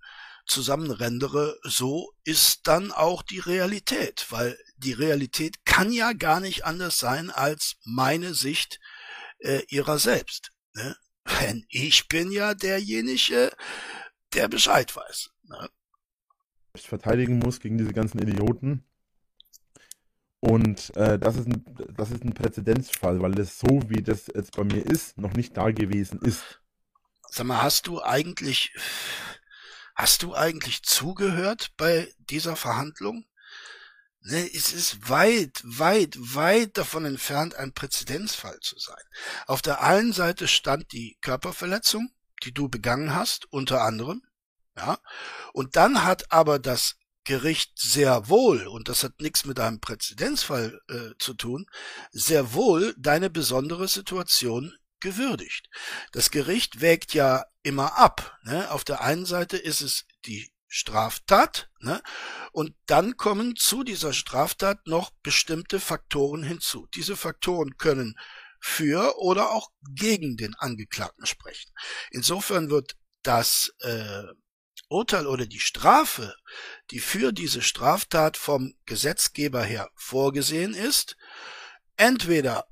zusammenrendere, 0.47 1.57
so 1.63 2.13
ist 2.23 2.61
dann 2.67 2.91
auch 2.91 3.23
die 3.23 3.39
Realität, 3.39 4.27
weil 4.29 4.57
die 4.77 4.93
Realität 4.93 5.65
kann 5.65 5.91
ja 5.91 6.13
gar 6.13 6.39
nicht 6.39 6.65
anders 6.65 6.97
sein 6.97 7.29
als 7.29 7.75
meine 7.83 8.33
Sicht 8.33 8.79
äh, 9.39 9.63
ihrer 9.69 9.99
selbst. 9.99 10.51
Ne? 10.73 10.95
Denn 11.41 11.65
ich 11.69 12.07
bin 12.07 12.31
ja 12.31 12.53
derjenige, 12.53 13.51
der 14.33 14.47
Bescheid 14.47 14.95
weiß. 14.95 15.31
Ne? 15.43 15.69
Ich 16.73 16.87
verteidigen 16.87 17.39
muss 17.39 17.59
gegen 17.59 17.77
diese 17.77 17.93
ganzen 17.93 18.19
Idioten. 18.19 18.83
Und 20.39 20.95
äh, 20.95 21.19
das, 21.19 21.35
ist 21.35 21.47
ein, 21.47 21.63
das 21.95 22.09
ist 22.09 22.23
ein 22.23 22.33
Präzedenzfall, 22.33 23.21
weil 23.21 23.33
das 23.33 23.59
so, 23.59 23.81
wie 23.87 24.01
das 24.01 24.27
jetzt 24.33 24.55
bei 24.55 24.63
mir 24.63 24.83
ist, 24.83 25.17
noch 25.17 25.33
nicht 25.33 25.55
da 25.55 25.69
gewesen 25.69 26.19
ist. 26.21 26.61
Sag 27.29 27.45
mal, 27.45 27.61
hast 27.61 27.87
du 27.87 28.01
eigentlich, 28.01 28.73
hast 29.95 30.23
du 30.23 30.33
eigentlich 30.33 30.81
zugehört 30.81 31.73
bei 31.77 32.11
dieser 32.17 32.55
Verhandlung? 32.55 33.25
Ne, 34.23 34.49
es 34.53 34.73
ist 34.73 35.09
weit, 35.09 35.61
weit, 35.63 36.15
weit 36.19 36.77
davon 36.77 37.05
entfernt, 37.05 37.55
ein 37.55 37.73
Präzedenzfall 37.73 38.59
zu 38.61 38.77
sein. 38.77 39.03
Auf 39.47 39.61
der 39.61 39.81
einen 39.81 40.13
Seite 40.13 40.47
stand 40.47 40.91
die 40.91 41.17
Körperverletzung, 41.21 42.11
die 42.43 42.53
du 42.53 42.69
begangen 42.69 43.13
hast, 43.15 43.51
unter 43.51 43.81
anderem, 43.81 44.23
ja, 44.75 44.97
und 45.53 45.75
dann 45.75 46.03
hat 46.03 46.31
aber 46.31 46.59
das 46.59 46.95
Gericht 47.23 47.77
sehr 47.77 48.29
wohl, 48.29 48.67
und 48.67 48.89
das 48.89 49.03
hat 49.03 49.19
nichts 49.21 49.45
mit 49.45 49.59
einem 49.59 49.79
Präzedenzfall 49.79 50.79
äh, 50.89 51.11
zu 51.19 51.33
tun, 51.33 51.65
sehr 52.11 52.53
wohl 52.53 52.95
deine 52.97 53.29
besondere 53.29 53.87
Situation 53.87 54.73
gewürdigt. 54.99 55.69
Das 56.11 56.31
Gericht 56.31 56.81
wägt 56.81 57.13
ja 57.13 57.45
immer 57.63 57.97
ab. 57.97 58.37
Ne? 58.43 58.71
Auf 58.71 58.83
der 58.83 59.01
einen 59.01 59.25
Seite 59.25 59.57
ist 59.57 59.81
es 59.81 60.05
die 60.25 60.51
Straftat, 60.67 61.69
ne? 61.79 62.01
Und 62.53 62.73
dann 62.85 63.17
kommen 63.17 63.57
zu 63.57 63.83
dieser 63.83 64.13
Straftat 64.13 64.87
noch 64.87 65.11
bestimmte 65.21 65.81
Faktoren 65.81 66.43
hinzu. 66.43 66.87
Diese 66.95 67.17
Faktoren 67.17 67.75
können 67.77 68.17
für 68.61 69.17
oder 69.17 69.51
auch 69.51 69.71
gegen 69.95 70.37
den 70.37 70.53
Angeklagten 70.55 71.25
sprechen. 71.25 71.71
Insofern 72.11 72.69
wird 72.69 72.95
das 73.23 73.73
äh, 73.79 74.23
Urteil 74.87 75.25
oder 75.25 75.45
die 75.45 75.59
Strafe, 75.59 76.35
die 76.91 76.99
für 76.99 77.31
diese 77.31 77.61
Straftat 77.61 78.37
vom 78.37 78.75
Gesetzgeber 78.85 79.63
her 79.63 79.89
vorgesehen 79.95 80.73
ist, 80.73 81.17
entweder 81.97 82.67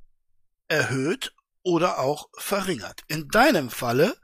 erhöht 0.67 1.33
oder 1.63 1.99
auch 1.99 2.29
verringert. 2.37 3.03
In 3.07 3.27
deinem 3.29 3.69
Falle 3.69 4.15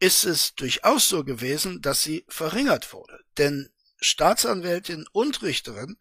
ist 0.00 0.24
es 0.24 0.54
durchaus 0.54 1.08
so 1.08 1.24
gewesen, 1.24 1.82
dass 1.82 2.02
sie 2.02 2.24
verringert 2.28 2.92
wurde. 2.92 3.20
Denn 3.38 3.70
Staatsanwältin 4.00 5.06
und 5.12 5.42
Richterin 5.42 5.98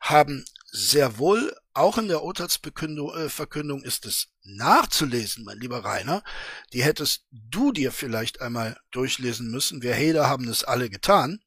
haben 0.00 0.44
sehr 0.72 1.18
wohl, 1.18 1.54
auch 1.74 1.98
in 1.98 2.08
der 2.08 2.22
Urteilsverkündung 2.22 3.84
äh, 3.84 3.86
ist 3.86 4.06
es 4.06 4.28
nachzulesen, 4.42 5.44
mein 5.44 5.58
lieber 5.58 5.84
Rainer, 5.84 6.24
die 6.72 6.82
hättest 6.82 7.26
du 7.30 7.72
dir 7.72 7.92
vielleicht 7.92 8.40
einmal 8.40 8.78
durchlesen 8.90 9.50
müssen, 9.50 9.82
wir 9.82 9.94
Heder 9.94 10.28
haben 10.28 10.48
es 10.48 10.64
alle 10.64 10.88
getan, 10.88 11.40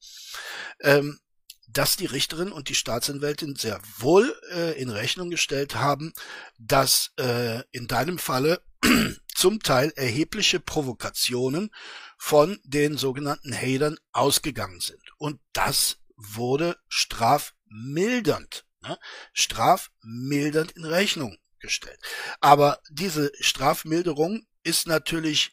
ähm, 0.79 1.19
dass 1.67 1.97
die 1.97 2.05
Richterin 2.05 2.51
und 2.51 2.69
die 2.69 2.75
Staatsanwältin 2.75 3.55
sehr 3.55 3.81
wohl 3.97 4.33
äh, 4.51 4.79
in 4.79 4.89
Rechnung 4.89 5.31
gestellt 5.31 5.75
haben, 5.75 6.13
dass 6.59 7.11
äh, 7.19 7.63
in 7.71 7.87
deinem 7.87 8.19
Falle 8.19 8.61
zum 9.35 9.59
Teil 9.59 9.91
erhebliche 9.95 10.59
Provokationen 10.59 11.71
von 12.17 12.59
den 12.63 12.97
sogenannten 12.97 13.53
Hatern 13.53 13.97
ausgegangen 14.11 14.79
sind. 14.79 15.01
Und 15.17 15.39
das 15.51 15.97
wurde 16.15 16.77
strafmildernd, 16.87 18.65
ne? 18.87 18.97
strafmildernd 19.33 20.71
in 20.73 20.85
Rechnung 20.85 21.37
gestellt. 21.59 21.99
Aber 22.39 22.79
diese 22.89 23.31
Strafmilderung 23.39 24.45
ist 24.63 24.87
natürlich 24.87 25.51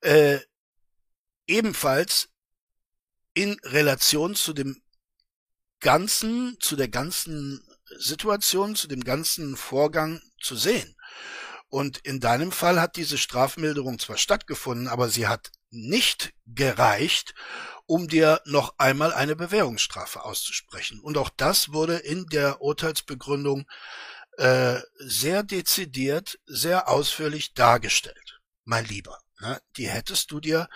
äh, 0.00 0.38
ebenfalls 1.46 2.28
in 3.34 3.58
Relation 3.64 4.34
zu 4.34 4.52
dem 4.52 4.82
ganzen, 5.80 6.56
zu 6.60 6.76
der 6.76 6.88
ganzen 6.88 7.66
Situation, 7.98 8.76
zu 8.76 8.88
dem 8.88 9.04
ganzen 9.04 9.56
Vorgang 9.56 10.22
zu 10.40 10.56
sehen. 10.56 10.96
Und 11.68 11.98
in 11.98 12.20
deinem 12.20 12.52
Fall 12.52 12.80
hat 12.80 12.96
diese 12.96 13.16
Strafmilderung 13.16 13.98
zwar 13.98 14.18
stattgefunden, 14.18 14.88
aber 14.88 15.08
sie 15.08 15.26
hat 15.26 15.50
nicht 15.70 16.34
gereicht, 16.46 17.34
um 17.86 18.08
dir 18.08 18.40
noch 18.44 18.74
einmal 18.78 19.12
eine 19.12 19.36
Bewährungsstrafe 19.36 20.24
auszusprechen. 20.24 21.00
Und 21.00 21.18
auch 21.18 21.30
das 21.30 21.72
wurde 21.72 21.96
in 21.96 22.26
der 22.26 22.60
Urteilsbegründung 22.60 23.66
äh, 24.38 24.80
sehr 24.98 25.42
dezidiert, 25.42 26.38
sehr 26.46 26.88
ausführlich 26.88 27.54
dargestellt. 27.54 28.40
Mein 28.64 28.84
Lieber, 28.86 29.18
ne? 29.40 29.60
die 29.76 29.88
hättest 29.88 30.30
du 30.30 30.40
dir 30.40 30.68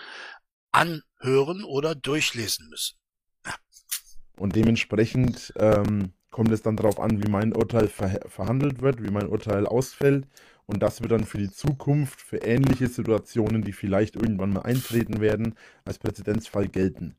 anhören 0.71 1.63
oder 1.63 1.95
durchlesen 1.95 2.69
müssen. 2.69 2.97
Ja. 3.45 3.55
Und 4.37 4.55
dementsprechend 4.55 5.53
ähm, 5.55 6.13
kommt 6.29 6.51
es 6.51 6.61
dann 6.61 6.77
darauf 6.77 6.99
an, 6.99 7.23
wie 7.23 7.29
mein 7.29 7.55
Urteil 7.55 7.87
ver 7.87 8.19
verhandelt 8.27 8.81
wird, 8.81 9.01
wie 9.01 9.09
mein 9.09 9.27
Urteil 9.27 9.65
ausfällt 9.65 10.27
Und 10.67 10.83
das 10.83 11.01
wird 11.01 11.13
dann 11.13 11.25
für 11.25 11.37
die 11.37 11.49
Zukunft, 11.49 12.21
für 12.21 12.37
ähnliche 12.37 12.87
Situationen, 12.89 13.63
die 13.63 13.71
vielleicht 13.71 14.17
irgendwann 14.17 14.51
mal 14.51 14.63
eintreten 14.63 15.21
werden, 15.21 15.55
als 15.85 15.97
Präzedenzfall 15.97 16.67
gelten. 16.67 17.15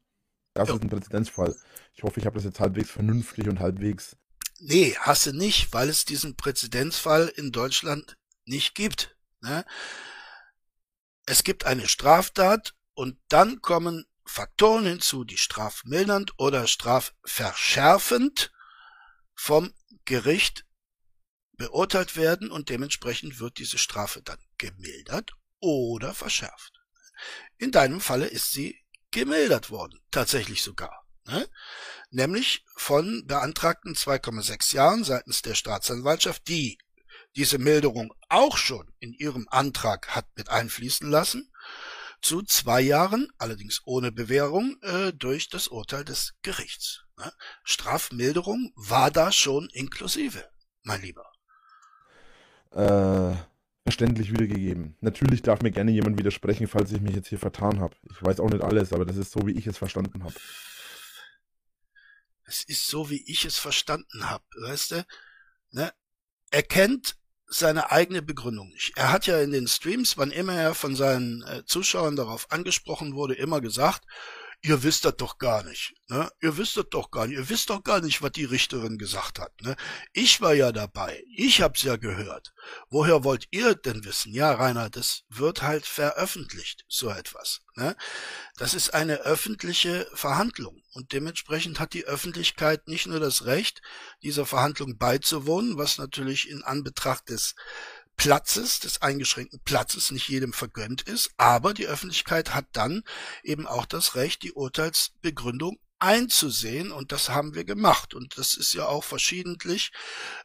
Das 0.52 0.68
jo. 0.68 0.76
ist 0.76 0.82
ein 0.82 0.90
Präzedenzfall. 0.90 1.56
Ich 1.94 2.02
hoffe, 2.02 2.20
ich 2.20 2.26
habe 2.26 2.36
das 2.36 2.44
jetzt 2.44 2.60
halbwegs 2.60 2.90
vernünftig 2.90 3.48
und 3.48 3.58
halbwegs. 3.60 4.16
Nee, 4.60 4.94
hast 5.00 5.26
du 5.26 5.32
nicht, 5.32 5.72
weil 5.72 5.88
es 5.88 6.04
diesen 6.04 6.36
Präzedenzfall 6.36 7.28
in 7.28 7.50
Deutschland 7.50 8.18
nicht 8.44 8.74
gibt. 8.74 9.16
Ne? 9.40 9.64
Es 11.24 11.42
gibt 11.42 11.64
eine 11.64 11.88
Straftat 11.88 12.74
und 12.94 13.18
dann 13.28 13.62
kommen 13.62 14.04
Faktoren 14.26 14.84
hinzu, 14.84 15.24
die 15.24 15.38
strafmildernd 15.38 16.32
oder 16.36 16.66
strafverschärfend 16.66 18.52
vom 19.34 19.72
Gericht 20.04 20.66
beurteilt 21.58 22.16
werden 22.16 22.50
und 22.50 22.70
dementsprechend 22.70 23.40
wird 23.40 23.58
diese 23.58 23.76
Strafe 23.76 24.22
dann 24.22 24.38
gemildert 24.56 25.32
oder 25.60 26.14
verschärft. 26.14 26.72
In 27.58 27.72
deinem 27.72 28.00
Falle 28.00 28.26
ist 28.26 28.52
sie 28.52 28.80
gemildert 29.10 29.70
worden, 29.70 30.00
tatsächlich 30.10 30.62
sogar. 30.62 31.04
Ne? 31.26 31.48
Nämlich 32.10 32.64
von 32.76 33.26
beantragten 33.26 33.94
2,6 33.94 34.74
Jahren 34.74 35.04
seitens 35.04 35.42
der 35.42 35.54
Staatsanwaltschaft, 35.54 36.48
die 36.48 36.78
diese 37.36 37.58
Milderung 37.58 38.14
auch 38.28 38.56
schon 38.56 38.90
in 39.00 39.12
ihrem 39.12 39.46
Antrag 39.50 40.14
hat 40.14 40.26
mit 40.36 40.48
einfließen 40.48 41.10
lassen, 41.10 41.52
zu 42.20 42.42
zwei 42.42 42.80
Jahren, 42.80 43.28
allerdings 43.38 43.82
ohne 43.84 44.10
Bewährung, 44.10 44.76
äh, 44.82 45.12
durch 45.12 45.48
das 45.48 45.68
Urteil 45.68 46.04
des 46.04 46.34
Gerichts. 46.42 47.04
Ne? 47.16 47.32
Strafmilderung 47.64 48.72
war 48.74 49.10
da 49.10 49.30
schon 49.30 49.68
inklusive, 49.72 50.48
mein 50.82 51.02
Lieber. 51.02 51.30
Äh, 52.72 53.34
verständlich 53.84 54.32
wiedergegeben. 54.32 54.96
Natürlich 55.00 55.42
darf 55.42 55.62
mir 55.62 55.70
gerne 55.70 55.90
jemand 55.90 56.18
widersprechen, 56.18 56.68
falls 56.68 56.92
ich 56.92 57.00
mich 57.00 57.14
jetzt 57.14 57.28
hier 57.28 57.38
vertan 57.38 57.80
habe. 57.80 57.96
Ich 58.10 58.22
weiß 58.22 58.40
auch 58.40 58.50
nicht 58.50 58.62
alles, 58.62 58.92
aber 58.92 59.06
das 59.06 59.16
ist 59.16 59.32
so, 59.32 59.46
wie 59.46 59.52
ich 59.52 59.66
es 59.66 59.78
verstanden 59.78 60.22
habe. 60.22 60.34
Es 62.44 62.64
ist 62.64 62.86
so, 62.86 63.08
wie 63.10 63.22
ich 63.26 63.44
es 63.44 63.58
verstanden 63.58 64.28
habe, 64.28 64.44
weißt 64.62 64.90
du? 64.92 65.06
Ne? 65.70 65.92
Er 66.50 66.62
kennt 66.62 67.16
seine 67.46 67.90
eigene 67.90 68.20
Begründung 68.20 68.68
nicht. 68.68 68.92
Er 68.96 69.10
hat 69.10 69.26
ja 69.26 69.40
in 69.40 69.52
den 69.52 69.68
Streams, 69.68 70.18
wann 70.18 70.30
immer 70.30 70.54
er 70.54 70.74
von 70.74 70.94
seinen 70.94 71.42
äh, 71.42 71.64
Zuschauern 71.64 72.16
darauf 72.16 72.50
angesprochen 72.50 73.14
wurde, 73.14 73.34
immer 73.34 73.60
gesagt, 73.62 74.04
ihr 74.62 74.82
wisst 74.82 75.04
das 75.04 75.16
doch 75.16 75.38
gar 75.38 75.62
nicht. 75.62 75.94
Ne? 76.08 76.28
Ihr 76.40 76.56
wisst 76.56 76.76
das 76.76 76.86
doch 76.90 77.10
gar 77.10 77.26
nicht. 77.26 77.36
Ihr 77.36 77.48
wisst 77.48 77.70
doch 77.70 77.82
gar 77.84 78.00
nicht, 78.00 78.22
was 78.22 78.32
die 78.32 78.44
Richterin 78.44 78.98
gesagt 78.98 79.38
hat. 79.38 79.52
Ne? 79.62 79.76
Ich 80.12 80.40
war 80.40 80.54
ja 80.54 80.72
dabei. 80.72 81.22
Ich 81.34 81.62
hab's 81.62 81.82
ja 81.82 81.96
gehört. 81.96 82.52
Woher 82.88 83.24
wollt 83.24 83.46
ihr 83.50 83.74
denn 83.74 84.04
wissen? 84.04 84.32
Ja, 84.32 84.52
Rainer, 84.52 84.90
das 84.90 85.22
wird 85.28 85.62
halt 85.62 85.86
veröffentlicht, 85.86 86.84
so 86.88 87.08
etwas. 87.10 87.60
Ne? 87.76 87.96
Das 88.56 88.74
ist 88.74 88.94
eine 88.94 89.20
öffentliche 89.20 90.08
Verhandlung. 90.12 90.82
Und 90.92 91.12
dementsprechend 91.12 91.78
hat 91.78 91.92
die 91.92 92.06
Öffentlichkeit 92.06 92.88
nicht 92.88 93.06
nur 93.06 93.20
das 93.20 93.44
Recht, 93.44 93.82
dieser 94.22 94.46
Verhandlung 94.46 94.98
beizuwohnen, 94.98 95.78
was 95.78 95.98
natürlich 95.98 96.48
in 96.48 96.64
Anbetracht 96.64 97.28
des 97.28 97.54
Platzes, 98.18 98.80
des 98.80 99.00
eingeschränkten 99.00 99.60
Platzes 99.64 100.10
nicht 100.10 100.28
jedem 100.28 100.52
vergönnt 100.52 101.02
ist, 101.02 101.30
aber 101.36 101.72
die 101.72 101.86
Öffentlichkeit 101.86 102.52
hat 102.52 102.66
dann 102.72 103.04
eben 103.44 103.66
auch 103.66 103.86
das 103.86 104.16
Recht, 104.16 104.42
die 104.42 104.52
Urteilsbegründung 104.52 105.78
einzusehen 106.00 106.90
und 106.90 107.12
das 107.12 107.28
haben 107.28 107.54
wir 107.54 107.64
gemacht 107.64 108.14
und 108.14 108.36
das 108.36 108.54
ist 108.54 108.74
ja 108.74 108.86
auch 108.86 109.04
verschiedentlich 109.04 109.92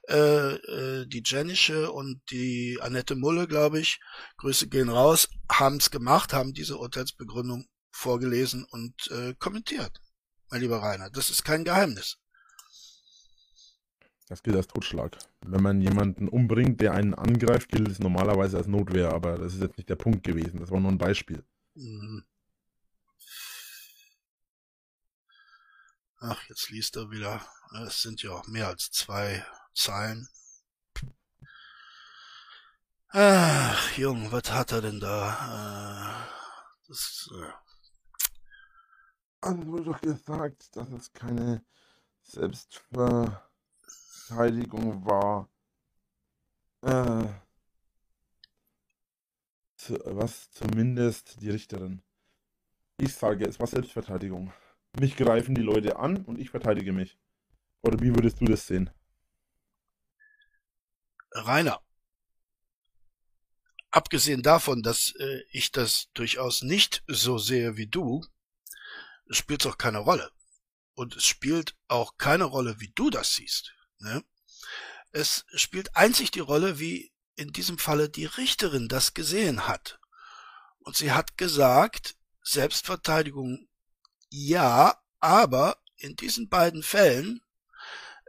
äh, 0.08 0.54
äh, 0.54 1.08
die 1.08 1.24
Jennische 1.26 1.92
und 1.92 2.22
die 2.30 2.78
Annette 2.80 3.16
Mulle, 3.16 3.48
glaube 3.48 3.80
ich, 3.80 4.00
Grüße 4.38 4.68
gehen 4.68 4.90
raus, 4.90 5.28
haben 5.52 5.78
es 5.78 5.90
gemacht, 5.92 6.32
haben 6.32 6.54
diese 6.54 6.78
Urteilsbegründung 6.78 7.66
vorgelesen 7.92 8.66
und 8.70 9.10
äh, 9.12 9.34
kommentiert, 9.40 10.00
mein 10.50 10.62
lieber 10.62 10.82
Rainer. 10.82 11.10
Das 11.10 11.30
ist 11.32 11.44
kein 11.44 11.64
Geheimnis. 11.64 12.18
Das 14.34 14.42
gilt 14.42 14.56
als 14.56 14.66
Totschlag. 14.66 15.16
Wenn 15.42 15.62
man 15.62 15.80
jemanden 15.80 16.28
umbringt, 16.28 16.82
der 16.82 16.94
einen 16.94 17.14
angreift, 17.14 17.70
gilt 17.70 17.88
es 17.88 18.00
normalerweise 18.00 18.58
als 18.58 18.66
Notwehr, 18.66 19.14
aber 19.14 19.38
das 19.38 19.54
ist 19.54 19.62
jetzt 19.62 19.78
nicht 19.78 19.90
der 19.90 19.96
Punkt 19.96 20.24
gewesen. 20.24 20.60
Das 20.60 20.72
war 20.72 20.80
nur 20.80 20.90
ein 20.90 20.98
Beispiel. 20.98 21.46
Mhm. 21.76 22.26
Ach, 26.20 26.44
jetzt 26.50 26.72
liest 26.72 26.96
er 26.96 27.12
wieder. 27.12 27.46
Es 27.86 28.02
sind 28.02 28.24
ja 28.24 28.32
auch 28.32 28.48
mehr 28.48 28.70
als 28.70 28.90
zwei 28.90 29.46
Zeilen. 29.76 30.28
Ach, 33.10 33.98
Jung, 34.00 34.32
was 34.32 34.52
hat 34.52 34.72
er 34.72 34.82
denn 34.82 35.00
da? 35.00 36.26
Äh, 36.26 36.88
das, 36.88 37.30
äh 37.40 37.52
also 39.42 39.68
wurde 39.68 39.84
doch 39.84 40.02
gesagt, 40.02 40.76
dass 40.76 40.90
es 40.90 41.14
keine 41.14 41.64
Selbstver 42.24 43.48
Selbstverteidigung 44.24 45.06
war. 45.06 45.50
Äh, 46.82 47.28
zu, 49.76 50.00
was 50.06 50.52
zumindest 50.52 51.42
die 51.42 51.50
Richterin. 51.50 52.02
Ich 52.98 53.16
sage, 53.16 53.46
es 53.46 53.60
war 53.60 53.68
Selbstverteidigung. 53.68 54.54
Mich 55.00 55.18
greifen 55.18 55.56
die 55.56 55.62
Leute 55.62 55.98
an 55.98 56.24
und 56.26 56.40
ich 56.40 56.50
verteidige 56.50 56.94
mich. 56.94 57.18
Oder 57.82 58.00
wie 58.00 58.16
würdest 58.16 58.40
du 58.40 58.46
das 58.46 58.66
sehen? 58.68 58.90
Rainer, 61.32 61.82
abgesehen 63.90 64.44
davon, 64.44 64.84
dass 64.84 65.16
äh, 65.18 65.42
ich 65.50 65.72
das 65.72 66.10
durchaus 66.14 66.62
nicht 66.62 67.04
so 67.08 67.38
sehe 67.40 67.76
wie 67.76 67.88
du, 67.88 68.24
spielt 69.30 69.66
es 69.66 69.72
auch 69.72 69.78
keine 69.78 69.98
Rolle. 69.98 70.32
Und 70.94 71.16
es 71.16 71.26
spielt 71.26 71.76
auch 71.88 72.18
keine 72.18 72.44
Rolle, 72.44 72.80
wie 72.80 72.92
du 72.94 73.10
das 73.10 73.34
siehst. 73.34 73.74
Ne? 74.04 74.24
Es 75.12 75.46
spielt 75.56 75.96
einzig 75.96 76.32
die 76.32 76.40
Rolle, 76.40 76.80
wie 76.80 77.12
in 77.36 77.52
diesem 77.52 77.78
Falle 77.78 78.10
die 78.10 78.26
Richterin 78.26 78.88
das 78.88 79.14
gesehen 79.14 79.68
hat. 79.68 80.00
Und 80.80 80.96
sie 80.98 81.12
hat 81.12 81.38
gesagt, 81.38 82.16
Selbstverteidigung 82.42 83.68
ja, 84.30 85.00
aber 85.20 85.78
in 85.96 86.16
diesen 86.16 86.50
beiden 86.50 86.84
Fällen, 86.84 87.42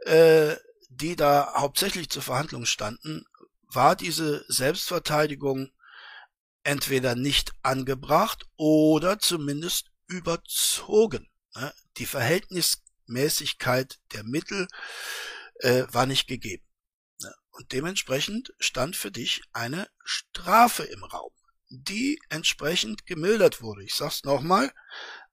äh, 0.05 0.55
die 0.89 1.15
da 1.15 1.53
hauptsächlich 1.55 2.09
zur 2.09 2.21
Verhandlung 2.21 2.65
standen, 2.65 3.25
war 3.63 3.95
diese 3.95 4.45
Selbstverteidigung 4.47 5.71
entweder 6.63 7.15
nicht 7.15 7.53
angebracht 7.63 8.45
oder 8.55 9.19
zumindest 9.19 9.91
überzogen. 10.07 11.29
Ne? 11.55 11.73
Die 11.97 12.05
Verhältnismäßigkeit 12.05 13.99
der 14.13 14.23
Mittel 14.23 14.67
äh, 15.59 15.83
war 15.91 16.05
nicht 16.05 16.27
gegeben. 16.27 16.63
Und 17.51 17.71
dementsprechend 17.71 18.53
stand 18.59 18.95
für 18.97 19.11
dich 19.11 19.41
eine 19.53 19.87
Strafe 20.03 20.83
im 20.83 21.03
Raum, 21.03 21.31
die 21.69 22.19
entsprechend 22.27 23.05
gemildert 23.05 23.61
wurde. 23.61 23.83
Ich 23.83 23.95
sag's 23.95 24.23
nochmal, 24.23 24.73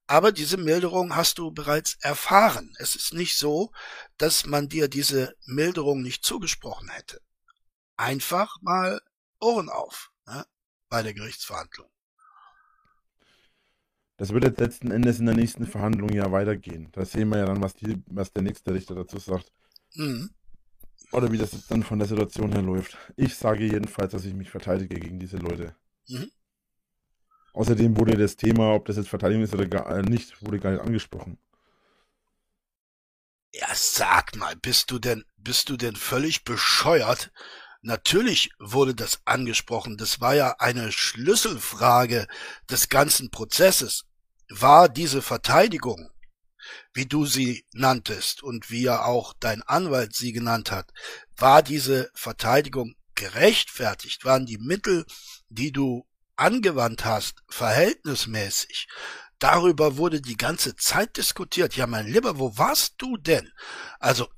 aber 0.06 0.30
diese 0.30 0.56
Milderung 0.56 1.16
hast 1.16 1.38
du 1.38 1.50
bereits 1.50 1.96
erfahren. 2.00 2.74
Es 2.78 2.94
ist 2.94 3.12
nicht 3.12 3.36
so, 3.36 3.72
dass 4.18 4.46
man 4.46 4.68
dir 4.68 4.88
diese 4.88 5.34
Milderung 5.46 6.02
nicht 6.02 6.24
zugesprochen 6.24 6.88
hätte. 6.90 7.20
Einfach 7.96 8.56
mal 8.60 9.00
Ohren 9.40 9.68
auf 9.68 10.12
ne, 10.26 10.46
bei 10.88 11.02
der 11.02 11.14
Gerichtsverhandlung. 11.14 11.90
Das 14.16 14.32
wird 14.32 14.44
jetzt 14.44 14.60
letzten 14.60 14.92
Endes 14.92 15.18
in 15.18 15.26
der 15.26 15.34
nächsten 15.34 15.66
Verhandlung 15.66 16.10
ja 16.10 16.30
weitergehen. 16.30 16.92
Da 16.92 17.04
sehen 17.04 17.30
wir 17.30 17.38
ja 17.38 17.46
dann, 17.46 17.62
was, 17.62 17.74
die, 17.74 18.00
was 18.06 18.32
der 18.32 18.42
nächste 18.42 18.72
Richter 18.72 18.94
dazu 18.94 19.18
sagt. 19.18 19.50
Mhm. 19.94 20.30
Oder 21.12 21.30
wie 21.30 21.38
das 21.38 21.50
dann 21.68 21.82
von 21.82 21.98
der 21.98 22.08
Situation 22.08 22.52
her 22.52 22.62
läuft. 22.62 22.96
Ich 23.16 23.36
sage 23.36 23.64
jedenfalls, 23.64 24.12
dass 24.12 24.24
ich 24.24 24.34
mich 24.34 24.50
verteidige 24.50 24.98
gegen 24.98 25.18
diese 25.18 25.36
Leute. 25.36 25.74
Mhm. 26.08 26.30
Außerdem 27.52 27.98
wurde 27.98 28.16
das 28.16 28.36
Thema, 28.36 28.74
ob 28.74 28.86
das 28.86 28.96
jetzt 28.96 29.10
Verteidigung 29.10 29.44
ist 29.44 29.52
oder 29.52 29.66
gar, 29.66 29.86
äh, 29.90 30.02
nicht, 30.02 30.40
wurde 30.42 30.58
gar 30.58 30.72
nicht 30.72 30.80
angesprochen. 30.80 31.38
Ja, 33.54 33.68
sag 33.74 34.34
mal, 34.36 34.56
bist 34.56 34.90
du 34.90 34.98
denn, 34.98 35.24
bist 35.36 35.68
du 35.68 35.76
denn 35.76 35.94
völlig 35.94 36.44
bescheuert? 36.44 37.30
Natürlich 37.82 38.50
wurde 38.58 38.94
das 38.94 39.20
angesprochen. 39.26 39.98
Das 39.98 40.20
war 40.20 40.34
ja 40.34 40.56
eine 40.58 40.92
Schlüsselfrage 40.92 42.26
des 42.70 42.88
ganzen 42.88 43.30
Prozesses. 43.30 44.04
War 44.48 44.88
diese 44.88 45.20
Verteidigung 45.20 46.10
wie 46.92 47.06
du 47.06 47.26
sie 47.26 47.66
nanntest 47.72 48.42
und 48.42 48.70
wie 48.70 48.82
ja 48.82 49.04
auch 49.04 49.34
dein 49.38 49.62
Anwalt 49.62 50.14
sie 50.14 50.32
genannt 50.32 50.70
hat, 50.70 50.92
war 51.36 51.62
diese 51.62 52.10
Verteidigung 52.14 52.94
gerechtfertigt? 53.14 54.24
Waren 54.24 54.46
die 54.46 54.58
Mittel, 54.58 55.06
die 55.48 55.72
du 55.72 56.06
angewandt 56.36 57.04
hast, 57.04 57.42
verhältnismäßig? 57.48 58.88
Darüber 59.38 59.96
wurde 59.96 60.20
die 60.20 60.36
ganze 60.36 60.76
Zeit 60.76 61.16
diskutiert. 61.16 61.74
Ja, 61.74 61.88
mein 61.88 62.06
Lieber, 62.06 62.38
wo 62.38 62.56
warst 62.58 62.94
du 62.98 63.16
denn? 63.16 63.50
Also, 63.98 64.28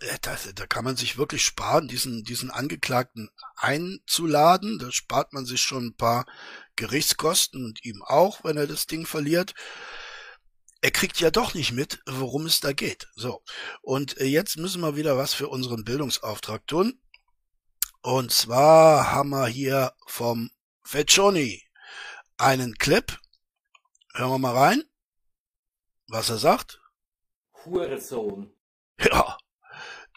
äh, 0.00 0.18
da, 0.20 0.36
da 0.54 0.66
kann 0.66 0.84
man 0.84 0.96
sich 0.96 1.16
wirklich 1.16 1.42
sparen, 1.42 1.88
diesen, 1.88 2.22
diesen 2.22 2.50
Angeklagten 2.50 3.30
einzuladen. 3.56 4.78
Da 4.78 4.92
spart 4.92 5.32
man 5.32 5.46
sich 5.46 5.60
schon 5.60 5.86
ein 5.86 5.96
paar 5.96 6.26
Gerichtskosten 6.76 7.64
und 7.64 7.84
ihm 7.84 8.02
auch, 8.02 8.44
wenn 8.44 8.56
er 8.56 8.66
das 8.66 8.86
Ding 8.86 9.06
verliert. 9.06 9.54
Er 10.80 10.90
kriegt 10.90 11.18
ja 11.20 11.30
doch 11.30 11.54
nicht 11.54 11.72
mit, 11.72 12.00
worum 12.06 12.46
es 12.46 12.60
da 12.60 12.72
geht. 12.72 13.08
So. 13.14 13.42
Und 13.82 14.18
äh, 14.20 14.24
jetzt 14.24 14.56
müssen 14.56 14.82
wir 14.82 14.96
wieder 14.96 15.16
was 15.16 15.34
für 15.34 15.48
unseren 15.48 15.84
Bildungsauftrag 15.84 16.66
tun. 16.66 17.00
Und 18.02 18.30
zwar 18.30 19.10
haben 19.10 19.30
wir 19.30 19.46
hier 19.48 19.92
vom 20.06 20.50
Feccioni 20.84 21.64
einen 22.36 22.74
Clip. 22.78 23.18
Hören 24.14 24.30
wir 24.30 24.38
mal 24.38 24.56
rein, 24.56 24.84
was 26.06 26.30
er 26.30 26.38
sagt. 26.38 26.80
Hurensohn. 27.64 28.52
Ja, 29.00 29.36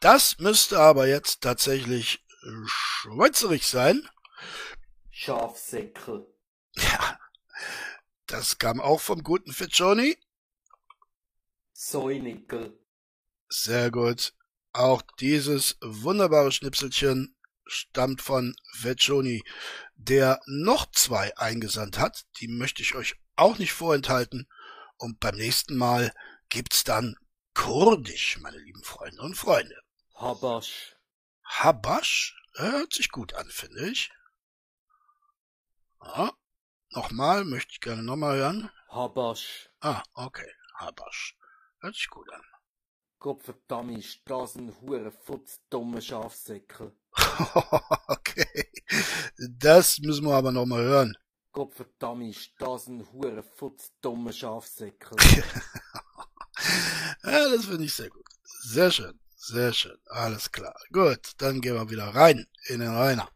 das 0.01 0.37
müsste 0.39 0.79
aber 0.79 1.07
jetzt 1.07 1.41
tatsächlich 1.41 2.23
schweizerig 2.65 3.65
sein. 3.67 4.07
Schafsäckel. 5.09 6.27
Ja, 6.75 7.19
das 8.27 8.57
kam 8.57 8.79
auch 8.79 9.01
vom 9.01 9.23
guten 9.23 9.51
Fitchoni. 9.51 10.17
Säunickel. 11.81 12.77
Sehr 13.47 13.89
gut. 13.89 14.33
Auch 14.73 15.01
dieses 15.17 15.77
wunderbare 15.79 16.51
Schnipselchen 16.51 17.37
stammt 17.65 18.21
von 18.21 18.53
Vecchioni, 18.81 19.43
der 19.95 20.41
noch 20.45 20.91
zwei 20.91 21.35
eingesandt 21.37 21.97
hat. 21.97 22.25
Die 22.41 22.49
möchte 22.49 22.81
ich 22.81 22.95
euch 22.95 23.15
auch 23.37 23.59
nicht 23.59 23.71
vorenthalten. 23.71 24.49
Und 24.97 25.21
beim 25.21 25.37
nächsten 25.37 25.77
Mal 25.77 26.13
gibt's 26.49 26.83
dann 26.83 27.15
Kurdisch, 27.53 28.39
meine 28.39 28.57
lieben 28.57 28.83
Freunde 28.83 29.21
und 29.21 29.35
Freunde. 29.35 29.81
Habasch. 30.15 30.97
Habasch? 31.45 32.35
Hört 32.55 32.93
sich 32.93 33.09
gut 33.09 33.33
an, 33.35 33.49
finde 33.49 33.89
ich. 33.89 34.11
Ah, 35.99 36.31
nochmal, 36.89 37.45
möchte 37.45 37.71
ich 37.71 37.79
gerne 37.79 38.03
nochmal 38.03 38.35
hören. 38.35 38.69
Habasch. 38.89 39.69
Ah, 39.79 40.03
okay, 40.13 40.51
Habasch. 40.75 41.38
Hört 41.81 41.95
sich 41.95 42.09
gut 42.09 42.29
an. 42.33 42.41
Gottverdammt, 43.19 43.97
ist 43.97 44.19
das 44.25 44.55
ein 44.55 44.75
hure 44.81 45.11
futz 45.11 45.61
dummer 45.69 46.01
Schafsäckel. 46.01 46.93
okay, 48.07 48.69
das 49.37 49.99
müssen 49.99 50.25
wir 50.25 50.35
aber 50.35 50.51
nochmal 50.51 50.83
hören. 50.83 51.17
Gottverdammt, 51.53 52.35
ist 52.35 52.51
das 52.59 52.87
ein 52.87 53.07
hure 53.11 53.43
futz 53.43 53.93
dummer 54.01 54.33
Schafsäckel. 54.33 55.17
ja, 57.23 57.49
das 57.49 57.65
finde 57.65 57.85
ich 57.85 57.93
sehr 57.93 58.09
gut. 58.09 58.27
Sehr 58.43 58.91
schön. 58.91 59.17
Sehr 59.37 59.71
schön. 59.71 59.97
Alles 60.07 60.51
klar. 60.51 60.75
Gut, 60.91 61.31
dann 61.37 61.61
gehen 61.61 61.75
wir 61.75 61.89
wieder 61.89 62.13
rein 62.13 62.45
in 62.67 62.81
den 62.81 62.93
Rainer. 62.93 63.29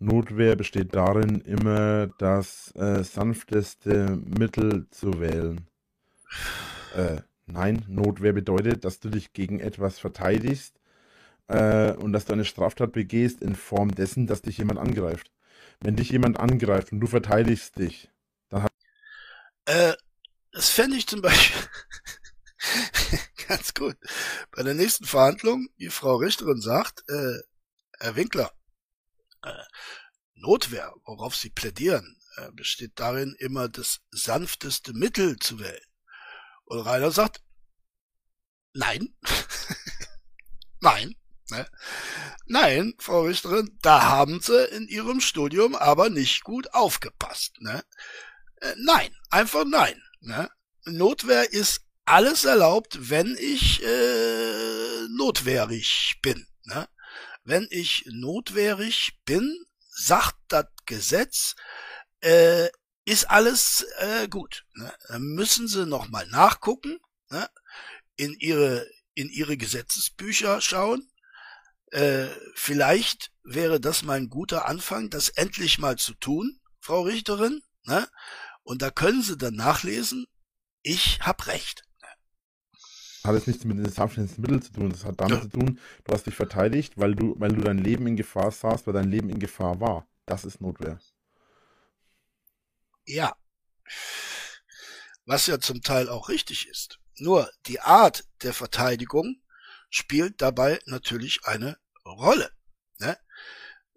Notwehr 0.00 0.54
besteht 0.56 0.94
darin, 0.94 1.40
immer 1.40 2.06
das 2.18 2.74
äh, 2.76 3.02
sanfteste 3.02 4.16
Mittel 4.24 4.86
zu 4.90 5.20
wählen. 5.20 5.66
Äh, 6.94 7.22
nein, 7.46 7.84
Notwehr 7.88 8.32
bedeutet, 8.32 8.84
dass 8.84 9.00
du 9.00 9.08
dich 9.08 9.32
gegen 9.32 9.58
etwas 9.60 9.98
verteidigst 9.98 10.78
äh, 11.48 11.92
und 11.92 12.12
dass 12.12 12.26
du 12.26 12.32
eine 12.32 12.44
Straftat 12.44 12.92
begehst 12.92 13.42
in 13.42 13.56
Form 13.56 13.90
dessen, 13.94 14.26
dass 14.26 14.42
dich 14.42 14.58
jemand 14.58 14.78
angreift. 14.78 15.32
Wenn 15.80 15.96
dich 15.96 16.10
jemand 16.10 16.38
angreift 16.38 16.92
und 16.92 17.00
du 17.00 17.06
verteidigst 17.06 17.78
dich, 17.78 18.10
dann 18.48 18.62
hat. 18.64 18.72
Äh, 19.64 19.94
das 20.52 20.70
fände 20.70 20.96
ich 20.96 21.06
zum 21.06 21.22
Beispiel 21.22 21.62
ganz 23.48 23.74
gut. 23.74 23.96
Bei 24.52 24.62
der 24.62 24.74
nächsten 24.74 25.04
Verhandlung, 25.04 25.68
die 25.78 25.90
Frau 25.90 26.16
Richterin 26.16 26.60
sagt, 26.60 27.04
äh, 27.08 27.38
Herr 27.98 28.16
Winkler, 28.16 28.52
Notwehr, 30.34 30.94
worauf 31.04 31.34
Sie 31.34 31.50
plädieren, 31.50 32.18
äh, 32.36 32.50
besteht 32.52 32.92
darin, 32.96 33.34
immer 33.38 33.68
das 33.68 34.00
sanfteste 34.10 34.92
Mittel 34.92 35.36
zu 35.38 35.58
wählen. 35.58 35.84
Und 36.64 36.80
Rainer 36.80 37.10
sagt, 37.10 37.42
nein, 38.72 39.14
nein, 40.80 41.16
ne? 41.50 41.66
nein, 42.46 42.94
Frau 42.98 43.22
Richterin, 43.22 43.78
da 43.82 44.02
haben 44.02 44.40
Sie 44.40 44.64
in 44.66 44.86
Ihrem 44.88 45.20
Studium 45.20 45.74
aber 45.74 46.10
nicht 46.10 46.44
gut 46.44 46.72
aufgepasst. 46.74 47.60
Ne? 47.60 47.82
Äh, 48.56 48.74
nein, 48.78 49.14
einfach 49.30 49.64
nein. 49.64 50.00
Ne? 50.20 50.50
Notwehr 50.84 51.52
ist 51.52 51.82
alles 52.04 52.44
erlaubt, 52.44 53.10
wenn 53.10 53.36
ich 53.38 53.82
äh, 53.82 55.06
notwehrig 55.10 56.18
bin. 56.22 56.46
Ne? 56.64 56.88
Wenn 57.48 57.66
ich 57.70 58.04
notwehrig 58.10 59.20
bin, 59.24 59.64
sagt 59.88 60.36
das 60.48 60.66
Gesetz, 60.84 61.56
äh, 62.20 62.68
ist 63.06 63.30
alles 63.30 63.86
äh, 64.00 64.28
gut. 64.28 64.66
Ne? 64.74 64.92
Dann 65.08 65.22
müssen 65.22 65.66
Sie 65.66 65.86
noch 65.86 66.08
mal 66.08 66.26
nachgucken, 66.26 66.98
ne? 67.30 67.48
in 68.16 68.34
ihre 68.34 68.86
in 69.14 69.30
ihre 69.30 69.56
Gesetzesbücher 69.56 70.60
schauen. 70.60 71.10
Äh, 71.86 72.28
vielleicht 72.54 73.32
wäre 73.44 73.80
das 73.80 74.02
mal 74.02 74.18
ein 74.18 74.28
guter 74.28 74.66
Anfang, 74.66 75.08
das 75.08 75.30
endlich 75.30 75.78
mal 75.78 75.96
zu 75.96 76.12
tun, 76.12 76.60
Frau 76.80 77.00
Richterin. 77.00 77.62
Ne? 77.84 78.06
Und 78.62 78.82
da 78.82 78.90
können 78.90 79.22
Sie 79.22 79.38
dann 79.38 79.54
nachlesen, 79.54 80.26
ich 80.82 81.20
hab 81.20 81.46
recht. 81.46 81.87
Hat 83.28 83.36
es 83.36 83.46
nichts 83.46 83.64
mit 83.64 83.78
den 83.78 83.88
sanftesten 83.90 84.40
Mitteln 84.40 84.62
zu 84.62 84.72
tun. 84.72 84.90
Das 84.90 85.04
hat 85.04 85.20
damit 85.20 85.36
Ja. 85.38 85.42
zu 85.42 85.48
tun, 85.50 85.78
du 86.04 86.12
hast 86.14 86.26
dich 86.26 86.34
verteidigt, 86.34 86.94
weil 86.96 87.14
du, 87.14 87.34
weil 87.38 87.52
du 87.52 87.60
dein 87.60 87.78
Leben 87.78 88.06
in 88.06 88.16
Gefahr 88.16 88.50
sahst, 88.50 88.86
weil 88.86 88.94
dein 88.94 89.10
Leben 89.10 89.28
in 89.30 89.38
Gefahr 89.38 89.80
war. 89.80 90.08
Das 90.26 90.44
ist 90.44 90.60
Notwehr. 90.60 90.98
Ja. 93.04 93.36
Was 95.26 95.46
ja 95.46 95.60
zum 95.60 95.82
Teil 95.82 96.08
auch 96.08 96.28
richtig 96.28 96.68
ist. 96.68 96.98
Nur 97.18 97.50
die 97.66 97.80
Art 97.80 98.24
der 98.42 98.54
Verteidigung 98.54 99.42
spielt 99.90 100.40
dabei 100.40 100.78
natürlich 100.86 101.44
eine 101.44 101.78
Rolle. 102.04 102.50
Ne? 102.98 103.18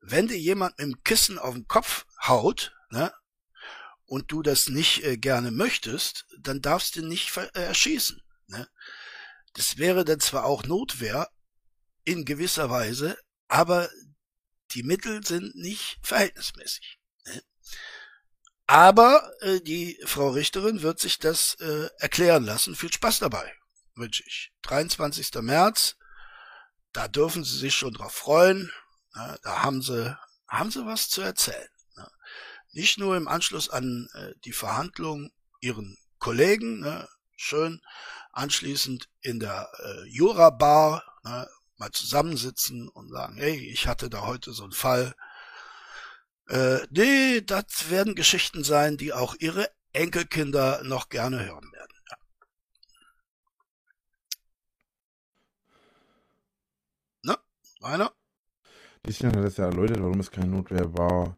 Wenn 0.01 0.27
dir 0.27 0.37
jemand 0.37 0.77
mit 0.77 0.87
dem 0.87 1.03
Kissen 1.03 1.39
auf 1.39 1.53
den 1.53 1.67
Kopf 1.67 2.05
haut, 2.27 2.75
ne, 2.89 3.13
und 4.05 4.29
du 4.29 4.41
das 4.41 4.67
nicht 4.67 5.05
äh, 5.05 5.15
gerne 5.15 5.51
möchtest, 5.51 6.25
dann 6.37 6.61
darfst 6.61 6.97
du 6.97 7.01
nicht 7.01 7.35
äh, 7.37 7.47
erschießen. 7.53 8.21
Ne? 8.47 8.67
Das 9.53 9.77
wäre 9.77 10.05
dann 10.05 10.19
zwar 10.19 10.45
auch 10.45 10.63
Notwehr 10.63 11.29
in 12.03 12.25
gewisser 12.25 12.69
Weise, 12.69 13.17
aber 13.47 13.89
die 14.71 14.83
Mittel 14.83 15.25
sind 15.25 15.55
nicht 15.55 15.99
verhältnismäßig. 16.01 16.99
Ne? 17.25 17.43
Aber 18.67 19.31
äh, 19.41 19.59
die 19.59 19.99
Frau 20.05 20.29
Richterin 20.29 20.81
wird 20.81 20.99
sich 20.99 21.19
das 21.19 21.55
äh, 21.55 21.89
erklären 21.97 22.45
lassen. 22.45 22.75
Viel 22.75 22.91
Spaß 22.91 23.19
dabei, 23.19 23.53
wünsche 23.95 24.23
ich. 24.25 24.53
23. 24.61 25.33
März, 25.41 25.97
da 26.93 27.07
dürfen 27.07 27.43
Sie 27.43 27.57
sich 27.57 27.75
schon 27.75 27.93
drauf 27.93 28.13
freuen. 28.13 28.71
Ja, 29.13 29.37
da 29.43 29.63
haben 29.63 29.81
Sie, 29.81 30.17
haben 30.47 30.71
Sie 30.71 30.85
was 30.85 31.09
zu 31.09 31.21
erzählen. 31.21 31.67
Ja. 31.97 32.09
Nicht 32.71 32.97
nur 32.97 33.17
im 33.17 33.27
Anschluss 33.27 33.69
an 33.69 34.07
äh, 34.13 34.33
die 34.45 34.53
Verhandlung 34.53 35.31
Ihren 35.59 35.97
Kollegen, 36.19 36.79
ne, 36.79 37.09
schön 37.35 37.81
anschließend 38.31 39.09
in 39.21 39.39
der 39.39 39.69
äh, 39.79 40.07
Jura-Bar 40.07 41.03
ne, 41.23 41.47
mal 41.77 41.91
zusammensitzen 41.91 42.89
und 42.89 43.09
sagen, 43.09 43.37
hey, 43.37 43.57
ich 43.57 43.87
hatte 43.87 44.09
da 44.09 44.25
heute 44.25 44.53
so 44.53 44.63
einen 44.63 44.71
Fall. 44.71 45.15
Äh, 46.47 46.79
nee, 46.91 47.41
das 47.41 47.89
werden 47.89 48.15
Geschichten 48.15 48.63
sein, 48.63 48.97
die 48.97 49.13
auch 49.13 49.35
Ihre 49.39 49.69
Enkelkinder 49.93 50.83
noch 50.83 51.09
gerne 51.09 51.45
hören 51.45 51.71
werden. 51.71 51.97
Ja. 52.09 52.17
Ne? 57.23 57.37
Rainer? 57.81 58.11
Christian 59.03 59.35
hat 59.35 59.45
es 59.45 59.57
ja 59.57 59.65
erläutert, 59.65 60.01
warum 60.01 60.19
es 60.19 60.29
keine 60.29 60.47
Notwehr 60.47 60.93
war. 60.97 61.37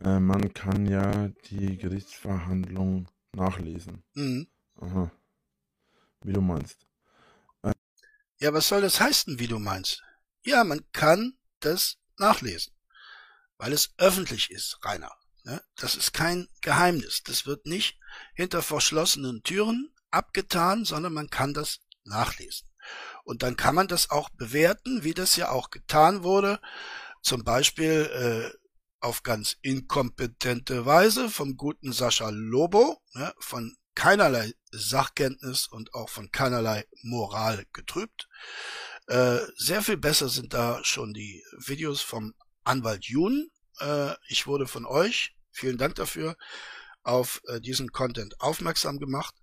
Äh, 0.00 0.20
man 0.20 0.52
kann 0.52 0.86
ja 0.86 1.28
die 1.50 1.78
Gerichtsverhandlung 1.78 3.08
nachlesen. 3.32 4.02
Mhm. 4.14 4.46
Aha. 4.80 5.10
Wie 6.22 6.32
du 6.32 6.40
meinst. 6.40 6.86
Ja, 8.38 8.54
was 8.54 8.68
soll 8.68 8.80
das 8.80 9.00
heißen, 9.00 9.38
wie 9.38 9.48
du 9.48 9.58
meinst? 9.58 10.02
Ja, 10.42 10.64
man 10.64 10.80
kann 10.92 11.36
das 11.60 11.98
nachlesen, 12.16 12.72
weil 13.58 13.74
es 13.74 13.92
öffentlich 13.98 14.50
ist, 14.50 14.78
Rainer. 14.82 15.12
Ne? 15.44 15.62
Das 15.76 15.94
ist 15.94 16.14
kein 16.14 16.48
Geheimnis. 16.62 17.22
Das 17.22 17.44
wird 17.44 17.66
nicht 17.66 17.98
hinter 18.34 18.62
verschlossenen 18.62 19.42
Türen 19.42 19.94
abgetan, 20.10 20.86
sondern 20.86 21.12
man 21.12 21.28
kann 21.28 21.52
das 21.52 21.80
nachlesen. 22.04 22.68
Und 23.24 23.42
dann 23.42 23.56
kann 23.56 23.74
man 23.74 23.88
das 23.88 24.10
auch 24.10 24.30
bewerten, 24.30 25.04
wie 25.04 25.14
das 25.14 25.36
ja 25.36 25.50
auch 25.50 25.68
getan 25.70 26.22
wurde, 26.22 26.60
zum 27.22 27.44
Beispiel 27.44 28.10
äh, 28.54 28.58
auf 29.00 29.22
ganz 29.22 29.56
inkompetente 29.60 30.86
Weise 30.86 31.28
vom 31.28 31.56
guten 31.56 31.92
Sascha 31.92 32.30
Lobo, 32.30 33.02
ne, 33.12 33.34
von 33.38 33.76
keinerlei 33.94 34.52
Sachkenntnis 34.70 35.66
und 35.66 35.94
auch 35.94 36.08
von 36.08 36.30
keinerlei 36.30 36.86
Moral 37.02 37.66
getrübt. 37.72 38.28
Äh, 39.06 39.40
sehr 39.56 39.82
viel 39.82 39.96
besser 39.96 40.28
sind 40.28 40.54
da 40.54 40.82
schon 40.84 41.12
die 41.12 41.42
Videos 41.58 42.00
vom 42.00 42.34
Anwalt 42.64 43.06
Jun. 43.06 43.50
Äh, 43.80 44.14
ich 44.28 44.46
wurde 44.46 44.66
von 44.66 44.86
euch, 44.86 45.34
vielen 45.50 45.78
Dank 45.78 45.96
dafür, 45.96 46.36
auf 47.02 47.40
äh, 47.48 47.60
diesen 47.60 47.90
Content 47.92 48.40
aufmerksam 48.40 48.98
gemacht. 48.98 49.34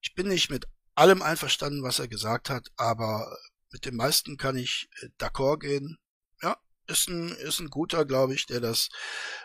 Ich 0.00 0.14
bin 0.14 0.28
nicht 0.28 0.50
mit 0.50 0.66
allem 0.94 1.22
einverstanden, 1.22 1.82
was 1.82 1.98
er 1.98 2.08
gesagt 2.08 2.50
hat, 2.50 2.68
aber 2.76 3.36
mit 3.70 3.84
dem 3.84 3.96
meisten 3.96 4.36
kann 4.36 4.56
ich 4.56 4.88
äh, 5.00 5.08
d'accord 5.18 5.60
gehen. 5.60 5.98
Ja, 6.42 6.56
ist 6.86 7.08
ein, 7.08 7.30
ist 7.36 7.60
ein 7.60 7.70
guter, 7.70 8.04
glaube 8.04 8.34
ich, 8.34 8.46
der 8.46 8.60
das 8.60 8.88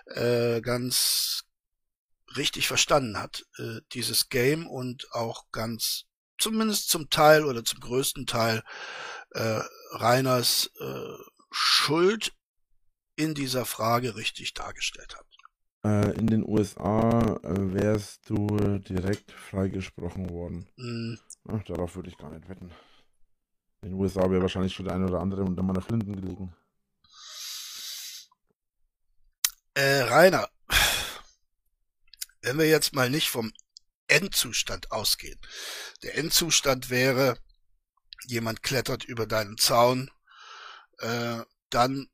äh, 0.05 0.61
ganz 0.61 1.43
richtig 2.37 2.67
verstanden 2.67 3.17
hat, 3.17 3.45
äh, 3.57 3.81
dieses 3.93 4.29
Game 4.29 4.67
und 4.67 5.07
auch 5.11 5.45
ganz, 5.51 6.05
zumindest 6.37 6.89
zum 6.89 7.09
Teil 7.09 7.45
oder 7.45 7.63
zum 7.63 7.79
größten 7.79 8.25
Teil, 8.25 8.63
äh, 9.31 9.61
Reiners 9.91 10.71
äh, 10.79 11.23
Schuld 11.51 12.33
in 13.15 13.33
dieser 13.33 13.65
Frage 13.65 14.15
richtig 14.15 14.53
dargestellt 14.53 15.15
hat. 15.17 15.25
Äh, 15.83 16.17
in 16.17 16.27
den 16.27 16.47
USA 16.47 17.39
äh, 17.43 17.73
wärst 17.73 18.29
du 18.29 18.47
direkt 18.79 19.31
freigesprochen 19.31 20.29
worden. 20.29 20.67
Mm, 20.75 21.15
Ach, 21.47 21.63
darauf 21.63 21.95
würde 21.95 22.09
ich 22.09 22.17
gar 22.17 22.31
nicht 22.31 22.49
wetten. 22.49 22.71
In 23.81 23.91
den 23.91 23.99
USA 23.99 24.29
wäre 24.29 24.41
wahrscheinlich 24.41 24.73
schon 24.73 24.85
der 24.85 24.95
eine 24.95 25.05
oder 25.07 25.21
andere 25.21 25.43
unter 25.43 25.63
meiner 25.63 25.81
Flinten 25.81 26.15
gelegen. 26.15 26.53
Äh, 29.73 30.01
Rainer, 30.01 30.49
wenn 32.41 32.57
wir 32.57 32.67
jetzt 32.67 32.93
mal 32.93 33.09
nicht 33.09 33.29
vom 33.29 33.53
Endzustand 34.07 34.91
ausgehen. 34.91 35.39
Der 36.03 36.17
Endzustand 36.17 36.89
wäre, 36.89 37.37
jemand 38.25 38.63
klettert 38.63 39.03
über 39.03 39.27
deinen 39.27 39.57
Zaun, 39.57 40.11
äh, 40.99 41.41
dann 41.69 42.09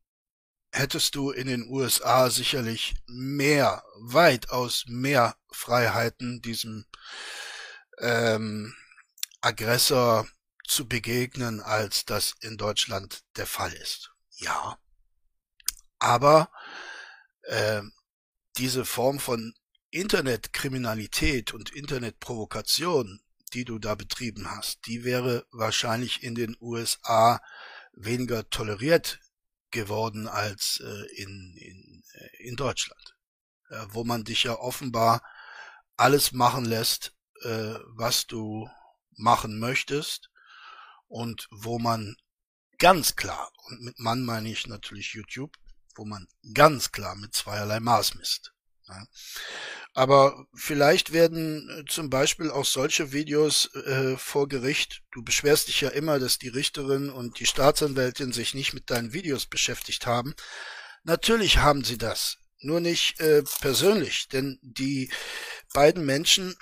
hättest 0.72 1.16
du 1.16 1.32
in 1.32 1.48
den 1.48 1.68
USA 1.70 2.30
sicherlich 2.30 2.96
mehr, 3.08 3.84
weitaus 3.98 4.86
mehr 4.88 5.38
Freiheiten 5.52 6.42
diesem 6.42 6.86
ähm, 8.00 8.76
Aggressor 9.42 10.28
zu 10.68 10.88
begegnen, 10.88 11.62
als 11.62 12.06
das 12.06 12.36
in 12.42 12.58
Deutschland 12.58 13.24
der 13.38 13.48
Fall 13.48 13.72
ist. 13.74 14.12
Ja. 14.38 14.78
Aber 16.00 16.52
äh, 17.44 17.82
diese 18.58 18.84
Form 18.84 19.20
von 19.20 19.54
Internetkriminalität 19.96 21.54
und 21.54 21.72
Internetprovokation, 21.74 23.22
die 23.54 23.64
du 23.64 23.80
da 23.80 23.96
betrieben 23.96 24.52
hast, 24.52 24.86
die 24.88 25.06
wäre 25.06 25.46
wahrscheinlich 25.52 26.22
in 26.22 26.36
den 26.36 26.58
USA 26.60 27.40
weniger 27.94 28.50
toleriert 28.50 29.22
geworden 29.72 30.28
als 30.28 30.82
äh, 30.84 31.22
in, 31.22 31.56
in, 31.58 32.04
äh, 32.14 32.44
in 32.44 32.58
Deutschland, 32.58 33.16
äh, 33.70 33.86
wo 33.88 34.04
man 34.04 34.26
dich 34.26 34.44
ja 34.44 34.60
offenbar 34.60 35.22
alles 35.96 36.34
machen 36.34 36.66
lässt, 36.66 37.14
was 37.42 38.26
du 38.26 38.68
machen 39.12 39.60
möchtest 39.60 40.32
und 41.08 41.48
wo 41.52 41.80
man 41.80 42.16
ganz 42.80 43.16
klar, 43.16 43.52
und 43.68 43.82
mit 43.82 44.00
Mann 44.00 44.26
meine 44.26 44.50
ich 44.50 44.68
natürlich 44.68 45.14
YouTube, 45.14 45.56
wo 45.96 46.06
man 46.06 46.28
ganz 46.54 46.92
klar 46.92 47.16
mit 47.16 47.36
zweierlei 47.36 47.80
Maß 47.80 48.16
misst. 48.16 48.55
Ja. 48.88 49.06
Aber 49.94 50.46
vielleicht 50.54 51.14
werden 51.14 51.70
äh, 51.70 51.86
zum 51.90 52.10
Beispiel 52.10 52.52
auch 52.52 52.66
solche 52.66 53.12
Videos 53.14 53.74
äh, 53.74 54.18
vor 54.18 54.48
Gericht. 54.48 55.02
Du 55.12 55.24
beschwerst 55.24 55.70
dich 55.70 55.82
ja 55.82 55.90
immer, 55.90 56.20
dass 56.20 56.38
die 56.38 56.50
Richterin 56.50 57.10
und 57.10 57.40
die 57.40 57.46
Staatsanwältin 57.46 58.32
sich 58.32 58.54
nicht 58.54 58.74
mit 58.74 58.92
deinen 58.92 59.14
Videos 59.14 59.46
beschäftigt 59.46 60.06
haben. 60.06 60.36
Natürlich 61.04 61.60
haben 61.60 61.84
sie 61.84 61.98
das, 61.98 62.38
nur 62.60 62.80
nicht 62.80 63.20
äh, 63.20 63.44
persönlich, 63.62 64.28
denn 64.28 64.60
die 64.62 65.12
beiden 65.74 66.06
Menschen 66.06 66.56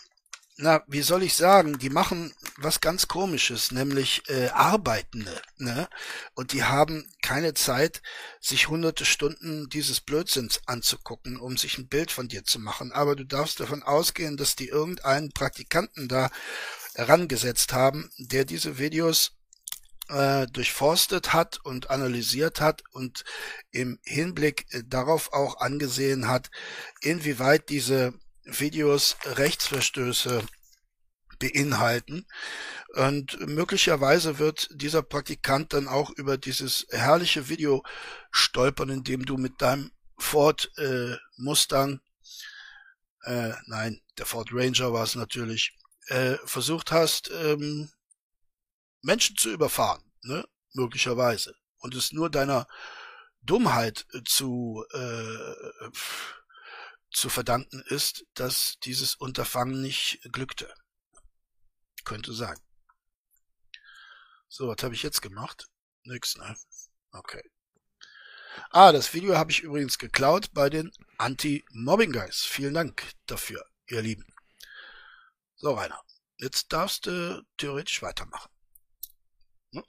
na, 0.57 0.83
wie 0.87 1.01
soll 1.01 1.23
ich 1.23 1.33
sagen, 1.33 1.79
die 1.79 1.89
machen 1.89 2.33
was 2.57 2.79
ganz 2.79 3.07
komisches, 3.07 3.71
nämlich 3.71 4.21
äh, 4.29 4.49
Arbeitende, 4.49 5.41
ne? 5.57 5.87
Und 6.35 6.53
die 6.53 6.63
haben 6.63 7.11
keine 7.23 7.55
Zeit, 7.55 8.01
sich 8.39 8.67
hunderte 8.67 9.05
Stunden 9.05 9.67
dieses 9.69 9.99
Blödsinns 9.99 10.61
anzugucken, 10.67 11.37
um 11.37 11.57
sich 11.57 11.77
ein 11.77 11.87
Bild 11.87 12.11
von 12.11 12.27
dir 12.27 12.43
zu 12.43 12.59
machen. 12.59 12.91
Aber 12.91 13.15
du 13.15 13.25
darfst 13.25 13.59
davon 13.59 13.81
ausgehen, 13.81 14.37
dass 14.37 14.55
die 14.55 14.67
irgendeinen 14.67 15.31
Praktikanten 15.31 16.07
da 16.07 16.29
herangesetzt 16.93 17.73
haben, 17.73 18.11
der 18.17 18.45
diese 18.45 18.77
Videos 18.77 19.31
äh, 20.09 20.45
durchforstet 20.47 21.33
hat 21.33 21.59
und 21.63 21.89
analysiert 21.89 22.61
hat 22.61 22.83
und 22.91 23.23
im 23.71 23.99
Hinblick 24.03 24.65
äh, 24.71 24.83
darauf 24.85 25.33
auch 25.33 25.61
angesehen 25.61 26.27
hat, 26.27 26.51
inwieweit 27.01 27.69
diese 27.69 28.13
Videos 28.45 29.17
Rechtsverstöße 29.25 30.45
beinhalten. 31.39 32.25
Und 32.93 33.39
möglicherweise 33.47 34.39
wird 34.39 34.69
dieser 34.71 35.01
Praktikant 35.01 35.73
dann 35.73 35.87
auch 35.87 36.11
über 36.11 36.37
dieses 36.37 36.85
herrliche 36.89 37.49
Video 37.49 37.83
stolpern, 38.31 38.89
in 38.89 39.03
dem 39.03 39.25
du 39.25 39.37
mit 39.37 39.61
deinem 39.61 39.91
Ford 40.17 40.71
äh, 40.77 41.15
Mustang, 41.37 41.99
äh, 43.23 43.53
nein, 43.65 43.99
der 44.17 44.25
Ford 44.25 44.49
Ranger 44.51 44.93
war 44.93 45.03
es 45.03 45.15
natürlich, 45.15 45.75
äh, 46.07 46.35
versucht 46.45 46.91
hast, 46.91 47.31
ähm, 47.31 47.89
Menschen 49.01 49.35
zu 49.37 49.51
überfahren, 49.51 50.03
ne? 50.21 50.45
möglicherweise. 50.73 51.55
Und 51.79 51.95
es 51.95 52.11
nur 52.13 52.29
deiner 52.29 52.67
Dummheit 53.41 54.05
zu 54.25 54.85
äh, 54.93 55.89
zu 57.13 57.29
verdanken 57.29 57.81
ist, 57.87 58.25
dass 58.33 58.79
dieses 58.83 59.15
Unterfangen 59.15 59.81
nicht 59.81 60.19
glückte. 60.31 60.73
Könnte 62.03 62.33
sein. 62.33 62.59
So, 64.49 64.67
was 64.67 64.83
habe 64.83 64.93
ich 64.93 65.03
jetzt 65.03 65.21
gemacht? 65.21 65.67
Nix, 66.03 66.37
ne? 66.37 66.55
Okay. 67.11 67.41
Ah, 68.71 68.91
das 68.91 69.13
Video 69.13 69.37
habe 69.37 69.51
ich 69.51 69.61
übrigens 69.61 69.97
geklaut 69.97 70.53
bei 70.53 70.69
den 70.69 70.91
Anti-Mobbing 71.17 72.11
Guys. 72.11 72.43
Vielen 72.43 72.73
Dank 72.73 73.03
dafür, 73.25 73.65
ihr 73.87 74.01
Lieben. 74.01 74.25
So, 75.55 75.73
Rainer. 75.73 76.01
Jetzt 76.37 76.73
darfst 76.73 77.05
du 77.05 77.43
theoretisch 77.57 78.01
weitermachen. 78.01 78.51
Hm? 79.71 79.83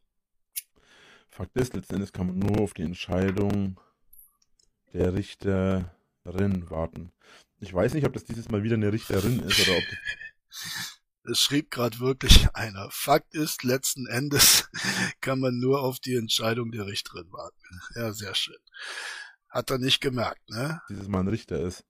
Fakt 1.31 1.57
ist, 1.57 1.75
letzten 1.75 1.95
Endes 1.95 2.13
kann 2.13 2.29
man 2.29 2.39
nur 2.39 2.61
auf 2.61 2.75
die 2.75 2.83
Entscheidung 2.83 3.81
der 4.93 5.15
Richter 5.15 5.94
Rin 6.27 6.69
warten. 6.71 7.13
Ich 7.61 7.73
weiß 7.73 7.95
nicht, 7.95 8.07
ob 8.07 8.13
das 8.13 8.25
dieses 8.25 8.51
Mal 8.51 8.63
wieder 8.63 8.75
eine 8.75 8.93
Richterin 8.93 9.41
ist 9.41 9.67
oder 9.67 9.79
ob 9.79 9.85
Es 11.27 11.39
schrieb 11.39 11.71
gerade 11.71 12.01
wirklich 12.01 12.55
einer. 12.55 12.89
Fakt 12.91 13.35
ist, 13.35 13.65
letzten 13.65 14.07
Endes 14.07 14.69
kann 15.23 15.41
man 15.41 15.59
nur 15.59 15.83
auf 15.83 15.99
die 15.99 16.17
Entscheidung 16.17 16.71
der 16.71 16.87
Richterin 16.87 17.33
warten. 17.33 17.81
Ja, 17.95 18.13
sehr 18.13 18.35
schön. 18.35 18.59
Hat 19.49 19.71
er 19.71 19.79
nicht 19.79 20.01
gemerkt, 20.01 20.51
ne? 20.51 20.83
dieses 20.91 21.09
Mal 21.09 21.21
ein 21.21 21.29
Richter 21.29 21.61
ist. 21.61 21.85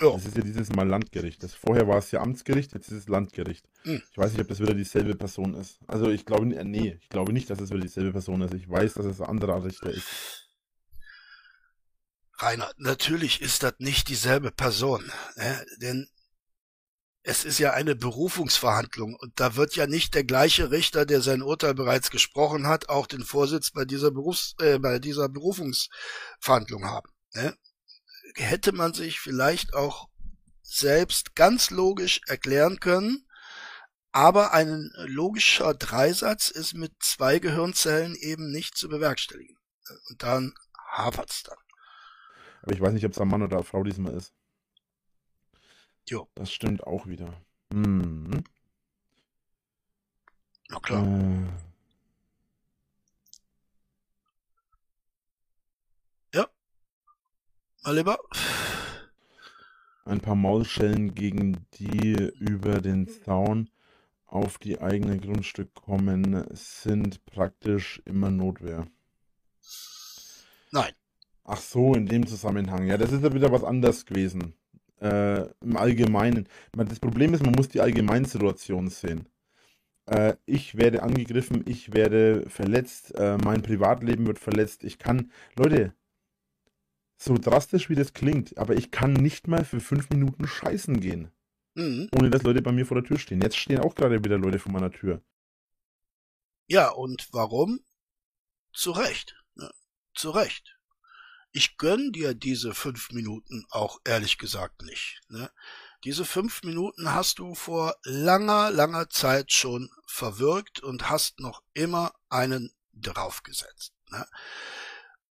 Ja. 0.00 0.12
Das 0.12 0.26
ist 0.26 0.36
ja 0.36 0.42
dieses 0.42 0.70
Mal 0.70 0.86
Landgericht. 0.86 1.42
Das, 1.42 1.54
vorher 1.54 1.88
war 1.88 1.98
es 1.98 2.10
ja 2.10 2.20
Amtsgericht, 2.20 2.74
jetzt 2.74 2.88
ist 2.88 2.98
es 2.98 3.08
Landgericht. 3.08 3.66
Hm. 3.82 4.02
Ich 4.10 4.18
weiß 4.18 4.32
nicht, 4.32 4.42
ob 4.42 4.48
das 4.48 4.60
wieder 4.60 4.74
dieselbe 4.74 5.14
Person 5.16 5.54
ist. 5.54 5.78
Also 5.86 6.10
ich 6.10 6.26
glaube, 6.26 6.46
nee, 6.46 6.98
ich 7.00 7.08
glaube 7.08 7.32
nicht, 7.32 7.48
dass 7.48 7.60
es 7.60 7.70
wieder 7.70 7.80
dieselbe 7.80 8.12
Person 8.12 8.42
ist. 8.42 8.54
Ich 8.54 8.68
weiß, 8.68 8.94
dass 8.94 9.06
es 9.06 9.20
ein 9.20 9.28
anderer 9.28 9.64
Richter 9.64 9.90
ist. 9.90 10.45
Rainer, 12.38 12.70
natürlich 12.76 13.40
ist 13.40 13.62
das 13.62 13.74
nicht 13.78 14.08
dieselbe 14.08 14.50
Person, 14.50 15.10
ne? 15.36 15.66
denn 15.78 16.08
es 17.22 17.44
ist 17.44 17.58
ja 17.58 17.72
eine 17.72 17.96
Berufungsverhandlung 17.96 19.16
und 19.16 19.40
da 19.40 19.56
wird 19.56 19.74
ja 19.74 19.86
nicht 19.88 20.14
der 20.14 20.22
gleiche 20.22 20.70
Richter, 20.70 21.06
der 21.06 21.22
sein 21.22 21.42
Urteil 21.42 21.74
bereits 21.74 22.10
gesprochen 22.10 22.68
hat, 22.68 22.88
auch 22.88 23.08
den 23.08 23.24
Vorsitz 23.24 23.72
bei 23.72 23.84
dieser 23.84 24.12
Berufs 24.12 24.54
äh, 24.60 24.78
bei 24.78 25.00
dieser 25.00 25.28
Berufungsverhandlung 25.28 26.84
haben. 26.84 27.10
Ne? 27.34 27.56
Hätte 28.36 28.72
man 28.72 28.94
sich 28.94 29.18
vielleicht 29.18 29.74
auch 29.74 30.08
selbst 30.62 31.34
ganz 31.34 31.70
logisch 31.70 32.20
erklären 32.26 32.78
können, 32.78 33.26
aber 34.12 34.52
ein 34.52 34.92
logischer 35.06 35.74
Dreisatz 35.74 36.50
ist 36.50 36.74
mit 36.74 36.92
zwei 37.00 37.38
Gehirnzellen 37.38 38.14
eben 38.14 38.50
nicht 38.50 38.76
zu 38.76 38.88
bewerkstelligen. 38.88 39.56
Und 40.08 40.22
dann 40.22 40.54
hapert's 40.90 41.42
dann. 41.42 41.58
Aber 42.66 42.74
ich 42.74 42.80
weiß 42.82 42.92
nicht, 42.92 43.06
ob 43.06 43.12
es 43.12 43.18
ein 43.18 43.28
Mann 43.28 43.42
oder 43.42 43.56
eine 43.56 43.64
Frau 43.64 43.82
diesmal 43.82 44.12
ist. 44.12 44.34
Jo. 46.08 46.28
Das 46.34 46.52
stimmt 46.52 46.84
auch 46.86 47.06
wieder. 47.06 47.32
Hm. 47.72 48.44
Na 50.68 50.80
klar. 50.80 51.06
Äh, 51.06 51.66
Mal 57.86 57.94
lieber. 57.94 58.18
ein 60.04 60.20
paar 60.20 60.34
Maulschellen 60.34 61.14
gegen 61.14 61.68
die 61.74 62.14
über 62.40 62.80
den 62.80 63.06
Zaun 63.06 63.70
auf 64.26 64.58
die 64.58 64.80
eigene 64.80 65.18
Grundstück 65.18 65.72
kommen, 65.72 66.44
sind 66.50 67.24
praktisch 67.26 68.02
immer 68.04 68.32
Notwehr. 68.32 68.88
Nein. 70.72 70.92
Ach 71.48 71.60
so, 71.60 71.94
in 71.94 72.06
dem 72.06 72.26
Zusammenhang. 72.26 72.88
Ja, 72.88 72.98
das 72.98 73.12
ist 73.12 73.22
ja 73.22 73.32
wieder 73.32 73.52
was 73.52 73.62
anderes 73.62 74.04
gewesen. 74.04 74.54
Äh, 75.00 75.42
Im 75.60 75.76
Allgemeinen. 75.76 76.48
Das 76.72 76.98
Problem 76.98 77.34
ist, 77.34 77.44
man 77.44 77.54
muss 77.54 77.68
die 77.68 77.80
Allgemeinsituation 77.80 78.88
sehen. 78.88 79.28
Äh, 80.06 80.34
ich 80.44 80.76
werde 80.76 81.04
angegriffen, 81.04 81.62
ich 81.66 81.92
werde 81.92 82.48
verletzt, 82.50 83.14
äh, 83.14 83.38
mein 83.38 83.62
Privatleben 83.62 84.26
wird 84.26 84.40
verletzt. 84.40 84.82
Ich 84.82 84.98
kann, 84.98 85.30
Leute, 85.56 85.94
so 87.16 87.38
drastisch 87.38 87.88
wie 87.90 87.94
das 87.94 88.12
klingt, 88.12 88.58
aber 88.58 88.74
ich 88.74 88.90
kann 88.90 89.12
nicht 89.12 89.46
mal 89.46 89.64
für 89.64 89.80
fünf 89.80 90.10
Minuten 90.10 90.48
scheißen 90.48 91.00
gehen. 91.00 91.30
Mhm. 91.74 92.08
Ohne 92.18 92.30
dass 92.30 92.42
Leute 92.42 92.60
bei 92.60 92.72
mir 92.72 92.86
vor 92.86 93.00
der 93.00 93.04
Tür 93.04 93.18
stehen. 93.18 93.40
Jetzt 93.40 93.56
stehen 93.56 93.78
auch 93.78 93.94
gerade 93.94 94.24
wieder 94.24 94.38
Leute 94.38 94.58
vor 94.58 94.72
meiner 94.72 94.90
Tür. 94.90 95.22
Ja, 96.66 96.88
und 96.90 97.28
warum? 97.32 97.80
Zu 98.72 98.90
Recht. 98.90 99.36
Ne? 99.54 99.70
Zu 100.14 100.30
Recht. 100.30 100.75
Ich 101.56 101.78
gönn 101.78 102.12
dir 102.12 102.34
diese 102.34 102.74
fünf 102.74 103.12
Minuten 103.12 103.64
auch 103.70 103.98
ehrlich 104.04 104.36
gesagt 104.36 104.82
nicht. 104.82 105.22
Ne? 105.30 105.50
Diese 106.04 106.26
fünf 106.26 106.62
Minuten 106.62 107.14
hast 107.14 107.38
du 107.38 107.54
vor 107.54 107.96
langer, 108.02 108.70
langer 108.70 109.08
Zeit 109.08 109.50
schon 109.52 109.90
verwirkt 110.06 110.80
und 110.80 111.08
hast 111.08 111.40
noch 111.40 111.62
immer 111.72 112.12
einen 112.28 112.74
draufgesetzt. 112.92 113.94
Ne? 114.10 114.28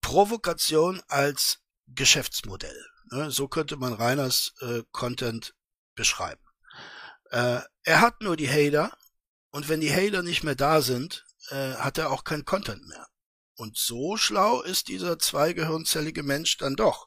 Provokation 0.00 1.02
als 1.08 1.58
Geschäftsmodell. 1.88 2.86
Ne? 3.10 3.30
So 3.30 3.46
könnte 3.46 3.76
man 3.76 3.92
Reiners 3.92 4.54
äh, 4.62 4.82
Content 4.92 5.54
beschreiben. 5.94 6.40
Äh, 7.32 7.60
er 7.82 8.00
hat 8.00 8.22
nur 8.22 8.38
die 8.38 8.48
Hater 8.48 8.96
und 9.50 9.68
wenn 9.68 9.82
die 9.82 9.92
Hater 9.92 10.22
nicht 10.22 10.42
mehr 10.42 10.54
da 10.54 10.80
sind, 10.80 11.26
äh, 11.50 11.74
hat 11.74 11.98
er 11.98 12.10
auch 12.10 12.24
kein 12.24 12.46
Content 12.46 12.88
mehr. 12.88 13.06
Und 13.56 13.76
so 13.76 14.16
schlau 14.16 14.62
ist 14.62 14.88
dieser 14.88 15.18
zweigehirnzellige 15.18 16.22
Mensch 16.22 16.56
dann 16.56 16.76
doch, 16.76 17.06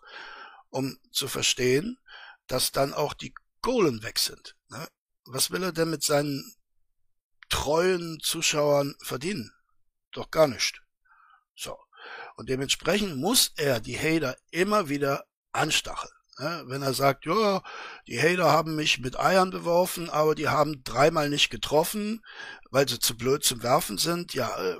um 0.70 0.98
zu 1.12 1.28
verstehen, 1.28 2.00
dass 2.48 2.72
dann 2.72 2.94
auch 2.94 3.14
die 3.14 3.34
Kohlen 3.62 4.04
weg 4.04 4.20
sind. 4.20 4.56
Ne? 4.70 4.88
Was 5.26 5.52
will 5.52 5.64
er 5.64 5.74
denn 5.74 5.90
mit 5.90 6.04
seinen 6.04 6.56
treuen 7.50 8.20
Zuschauern 8.22 8.96
verdienen? 9.04 9.52
Doch 10.12 10.32
gar 10.32 10.48
nicht. 10.48 10.82
So. 11.56 11.78
Und 12.38 12.50
dementsprechend 12.50 13.18
muss 13.18 13.52
er 13.58 13.82
die 13.82 13.98
Hater 13.98 14.38
immer 14.52 14.88
wieder 14.88 15.26
anstacheln. 15.52 16.14
Ne? 16.40 16.64
Wenn 16.68 16.82
er 16.82 16.94
sagt, 16.94 17.26
ja, 17.26 17.62
die 18.08 18.22
Hater 18.22 18.52
haben 18.52 18.76
mich 18.76 19.00
mit 19.00 19.20
Eiern 19.20 19.50
beworfen, 19.50 20.10
aber 20.10 20.36
die 20.36 20.48
haben 20.48 20.84
dreimal 20.84 21.30
nicht 21.30 21.50
getroffen, 21.50 22.24
weil 22.70 22.88
sie 22.88 23.00
zu 23.00 23.18
blöd 23.18 23.44
zum 23.44 23.64
Werfen 23.64 23.98
sind, 23.98 24.34
ja, 24.34 24.56
äh, 24.58 24.78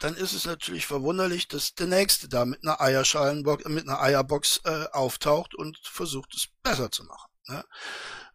dann 0.00 0.14
ist 0.14 0.32
es 0.32 0.46
natürlich 0.46 0.86
verwunderlich, 0.86 1.46
dass 1.46 1.74
der 1.74 1.86
Nächste 1.86 2.28
da 2.28 2.44
mit 2.44 2.64
einer 2.64 2.80
Eierschalenbox, 2.80 3.66
mit 3.66 3.86
einer 3.86 4.00
Eierbox 4.00 4.62
äh, 4.64 4.86
auftaucht 4.92 5.54
und 5.54 5.78
versucht 5.84 6.34
es 6.34 6.48
besser 6.62 6.90
zu 6.90 7.04
machen. 7.04 7.30
Ne? 7.46 7.64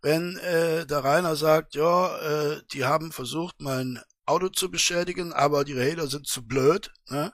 Wenn 0.01 0.37
äh, 0.37 0.85
der 0.85 1.03
Rainer 1.03 1.35
sagt, 1.35 1.75
ja, 1.75 2.17
äh, 2.19 2.61
die 2.71 2.85
haben 2.85 3.11
versucht, 3.11 3.55
mein 3.59 3.99
Auto 4.25 4.49
zu 4.49 4.69
beschädigen, 4.69 5.33
aber 5.33 5.63
die 5.63 5.73
Räder 5.73 6.07
sind 6.07 6.27
zu 6.27 6.45
blöd, 6.45 6.91
ne? 7.09 7.33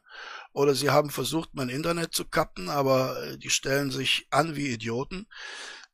oder 0.54 0.76
sie 0.76 0.90
haben 0.90 1.10
versucht, 1.10 1.50
mein 1.54 1.70
Internet 1.70 2.14
zu 2.14 2.26
kappen, 2.26 2.70
aber 2.70 3.22
äh, 3.24 3.38
die 3.38 3.50
stellen 3.50 3.92
sich 3.92 4.28
an 4.30 4.56
wie 4.56 4.68
Idioten, 4.68 5.28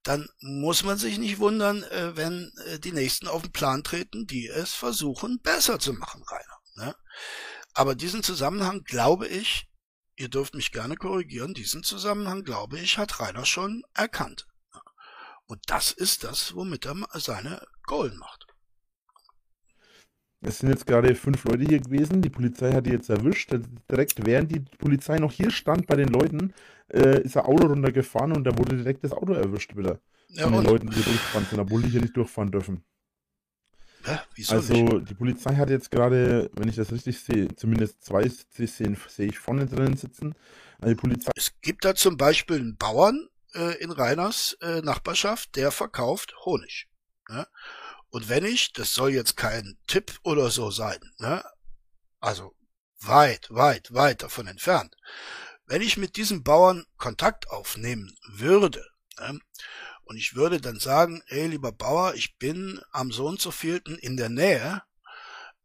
dann 0.03 0.27
muss 0.39 0.83
man 0.83 0.97
sich 0.97 1.17
nicht 1.17 1.39
wundern, 1.39 1.83
äh, 1.83 2.15
wenn 2.15 2.51
äh, 2.65 2.79
die 2.79 2.91
Nächsten 2.91 3.27
auf 3.27 3.41
den 3.41 3.51
Plan 3.51 3.83
treten, 3.83 4.27
die 4.27 4.47
es 4.47 4.73
versuchen, 4.73 5.39
besser 5.41 5.79
zu 5.79 5.93
machen, 5.93 6.23
Rainer. 6.23 6.57
Ne? 6.88 6.95
Aber 7.78 7.93
diesen 7.93 8.23
Zusammenhang 8.23 8.84
glaube 8.86 9.28
ich, 9.28 9.69
ihr 10.15 10.30
dürft 10.30 10.55
mich 10.55 10.71
gerne 10.71 10.95
korrigieren, 10.95 11.53
diesen 11.53 11.84
Zusammenhang 11.84 12.43
glaube 12.43 12.80
ich, 12.80 12.97
hat 12.97 13.19
Rainer 13.19 13.45
schon 13.45 13.84
erkannt. 13.93 14.47
Und 15.45 15.59
das 15.67 15.91
ist 15.91 16.23
das, 16.23 16.55
womit 16.55 16.88
er 16.88 16.95
seine 17.19 17.61
Golden 17.84 18.17
macht. 18.17 18.47
Es 20.41 20.57
sind 20.57 20.69
jetzt 20.69 20.88
gerade 20.88 21.13
fünf 21.13 21.43
Leute 21.43 21.65
hier 21.65 21.80
gewesen. 21.80 22.23
Die 22.23 22.32
Polizei 22.32 22.71
hat 22.73 22.88
die 22.88 22.91
jetzt 22.91 23.11
erwischt. 23.11 23.53
Direkt 23.91 24.25
während 24.25 24.51
die 24.51 24.61
Polizei 24.80 25.17
noch 25.17 25.32
hier 25.32 25.51
stand 25.51 25.86
bei 25.86 25.95
den 25.95 26.09
Leuten, 26.09 26.55
äh, 26.91 27.21
ist 27.21 27.38
ein 27.38 27.45
Auto 27.45 27.67
runtergefahren 27.67 28.32
und 28.32 28.43
da 28.43 28.57
wurde 28.57 28.78
direkt 28.78 29.03
das 29.03 29.11
Auto 29.11 29.34
erwischt 29.34 29.78
wieder. 29.78 30.01
Ja, 30.30 30.45
Von 30.45 30.53
den? 30.53 30.63
Leuten, 30.63 30.89
die 30.89 30.95
durchgefahren 30.95 31.45
sind, 31.47 31.59
obwohl 31.59 31.84
die 31.84 31.89
hier 31.89 32.01
nicht 32.01 32.17
durchfahren 32.17 32.49
dürfen. 32.49 32.84
Hä? 34.07 34.19
Wieso 34.35 34.55
Also 34.55 34.73
nicht? 34.73 35.09
die 35.09 35.13
Polizei 35.15 35.55
hat 35.55 35.69
jetzt 35.69 35.91
gerade, 35.91 36.49
wenn 36.53 36.69
ich 36.69 36.75
das 36.75 36.91
richtig 36.91 37.19
sehe, 37.19 37.53
zumindest 37.55 38.03
zwei 38.03 38.29
Szenen 38.29 38.97
sehe 39.07 39.27
ich 39.27 39.39
vorne 39.39 39.65
drinnen 39.67 39.97
sitzen. 39.97 40.33
Also 40.79 40.93
die 40.93 40.99
Polizei 41.01 41.31
Es 41.35 41.51
gibt 41.61 41.83
da 41.83 41.93
zum 41.93 42.17
Beispiel 42.17 42.57
einen 42.57 42.77
Bauern 42.77 43.27
äh, 43.53 43.77
in 43.81 43.91
Reiners 43.91 44.57
äh, 44.61 44.81
Nachbarschaft, 44.81 45.55
der 45.55 45.71
verkauft 45.71 46.33
Honig. 46.45 46.87
Ne? 47.29 47.45
Und 48.09 48.29
wenn 48.29 48.45
ich, 48.45 48.71
das 48.73 48.93
soll 48.93 49.11
jetzt 49.11 49.35
kein 49.35 49.77
Tipp 49.87 50.17
oder 50.23 50.49
so 50.49 50.71
sein, 50.71 50.99
ne? 51.19 51.43
also 52.19 52.55
weit, 53.01 53.47
weit, 53.49 53.93
weit 53.93 54.23
davon 54.23 54.47
entfernt, 54.47 54.95
wenn 55.65 55.81
ich 55.81 55.97
mit 55.97 56.15
diesem 56.15 56.43
Bauern 56.43 56.85
Kontakt 56.97 57.49
aufnehmen 57.49 58.15
würde, 58.29 58.85
ne? 59.19 59.39
Und 60.07 60.17
ich 60.17 60.35
würde 60.35 60.61
dann 60.61 60.79
sagen, 60.79 61.21
ey 61.27 61.47
lieber 61.47 61.71
Bauer, 61.71 62.15
ich 62.15 62.37
bin 62.37 62.81
am 62.91 63.11
so 63.11 63.27
und 63.27 63.41
so 63.41 63.51
vielten 63.51 63.97
in 63.97 64.17
der 64.17 64.29
Nähe, 64.29 64.81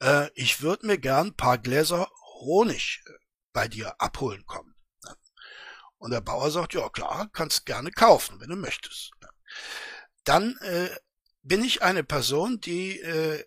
äh, 0.01 0.30
ich 0.34 0.62
würde 0.62 0.86
mir 0.86 0.99
gern 0.99 1.28
ein 1.28 1.36
paar 1.36 1.59
Gläser 1.59 2.11
Honig 2.40 3.03
äh, 3.07 3.12
bei 3.53 3.68
dir 3.68 4.01
abholen 4.01 4.45
kommen. 4.47 4.74
Und 5.99 6.11
der 6.11 6.20
Bauer 6.20 6.51
sagt, 6.51 6.74
ja 6.74 6.88
klar, 6.88 7.28
kannst 7.32 7.64
gerne 7.64 7.93
kaufen, 7.93 8.40
wenn 8.40 8.51
du 8.51 8.57
möchtest. 8.57 9.12
Dann 10.24 10.57
äh, 10.59 10.90
bin 11.43 11.62
ich 11.62 11.82
eine 11.82 12.03
Person, 12.03 12.61
die 12.61 12.99
äh, 13.01 13.45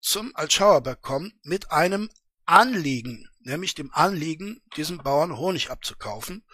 zum 0.00 0.34
Altschauerberg 0.36 1.02
kommt 1.02 1.34
mit 1.44 1.72
einem 1.72 2.08
Anliegen, 2.44 3.28
nämlich 3.40 3.74
dem 3.74 3.92
Anliegen, 3.92 4.62
diesen 4.76 4.98
Bauern 4.98 5.36
Honig 5.36 5.70
abzukaufen. 5.70 6.44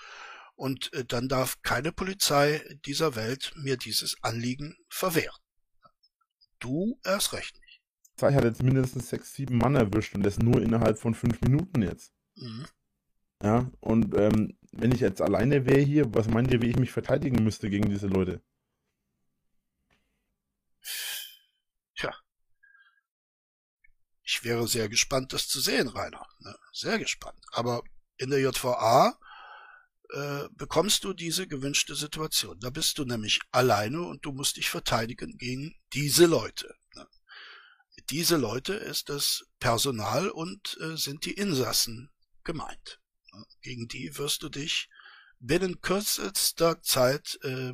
Und 0.62 0.92
äh, 0.92 1.04
dann 1.04 1.28
darf 1.28 1.60
keine 1.62 1.90
Polizei 1.90 2.62
dieser 2.84 3.16
Welt 3.16 3.52
mir 3.56 3.76
dieses 3.76 4.16
Anliegen 4.22 4.76
verwehren. 4.88 5.34
Du 6.60 7.00
erst 7.02 7.32
recht 7.32 7.58
nicht. 7.60 7.82
hat 8.20 8.44
jetzt 8.44 8.62
mindestens 8.62 9.08
sechs, 9.08 9.34
sieben 9.34 9.58
Mann 9.58 9.74
erwischt 9.74 10.14
und 10.14 10.22
das 10.22 10.38
nur 10.38 10.62
innerhalb 10.62 11.00
von 11.00 11.16
fünf 11.16 11.40
Minuten 11.40 11.82
jetzt. 11.82 12.12
Mhm. 12.36 12.64
Ja, 13.42 13.72
und 13.80 14.16
ähm, 14.16 14.56
wenn 14.70 14.92
ich 14.92 15.00
jetzt 15.00 15.20
alleine 15.20 15.66
wäre 15.66 15.80
hier, 15.80 16.14
was 16.14 16.28
meint 16.28 16.52
ihr, 16.52 16.62
wie 16.62 16.70
ich 16.70 16.78
mich 16.78 16.92
verteidigen 16.92 17.42
müsste 17.42 17.68
gegen 17.68 17.90
diese 17.90 18.06
Leute? 18.06 18.40
Tja. 21.96 22.14
Ich 24.22 24.44
wäre 24.44 24.68
sehr 24.68 24.88
gespannt, 24.88 25.32
das 25.32 25.48
zu 25.48 25.58
sehen, 25.58 25.88
Rainer. 25.88 26.24
Ne? 26.38 26.54
Sehr 26.72 27.00
gespannt. 27.00 27.44
Aber 27.50 27.82
in 28.16 28.30
der 28.30 28.38
JVA 28.38 29.18
äh, 30.12 30.48
bekommst 30.52 31.04
du 31.04 31.12
diese 31.14 31.46
gewünschte 31.48 31.94
Situation. 31.94 32.58
Da 32.60 32.70
bist 32.70 32.98
du 32.98 33.04
nämlich 33.04 33.40
alleine 33.50 34.02
und 34.02 34.24
du 34.24 34.32
musst 34.32 34.56
dich 34.56 34.68
verteidigen 34.68 35.38
gegen 35.38 35.74
diese 35.92 36.26
Leute. 36.26 36.74
Ne? 36.94 37.06
Diese 38.10 38.36
Leute 38.36 38.74
ist 38.74 39.08
das 39.08 39.44
Personal 39.58 40.30
und 40.30 40.76
äh, 40.80 40.96
sind 40.96 41.24
die 41.24 41.32
Insassen 41.32 42.10
gemeint. 42.44 43.00
Ne? 43.32 43.44
Gegen 43.62 43.88
die 43.88 44.18
wirst 44.18 44.42
du 44.42 44.48
dich 44.48 44.88
binnen 45.38 45.80
kürzester 45.80 46.82
Zeit 46.82 47.38
äh, 47.42 47.72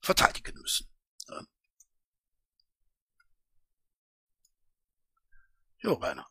verteidigen 0.00 0.60
müssen. 0.60 0.88
Ne? 1.28 1.46
Jo, 5.78 5.94
Rainer. 5.94 6.26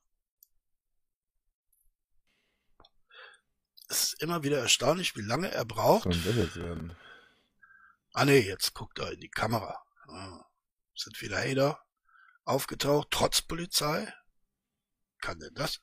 Es 3.90 4.04
ist 4.14 4.22
immer 4.22 4.44
wieder 4.44 4.60
erstaunlich, 4.60 5.16
wie 5.16 5.22
lange 5.22 5.50
er 5.52 5.66
braucht. 5.66 6.14
Soll 6.14 6.22
das 6.24 6.36
jetzt 6.36 6.56
werden? 6.58 6.96
Ah 8.14 8.26
nee, 8.26 8.40
jetzt 8.40 8.74
guckt 8.74 9.00
er 9.00 9.12
in 9.12 9.20
die 9.20 9.30
Kamera. 9.30 9.78
Ah, 10.08 10.44
sind 10.96 11.22
wieder 11.22 11.38
Hater 11.38 11.80
aufgetaucht, 12.44 13.10
trotz 13.12 13.42
Polizei. 13.42 14.12
Kann 15.20 15.40
denn 15.40 15.54
das? 15.54 15.80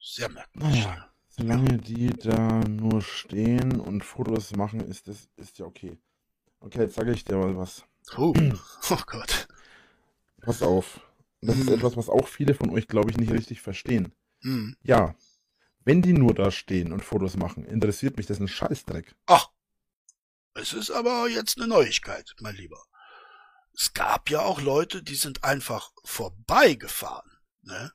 Sehr 0.00 0.28
merkwürdig. 0.28 0.84
Naja, 0.84 1.10
solange 1.28 1.78
die 1.78 2.08
da 2.10 2.60
nur 2.60 3.02
stehen 3.02 3.80
und 3.80 4.04
Fotos 4.04 4.54
machen, 4.56 4.80
ist 4.80 5.08
das 5.08 5.28
ist 5.36 5.58
ja 5.58 5.66
okay. 5.66 5.98
Okay, 6.60 6.80
jetzt 6.82 6.94
sage 6.94 7.12
ich 7.12 7.24
dir 7.24 7.36
mal 7.36 7.56
was. 7.56 7.84
Oh, 8.16 8.34
oh 8.90 9.00
Gott. 9.06 9.48
Pass 10.40 10.62
auf. 10.62 11.00
Das 11.40 11.56
ist 11.56 11.68
Hm. 11.68 11.74
etwas, 11.74 11.96
was 11.96 12.08
auch 12.08 12.26
viele 12.26 12.54
von 12.54 12.70
euch, 12.70 12.88
glaube 12.88 13.10
ich, 13.10 13.16
nicht 13.16 13.30
richtig 13.32 13.60
verstehen. 13.60 14.12
Hm. 14.42 14.76
Ja, 14.82 15.14
wenn 15.88 16.02
die 16.02 16.12
nur 16.12 16.34
da 16.34 16.50
stehen 16.50 16.92
und 16.92 17.02
Fotos 17.02 17.38
machen, 17.38 17.64
interessiert 17.64 18.18
mich 18.18 18.26
das 18.26 18.40
ein 18.40 18.46
Scheißdreck. 18.46 19.16
Ach. 19.24 19.48
Es 20.52 20.74
ist 20.74 20.90
aber 20.90 21.28
jetzt 21.28 21.56
eine 21.56 21.66
Neuigkeit, 21.66 22.34
mein 22.40 22.56
Lieber. 22.56 22.84
Es 23.72 23.94
gab 23.94 24.28
ja 24.28 24.42
auch 24.42 24.60
Leute, 24.60 25.02
die 25.02 25.14
sind 25.14 25.44
einfach 25.44 25.90
vorbeigefahren, 26.04 27.30
ne? 27.62 27.90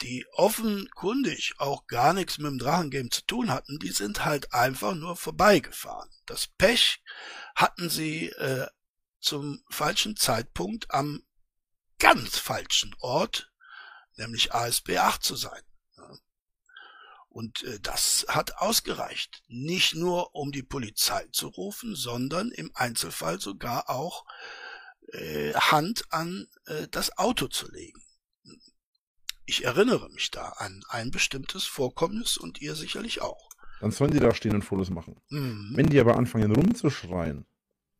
die 0.00 0.26
offenkundig 0.30 1.54
auch 1.58 1.88
gar 1.88 2.12
nichts 2.12 2.38
mit 2.38 2.52
dem 2.52 2.58
Drachengame 2.58 3.08
zu 3.08 3.26
tun 3.26 3.50
hatten, 3.50 3.80
die 3.80 3.90
sind 3.90 4.24
halt 4.24 4.54
einfach 4.54 4.94
nur 4.94 5.16
vorbeigefahren. 5.16 6.08
Das 6.24 6.46
Pech 6.46 7.02
hatten 7.56 7.90
sie 7.90 8.26
äh, 8.26 8.68
zum 9.18 9.64
falschen 9.70 10.14
Zeitpunkt 10.14 10.94
am 10.94 11.24
ganz 11.98 12.38
falschen 12.38 12.94
Ort, 13.00 13.50
nämlich 14.14 14.54
ASB 14.54 14.98
8 14.98 15.20
zu 15.20 15.34
sein. 15.34 15.62
Und 17.28 17.62
äh, 17.64 17.78
das 17.80 18.26
hat 18.28 18.56
ausgereicht. 18.58 19.42
Nicht 19.48 19.94
nur, 19.94 20.34
um 20.34 20.50
die 20.50 20.62
Polizei 20.62 21.26
zu 21.32 21.48
rufen, 21.48 21.94
sondern 21.94 22.50
im 22.50 22.70
Einzelfall 22.74 23.40
sogar 23.40 23.90
auch 23.90 24.24
äh, 25.12 25.52
Hand 25.54 26.04
an 26.10 26.46
äh, 26.66 26.88
das 26.90 27.16
Auto 27.18 27.48
zu 27.48 27.70
legen. 27.70 28.02
Ich 29.46 29.64
erinnere 29.64 30.10
mich 30.10 30.30
da 30.30 30.50
an 30.58 30.82
ein 30.88 31.10
bestimmtes 31.10 31.64
Vorkommnis 31.64 32.36
und 32.36 32.60
ihr 32.60 32.74
sicherlich 32.74 33.22
auch. 33.22 33.48
Dann 33.80 33.92
sollen 33.92 34.10
die 34.10 34.20
da 34.20 34.34
stehen 34.34 34.54
und 34.54 34.62
Fotos 34.64 34.90
machen. 34.90 35.20
Mhm. 35.30 35.72
Wenn 35.74 35.88
die 35.88 36.00
aber 36.00 36.16
anfangen 36.16 36.52
rumzuschreien 36.52 37.46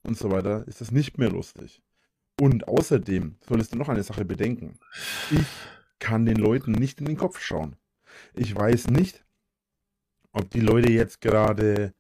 und 0.03 0.19
so 0.19 0.31
weiter, 0.31 0.67
ist 0.67 0.81
das 0.81 0.91
nicht 0.91 1.19
mehr 1.19 1.31
lustig. 1.31 1.83
Und 2.41 2.69
außerdem 2.69 3.39
solltest 3.49 3.73
du 3.73 3.79
noch 3.79 3.89
eine 3.89 4.03
Sache 4.03 4.25
bedenken. 4.25 4.79
Ich 5.31 5.47
kann 5.99 6.27
den 6.27 6.37
Leuten 6.37 6.73
nicht 6.73 7.01
in 7.01 7.07
den 7.07 7.17
Kopf 7.17 7.41
schauen. 7.41 7.77
Ich 8.35 8.55
weiß 8.55 8.89
nicht, 8.89 9.25
ob 10.33 10.51
die 10.51 10.61
Leute 10.61 10.93
jetzt 10.93 11.21
gerade 11.21 11.95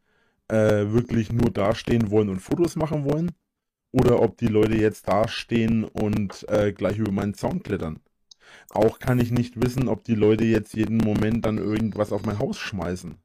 äh, 0.48 0.92
wirklich 0.92 1.32
nur 1.32 1.50
dastehen 1.50 2.10
wollen 2.10 2.28
und 2.28 2.40
Fotos 2.40 2.76
machen 2.76 3.04
wollen 3.04 3.32
oder 3.92 4.20
ob 4.20 4.36
die 4.38 4.46
Leute 4.46 4.76
jetzt 4.76 5.08
dastehen 5.08 5.84
und 5.84 6.48
äh, 6.48 6.72
gleich 6.72 6.98
über 6.98 7.12
meinen 7.12 7.34
Zaun 7.34 7.62
klettern. 7.62 8.00
Auch 8.70 8.98
kann 8.98 9.18
ich 9.18 9.30
nicht 9.30 9.62
wissen, 9.62 9.88
ob 9.88 10.04
die 10.04 10.14
Leute 10.14 10.44
jetzt 10.44 10.74
jeden 10.74 10.98
Moment 10.98 11.44
dann 11.44 11.58
irgendwas 11.58 12.12
auf 12.12 12.24
mein 12.24 12.38
Haus 12.38 12.58
schmeißen. 12.58 13.16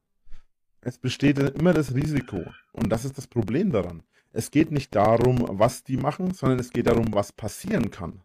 Es 0.80 0.98
besteht 0.98 1.38
immer 1.38 1.72
das 1.72 1.94
Risiko. 1.94 2.44
Und 2.72 2.90
das 2.90 3.04
ist 3.04 3.16
das 3.16 3.26
Problem 3.26 3.70
daran. 3.70 4.02
Es 4.32 4.50
geht 4.50 4.70
nicht 4.70 4.94
darum, 4.94 5.46
was 5.48 5.84
die 5.84 5.96
machen, 5.96 6.34
sondern 6.34 6.58
es 6.58 6.70
geht 6.70 6.86
darum, 6.88 7.14
was 7.14 7.32
passieren 7.32 7.90
kann. 7.90 8.20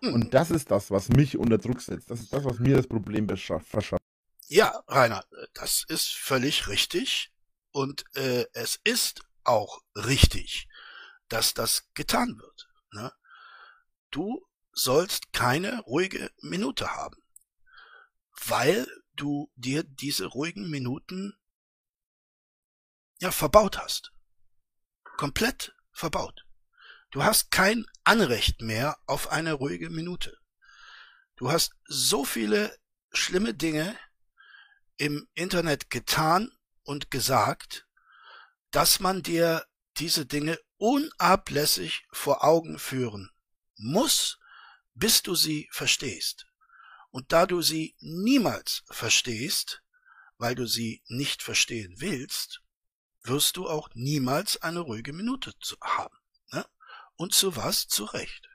Hm. 0.00 0.12
Und 0.12 0.34
das 0.34 0.50
ist 0.50 0.70
das, 0.70 0.90
was 0.90 1.08
mich 1.08 1.38
unter 1.38 1.58
Druck 1.58 1.80
setzt. 1.80 2.10
Das 2.10 2.20
ist 2.20 2.32
das, 2.32 2.44
was 2.44 2.58
mir 2.58 2.76
das 2.76 2.86
Problem 2.86 3.28
verschafft. 3.28 4.03
Ja, 4.46 4.82
Rainer, 4.88 5.24
das 5.54 5.84
ist 5.88 6.08
völlig 6.08 6.68
richtig. 6.68 7.32
Und 7.70 8.04
äh, 8.14 8.46
es 8.52 8.78
ist 8.84 9.22
auch 9.42 9.82
richtig, 9.94 10.68
dass 11.28 11.54
das 11.54 11.90
getan 11.94 12.38
wird. 12.38 12.68
Ne? 12.92 13.12
Du 14.10 14.46
sollst 14.72 15.32
keine 15.32 15.80
ruhige 15.80 16.30
Minute 16.40 16.94
haben, 16.94 17.16
weil 18.46 18.86
du 19.14 19.50
dir 19.56 19.82
diese 19.82 20.26
ruhigen 20.26 20.68
Minuten 20.70 21.36
ja 23.20 23.30
verbaut 23.30 23.78
hast. 23.78 24.12
Komplett 25.16 25.74
verbaut. 25.92 26.46
Du 27.10 27.22
hast 27.22 27.50
kein 27.50 27.86
Anrecht 28.02 28.60
mehr 28.60 28.98
auf 29.06 29.30
eine 29.30 29.52
ruhige 29.52 29.88
Minute. 29.90 30.36
Du 31.36 31.50
hast 31.50 31.74
so 31.84 32.24
viele 32.24 32.76
schlimme 33.12 33.54
Dinge 33.54 33.96
im 34.96 35.28
Internet 35.34 35.90
getan 35.90 36.52
und 36.82 37.10
gesagt, 37.10 37.86
dass 38.70 39.00
man 39.00 39.22
dir 39.22 39.64
diese 39.96 40.26
Dinge 40.26 40.58
unablässig 40.76 42.06
vor 42.10 42.44
Augen 42.44 42.78
führen 42.78 43.30
muss, 43.76 44.38
bis 44.94 45.22
du 45.22 45.34
sie 45.34 45.68
verstehst. 45.72 46.46
Und 47.10 47.32
da 47.32 47.46
du 47.46 47.62
sie 47.62 47.96
niemals 48.00 48.82
verstehst, 48.90 49.82
weil 50.38 50.54
du 50.54 50.66
sie 50.66 51.02
nicht 51.06 51.42
verstehen 51.42 51.94
willst, 51.98 52.62
wirst 53.22 53.56
du 53.56 53.68
auch 53.68 53.88
niemals 53.94 54.60
eine 54.62 54.80
ruhige 54.80 55.12
Minute 55.12 55.54
haben. 55.80 56.16
Ne? 56.50 56.66
Und 57.16 57.32
zu 57.32 57.56
was? 57.56 57.86
Zu 57.86 58.04
Recht. 58.04 58.48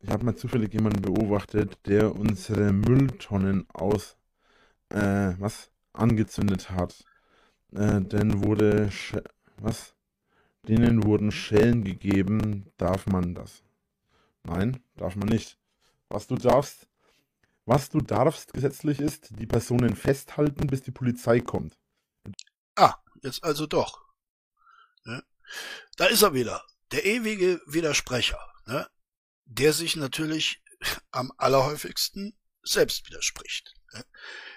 Ich 0.00 0.10
habe 0.10 0.24
mal 0.24 0.36
zufällig 0.36 0.72
jemanden 0.72 1.02
beobachtet, 1.02 1.78
der 1.86 2.14
unsere 2.14 2.72
Mülltonnen 2.72 3.66
aus 3.72 4.16
äh, 4.90 5.34
was 5.38 5.70
angezündet 5.92 6.70
hat. 6.70 7.04
Äh, 7.72 8.00
denn 8.00 8.44
wurde 8.44 8.90
was 9.56 9.94
denen 10.68 11.04
wurden 11.04 11.32
Schellen 11.32 11.82
gegeben, 11.82 12.70
darf 12.76 13.06
man 13.06 13.34
das? 13.34 13.62
Nein, 14.44 14.82
darf 14.96 15.16
man 15.16 15.28
nicht. 15.28 15.58
Was 16.08 16.26
du 16.26 16.36
darfst, 16.36 16.88
was 17.64 17.90
du 17.90 18.00
darfst 18.00 18.52
gesetzlich 18.52 19.00
ist, 19.00 19.38
die 19.38 19.46
Personen 19.46 19.96
festhalten, 19.96 20.66
bis 20.66 20.82
die 20.82 20.90
Polizei 20.90 21.40
kommt. 21.40 21.78
Ah, 22.76 22.94
jetzt 23.22 23.42
also 23.44 23.66
doch. 23.66 24.04
Ne? 25.04 25.22
Da 25.96 26.06
ist 26.06 26.22
er 26.22 26.34
wieder, 26.34 26.62
der 26.92 27.04
ewige 27.04 27.60
Widersprecher, 27.66 28.38
ne? 28.66 28.86
Der 29.48 29.72
sich 29.72 29.96
natürlich 29.96 30.62
am 31.10 31.32
allerhäufigsten 31.36 32.36
selbst 32.62 33.06
widerspricht. 33.06 33.74
Ne? 33.92 34.04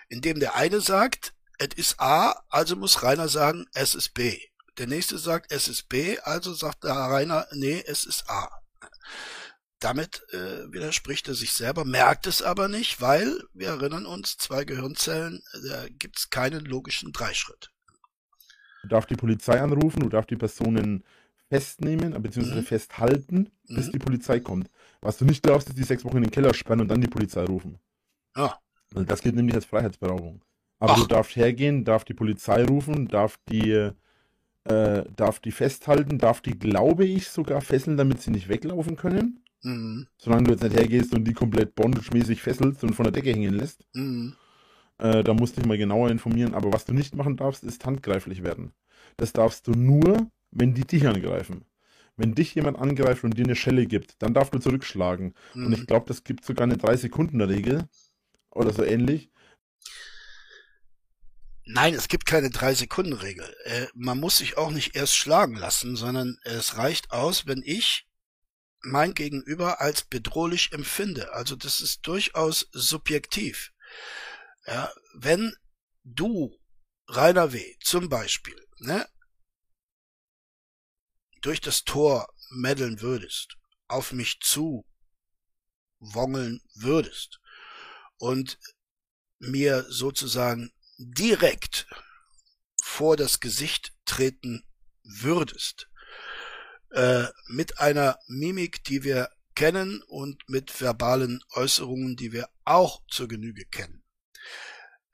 Indem 0.09 0.39
der 0.39 0.55
eine 0.55 0.81
sagt, 0.81 1.33
es 1.57 1.75
ist 1.75 1.99
A, 1.99 2.43
also 2.49 2.75
muss 2.75 3.01
Rainer 3.01 3.27
sagen, 3.27 3.65
es 3.73 3.95
ist 3.95 4.13
B. 4.13 4.39
Der 4.77 4.87
nächste 4.87 5.17
sagt, 5.17 5.51
es 5.51 5.67
ist 5.67 5.89
B, 5.89 6.19
also 6.19 6.53
sagt 6.53 6.83
der 6.83 6.93
Rainer, 6.93 7.47
nee, 7.51 7.83
es 7.85 8.03
ist 8.03 8.29
A. 8.29 8.49
Damit 9.79 10.23
äh, 10.31 10.71
widerspricht 10.71 11.27
er 11.27 11.33
sich 11.35 11.53
selber, 11.53 11.85
merkt 11.85 12.27
es 12.27 12.41
aber 12.41 12.67
nicht, 12.67 13.01
weil, 13.01 13.41
wir 13.53 13.69
erinnern 13.69 14.05
uns, 14.05 14.37
zwei 14.37 14.63
Gehirnzellen, 14.63 15.43
da 15.67 15.87
gibt 15.89 16.19
es 16.19 16.29
keinen 16.29 16.65
logischen 16.65 17.11
Dreischritt. 17.11 17.71
Du 18.83 18.89
darfst 18.89 19.09
die 19.09 19.15
Polizei 19.15 19.59
anrufen, 19.59 20.01
du 20.01 20.09
darfst 20.09 20.29
die 20.29 20.35
Personen 20.35 21.03
festnehmen, 21.51 22.13
beziehungsweise 22.21 22.61
mhm. 22.61 22.65
festhalten, 22.65 23.49
bis 23.67 23.87
mhm. 23.87 23.91
die 23.91 23.99
Polizei 23.99 24.39
kommt. 24.39 24.69
Was 25.01 25.17
du 25.17 25.25
nicht 25.25 25.45
darfst, 25.45 25.67
ist 25.67 25.77
die 25.77 25.83
sechs 25.83 26.05
Wochen 26.05 26.15
in 26.17 26.23
den 26.23 26.31
Keller 26.31 26.53
sperren 26.53 26.79
und 26.79 26.87
dann 26.87 27.01
die 27.01 27.09
Polizei 27.09 27.43
rufen. 27.43 27.77
Ja. 28.37 28.57
Das 28.93 29.21
geht 29.21 29.35
nämlich 29.35 29.55
als 29.55 29.65
Freiheitsberaubung. 29.65 30.41
Aber 30.79 30.93
Ach. 30.93 30.99
du 31.01 31.07
darfst 31.07 31.35
hergehen, 31.35 31.83
darf 31.83 32.05
die 32.05 32.13
Polizei 32.13 32.63
rufen, 32.63 33.09
darf 33.09 33.37
die 33.49 33.91
äh, 34.63 35.03
darf 35.13 35.41
die 35.41 35.51
festhalten, 35.51 36.19
darf 36.19 36.39
die, 36.39 36.57
glaube 36.57 37.03
ich, 37.05 37.27
sogar 37.27 37.59
fesseln, 37.59 37.97
damit 37.97 38.21
sie 38.21 38.31
nicht 38.31 38.47
weglaufen 38.47 38.95
können. 38.95 39.43
Mhm. 39.63 40.07
Solange 40.17 40.43
du 40.43 40.51
jetzt 40.51 40.63
nicht 40.63 40.75
hergehst 40.75 41.13
und 41.13 41.25
die 41.25 41.33
komplett 41.33 41.75
bondage-mäßig 41.75 42.41
fesselst 42.41 42.81
und 42.85 42.93
von 42.93 43.03
der 43.03 43.11
Decke 43.11 43.31
hängen 43.31 43.55
lässt. 43.55 43.85
Mhm. 43.93 44.35
Äh, 44.99 45.21
da 45.23 45.33
musst 45.33 45.57
du 45.57 45.61
dich 45.61 45.67
mal 45.67 45.77
genauer 45.77 46.11
informieren. 46.11 46.53
Aber 46.53 46.71
was 46.71 46.85
du 46.85 46.93
nicht 46.93 47.13
machen 47.13 47.35
darfst, 47.35 47.65
ist 47.65 47.85
handgreiflich 47.85 48.41
werden. 48.41 48.71
Das 49.17 49.33
darfst 49.33 49.67
du 49.67 49.71
nur, 49.71 50.31
wenn 50.51 50.73
die 50.73 50.85
dich 50.85 51.07
angreifen. 51.07 51.65
Wenn 52.17 52.35
dich 52.35 52.53
jemand 52.53 52.77
angreift 52.77 53.23
und 53.23 53.37
dir 53.37 53.45
eine 53.45 53.55
Schelle 53.55 53.87
gibt, 53.87 54.21
dann 54.21 54.33
darfst 54.33 54.53
du 54.53 54.59
zurückschlagen. 54.59 55.33
Mhm. 55.53 55.65
Und 55.65 55.73
ich 55.73 55.87
glaube, 55.87 56.05
das 56.07 56.23
gibt 56.23 56.45
sogar 56.45 56.65
eine 56.65 56.75
3-Sekunden-Regel 56.75 57.87
oder 58.51 58.73
so 58.73 58.83
ähnlich. 58.83 59.31
Nein, 61.63 61.93
es 61.93 62.07
gibt 62.07 62.25
keine 62.25 62.49
Drei-Sekunden-Regel. 62.49 63.55
Äh, 63.63 63.87
man 63.93 64.19
muss 64.19 64.37
sich 64.39 64.57
auch 64.57 64.71
nicht 64.71 64.95
erst 64.95 65.15
schlagen 65.15 65.55
lassen, 65.55 65.95
sondern 65.95 66.37
es 66.43 66.77
reicht 66.77 67.11
aus, 67.11 67.47
wenn 67.47 67.61
ich 67.63 68.07
mein 68.83 69.13
Gegenüber 69.13 69.79
als 69.79 70.03
bedrohlich 70.03 70.73
empfinde. 70.73 71.33
Also 71.33 71.55
das 71.55 71.81
ist 71.81 72.05
durchaus 72.07 72.67
subjektiv. 72.71 73.71
Ja, 74.65 74.91
wenn 75.15 75.55
du, 76.03 76.57
Rainer 77.07 77.53
W., 77.53 77.63
zum 77.79 78.09
Beispiel, 78.09 78.55
ne, 78.79 79.07
durch 81.41 81.61
das 81.61 81.83
Tor 81.83 82.27
meddeln 82.49 83.01
würdest, 83.01 83.57
auf 83.87 84.11
mich 84.11 84.39
zu 84.41 84.85
wongeln 85.99 86.61
würdest 86.75 87.39
und 88.17 88.57
mir 89.39 89.85
sozusagen 89.89 90.71
direkt 90.97 91.87
vor 92.81 93.17
das 93.17 93.39
Gesicht 93.39 93.93
treten 94.05 94.63
würdest, 95.03 95.89
äh, 96.91 97.27
mit 97.47 97.79
einer 97.79 98.17
Mimik, 98.27 98.83
die 98.83 99.03
wir 99.03 99.29
kennen 99.55 100.01
und 100.03 100.47
mit 100.47 100.79
verbalen 100.79 101.41
Äußerungen, 101.53 102.15
die 102.15 102.31
wir 102.31 102.49
auch 102.63 103.01
zur 103.09 103.27
Genüge 103.27 103.65
kennen, 103.65 104.03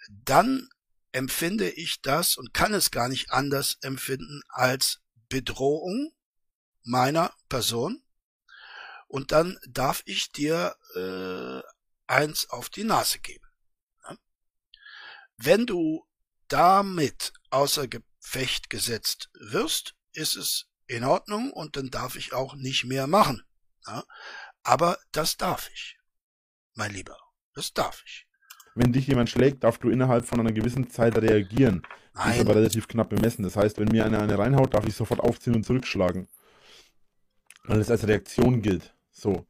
dann 0.10 0.70
empfinde 1.12 1.70
ich 1.70 2.02
das 2.02 2.36
und 2.36 2.54
kann 2.54 2.74
es 2.74 2.91
gar 2.91 3.10
nicht 3.10 3.32
anders 3.32 3.78
empfinden 3.82 4.41
als 4.49 4.99
Bedrohung 5.30 6.14
meiner 6.88 7.34
Person 7.49 8.01
und 9.07 9.31
dann 9.31 9.57
darf 9.68 10.01
ich 10.05 10.31
dir 10.31 10.76
äh, 10.95 11.61
eins 12.07 12.49
auf 12.49 12.69
die 12.69 12.84
Nase 12.84 13.19
geben. 13.19 13.43
wenn 15.39 15.68
du 15.68 16.03
damit 16.47 17.31
außer 17.51 17.88
Gefecht 17.88 18.72
gesetzt 18.72 19.30
wirst, 19.34 19.93
ist 20.14 20.35
es 20.35 20.68
in 20.88 21.03
Ordnung 21.03 21.51
und 21.51 21.76
dann 21.76 21.89
darf 21.91 22.15
ich 22.15 22.34
auch 22.34 22.55
nicht 22.55 22.85
mehr 22.85 23.05
machen. 23.05 23.43
Ja? 23.85 24.03
Aber 24.64 24.97
das 25.11 25.38
darf 25.38 25.69
ich, 25.73 25.99
mein 26.73 26.91
Lieber, 26.91 27.18
das 27.53 27.73
darf 27.73 28.01
ich. 28.05 28.27
Wenn 28.73 28.93
dich 28.93 29.07
jemand 29.07 29.30
schlägt, 29.30 29.64
darfst 29.64 29.84
du 29.84 29.89
innerhalb 29.89 30.26
von 30.26 30.39
einer 30.39 30.51
gewissen 30.51 30.89
Zeit 30.89 31.18
reagieren. 31.18 31.81
Das 32.14 32.26
ist 32.26 32.31
Nein, 32.31 32.41
aber 32.41 32.55
relativ 32.55 32.88
knapp 32.88 33.09
bemessen. 33.09 33.43
Das 33.43 33.55
heißt, 33.55 33.77
wenn 33.77 33.89
mir 33.89 34.05
einer 34.05 34.22
eine 34.22 34.38
reinhaut, 34.38 34.73
darf 34.73 34.88
ich 34.88 34.95
sofort 34.95 35.19
aufziehen 35.19 35.55
und 35.55 35.65
zurückschlagen. 35.65 36.27
Weil 37.68 37.80
es 37.80 37.91
als 37.91 38.07
Reaktion 38.07 38.61
gilt. 38.61 38.95
So. 39.11 39.45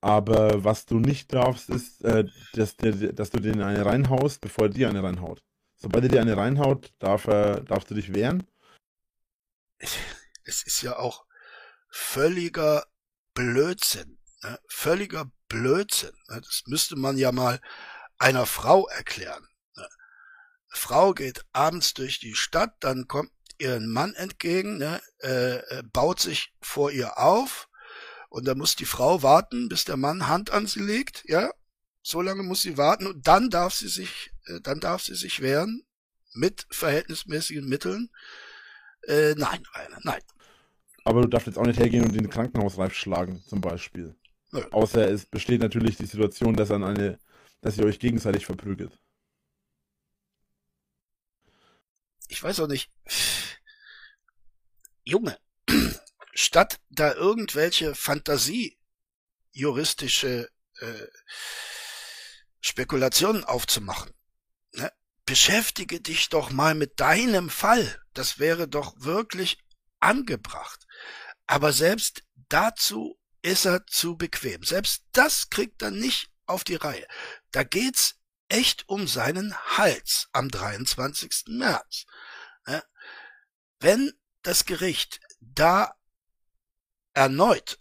Aber 0.00 0.64
was 0.64 0.86
du 0.86 0.98
nicht 0.98 1.32
darfst, 1.32 1.70
ist, 1.70 2.02
äh, 2.04 2.24
dass, 2.54 2.76
der, 2.76 2.92
dass 3.12 3.30
du 3.30 3.40
den 3.40 3.62
eine 3.62 3.84
reinhaust, 3.84 4.40
bevor 4.40 4.66
er 4.66 4.70
dir 4.70 4.88
eine 4.88 5.02
reinhaut. 5.02 5.42
Sobald 5.76 6.04
er 6.04 6.10
dir 6.10 6.20
eine 6.20 6.36
reinhaut, 6.36 6.92
darf 6.98 7.26
er, 7.26 7.60
darfst 7.60 7.90
du 7.90 7.94
dich 7.94 8.12
wehren. 8.14 8.46
es 9.78 10.62
ist 10.62 10.82
ja 10.82 10.98
auch 10.98 11.24
völliger 11.88 12.84
Blödsinn. 13.34 14.18
Ne? 14.42 14.58
Völliger 14.68 15.30
Blödsinn. 15.48 16.16
Ne? 16.28 16.40
Das 16.40 16.62
müsste 16.66 16.96
man 16.96 17.16
ja 17.18 17.30
mal 17.30 17.60
einer 18.18 18.46
Frau 18.46 18.88
erklären. 18.88 19.46
Ne? 19.76 19.86
Frau 20.68 21.12
geht 21.12 21.44
abends 21.52 21.94
durch 21.94 22.20
die 22.20 22.34
Stadt, 22.34 22.74
dann 22.80 23.06
kommt 23.06 23.32
ihr 23.60 23.76
ein 23.76 23.88
Mann 23.88 24.14
entgegen, 24.14 24.78
ne? 24.78 25.00
äh, 25.20 25.56
äh, 25.56 25.82
baut 25.92 26.20
sich 26.20 26.52
vor 26.60 26.90
ihr 26.90 27.18
auf 27.18 27.68
und 28.28 28.46
dann 28.46 28.58
muss 28.58 28.76
die 28.76 28.84
Frau 28.84 29.22
warten, 29.22 29.68
bis 29.68 29.84
der 29.84 29.96
Mann 29.96 30.28
Hand 30.28 30.50
an 30.50 30.66
sie 30.66 30.80
legt, 30.80 31.24
ja. 31.26 31.50
So 32.02 32.22
lange 32.22 32.42
muss 32.42 32.62
sie 32.62 32.78
warten 32.78 33.06
und 33.06 33.26
dann 33.26 33.50
darf 33.50 33.74
sie 33.74 33.88
sich, 33.88 34.32
äh, 34.46 34.60
dann 34.60 34.80
darf 34.80 35.02
sie 35.02 35.14
sich 35.14 35.40
wehren 35.40 35.84
mit 36.32 36.66
verhältnismäßigen 36.70 37.68
Mitteln. 37.68 38.10
Äh, 39.02 39.34
nein, 39.36 39.62
Rainer, 39.74 39.98
nein. 40.02 40.20
Aber 41.04 41.22
du 41.22 41.28
darfst 41.28 41.46
jetzt 41.46 41.58
auch 41.58 41.66
nicht 41.66 41.78
hergehen 41.78 42.04
und 42.04 42.14
den 42.14 42.30
Krankenhausreif 42.30 42.94
schlagen, 42.94 43.42
zum 43.46 43.60
Beispiel. 43.60 44.14
Nö. 44.52 44.62
Außer 44.70 45.08
es 45.10 45.26
besteht 45.26 45.60
natürlich 45.60 45.96
die 45.96 46.06
Situation, 46.06 46.54
dass 46.54 46.68
dann 46.68 46.84
eine, 46.84 47.18
dass 47.60 47.78
ihr 47.78 47.84
euch 47.84 47.98
gegenseitig 47.98 48.46
verprügelt. 48.46 48.98
Ich 52.28 52.42
weiß 52.42 52.60
auch 52.60 52.68
nicht. 52.68 52.90
Junge, 55.10 55.38
statt 56.34 56.78
da 56.88 57.12
irgendwelche 57.14 57.96
fantasiejuristische 57.96 60.48
äh, 60.78 61.06
Spekulationen 62.60 63.42
aufzumachen, 63.44 64.12
ne, 64.72 64.92
beschäftige 65.26 66.00
dich 66.00 66.28
doch 66.28 66.50
mal 66.50 66.76
mit 66.76 67.00
deinem 67.00 67.50
Fall. 67.50 68.00
Das 68.14 68.38
wäre 68.38 68.68
doch 68.68 68.94
wirklich 68.98 69.58
angebracht. 69.98 70.86
Aber 71.46 71.72
selbst 71.72 72.22
dazu 72.48 73.18
ist 73.42 73.64
er 73.64 73.84
zu 73.86 74.16
bequem. 74.16 74.62
Selbst 74.62 75.02
das 75.10 75.50
kriegt 75.50 75.82
er 75.82 75.90
nicht 75.90 76.30
auf 76.46 76.62
die 76.62 76.76
Reihe. 76.76 77.08
Da 77.50 77.64
geht's 77.64 78.14
echt 78.48 78.88
um 78.88 79.08
seinen 79.08 79.56
Hals 79.76 80.28
am 80.32 80.50
23. 80.50 81.46
März. 81.48 82.04
Ja? 82.66 82.84
Wenn 83.80 84.12
das 84.42 84.64
Gericht 84.64 85.20
da 85.40 85.94
erneut 87.12 87.78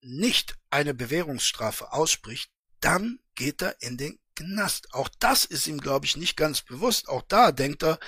nicht 0.00 0.56
eine 0.70 0.94
Bewährungsstrafe 0.94 1.92
ausspricht, 1.92 2.50
dann 2.80 3.18
geht 3.34 3.62
er 3.62 3.80
in 3.82 3.96
den 3.96 4.18
Knast. 4.36 4.92
Auch 4.92 5.08
das 5.18 5.44
ist 5.44 5.66
ihm, 5.66 5.78
glaube 5.78 6.06
ich, 6.06 6.16
nicht 6.16 6.36
ganz 6.36 6.62
bewusst. 6.62 7.08
Auch 7.08 7.22
da 7.22 7.52
denkt 7.52 7.82
er, 7.82 7.98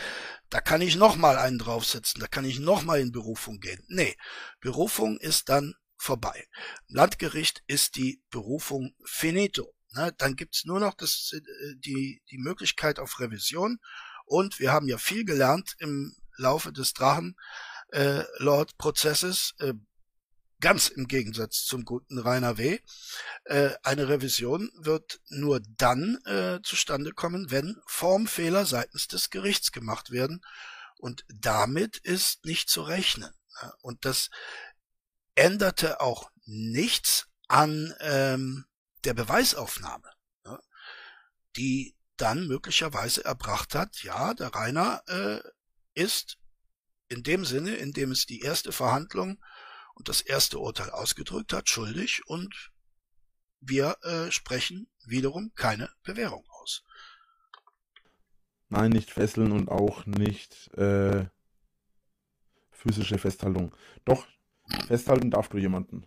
da 0.50 0.60
kann 0.60 0.80
ich 0.80 0.96
noch 0.96 1.16
mal 1.16 1.38
einen 1.38 1.58
draufsetzen, 1.58 2.20
da 2.20 2.26
kann 2.26 2.44
ich 2.44 2.60
noch 2.60 2.82
mal 2.82 3.00
in 3.00 3.12
Berufung 3.12 3.58
gehen. 3.60 3.82
Nee, 3.88 4.16
Berufung 4.60 5.18
ist 5.18 5.48
dann 5.48 5.74
vorbei. 5.96 6.46
Landgericht 6.86 7.62
ist 7.66 7.96
die 7.96 8.22
Berufung 8.30 8.94
finito. 9.04 9.74
Na, 9.92 10.10
dann 10.10 10.36
gibt's 10.36 10.64
nur 10.64 10.80
noch 10.80 10.94
das, 10.94 11.32
äh, 11.34 11.40
die, 11.78 12.22
die 12.30 12.38
Möglichkeit 12.38 12.98
auf 12.98 13.18
Revision. 13.20 13.78
Und 14.26 14.60
wir 14.60 14.70
haben 14.70 14.86
ja 14.86 14.98
viel 14.98 15.24
gelernt 15.24 15.74
im 15.78 16.14
Laufe 16.38 16.72
des 16.72 16.94
Drachenlord-Prozesses, 16.94 19.54
äh, 19.58 19.74
ganz 20.60 20.88
im 20.88 21.06
Gegensatz 21.06 21.64
zum 21.64 21.84
guten 21.84 22.18
Rainer 22.18 22.58
W. 22.58 22.80
Äh, 23.44 23.70
eine 23.82 24.08
Revision 24.08 24.70
wird 24.74 25.20
nur 25.28 25.60
dann 25.60 26.18
äh, 26.24 26.60
zustande 26.62 27.12
kommen, 27.12 27.50
wenn 27.50 27.80
Formfehler 27.86 28.66
seitens 28.66 29.08
des 29.08 29.30
Gerichts 29.30 29.72
gemacht 29.72 30.10
werden. 30.10 30.44
Und 30.98 31.24
damit 31.28 31.98
ist 31.98 32.44
nicht 32.44 32.68
zu 32.68 32.82
rechnen. 32.82 33.32
Und 33.82 34.04
das 34.04 34.30
änderte 35.34 36.00
auch 36.00 36.30
nichts 36.44 37.28
an 37.46 37.94
ähm, 38.00 38.66
der 39.04 39.14
Beweisaufnahme, 39.14 40.10
die 41.56 41.96
dann 42.16 42.48
möglicherweise 42.48 43.24
erbracht 43.24 43.74
hat, 43.74 44.02
ja, 44.02 44.34
der 44.34 44.48
Rainer 44.48 45.02
äh, 45.06 45.40
ist 45.98 46.38
in 47.08 47.22
dem 47.22 47.44
Sinne, 47.44 47.74
in 47.74 47.92
dem 47.92 48.12
es 48.12 48.26
die 48.26 48.40
erste 48.40 48.72
Verhandlung 48.72 49.42
und 49.94 50.08
das 50.08 50.20
erste 50.20 50.58
Urteil 50.58 50.90
ausgedrückt 50.90 51.52
hat, 51.52 51.68
schuldig 51.68 52.22
und 52.26 52.70
wir 53.60 53.96
äh, 54.02 54.30
sprechen 54.30 54.88
wiederum 55.04 55.52
keine 55.54 55.90
Bewährung 56.04 56.44
aus. 56.60 56.84
Nein, 58.68 58.92
nicht 58.92 59.10
fesseln 59.10 59.52
und 59.52 59.68
auch 59.70 60.06
nicht 60.06 60.72
äh, 60.74 61.26
physische 62.70 63.18
Festhaltung. 63.18 63.74
Doch, 64.04 64.26
festhalten 64.86 65.30
darfst 65.30 65.52
du 65.52 65.58
jemanden. 65.58 66.06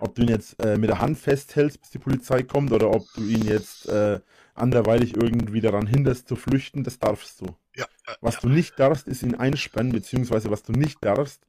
Ob 0.00 0.14
du 0.14 0.22
ihn 0.22 0.28
jetzt 0.28 0.62
äh, 0.62 0.76
mit 0.76 0.90
der 0.90 1.00
Hand 1.00 1.18
festhältst, 1.18 1.80
bis 1.80 1.90
die 1.90 1.98
Polizei 1.98 2.42
kommt, 2.42 2.72
oder 2.72 2.90
ob 2.90 3.06
du 3.14 3.24
ihn 3.24 3.44
jetzt 3.44 3.88
äh, 3.88 4.20
anderweitig 4.54 5.16
irgendwie 5.16 5.60
daran 5.60 5.86
hinderst 5.86 6.28
zu 6.28 6.36
flüchten, 6.36 6.84
das 6.84 6.98
darfst 6.98 7.40
du. 7.40 7.56
Ja, 7.74 7.86
äh, 8.06 8.14
Was 8.20 8.34
ja. 8.34 8.40
du 8.40 8.48
nicht 8.48 8.78
darfst, 8.78 9.08
ist 9.08 9.22
ihn 9.22 9.34
einsperren, 9.34 9.92
beziehungsweise 9.92 10.50
was 10.50 10.62
du 10.62 10.72
nicht 10.72 11.04
darfst, 11.04 11.46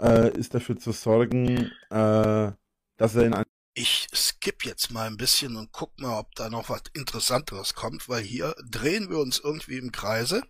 äh, 0.00 0.36
ist 0.36 0.54
dafür 0.54 0.78
zu 0.78 0.92
sorgen, 0.92 1.70
äh, 1.90 2.52
dass 2.96 3.14
er 3.14 3.24
in 3.24 3.34
ein 3.34 3.44
Ich 3.74 4.08
skipp 4.14 4.64
jetzt 4.64 4.90
mal 4.90 5.06
ein 5.06 5.16
bisschen 5.16 5.56
und 5.56 5.72
guck 5.72 5.98
mal, 5.98 6.18
ob 6.18 6.34
da 6.34 6.50
noch 6.50 6.68
was 6.68 6.82
Interessanteres 6.92 7.74
kommt, 7.74 8.08
weil 8.08 8.22
hier 8.22 8.54
drehen 8.68 9.08
wir 9.08 9.18
uns 9.18 9.38
irgendwie 9.38 9.78
im 9.78 9.92
Kreise. 9.92 10.42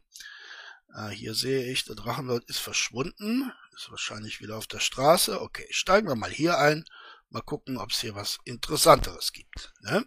Äh, 0.94 1.10
hier 1.10 1.34
sehe 1.34 1.70
ich, 1.70 1.84
der 1.84 1.94
Drachenlord 1.94 2.44
ist 2.48 2.58
verschwunden. 2.58 3.52
Ist 3.74 3.90
wahrscheinlich 3.90 4.40
wieder 4.40 4.56
auf 4.56 4.66
der 4.66 4.80
Straße. 4.80 5.40
Okay, 5.40 5.66
steigen 5.70 6.08
wir 6.08 6.16
mal 6.16 6.30
hier 6.30 6.58
ein. 6.58 6.84
Mal 7.30 7.40
gucken, 7.40 7.78
ob 7.78 7.90
es 7.90 8.00
hier 8.00 8.14
was 8.14 8.38
Interessanteres 8.44 9.32
gibt. 9.32 9.72
Ne? 9.80 10.04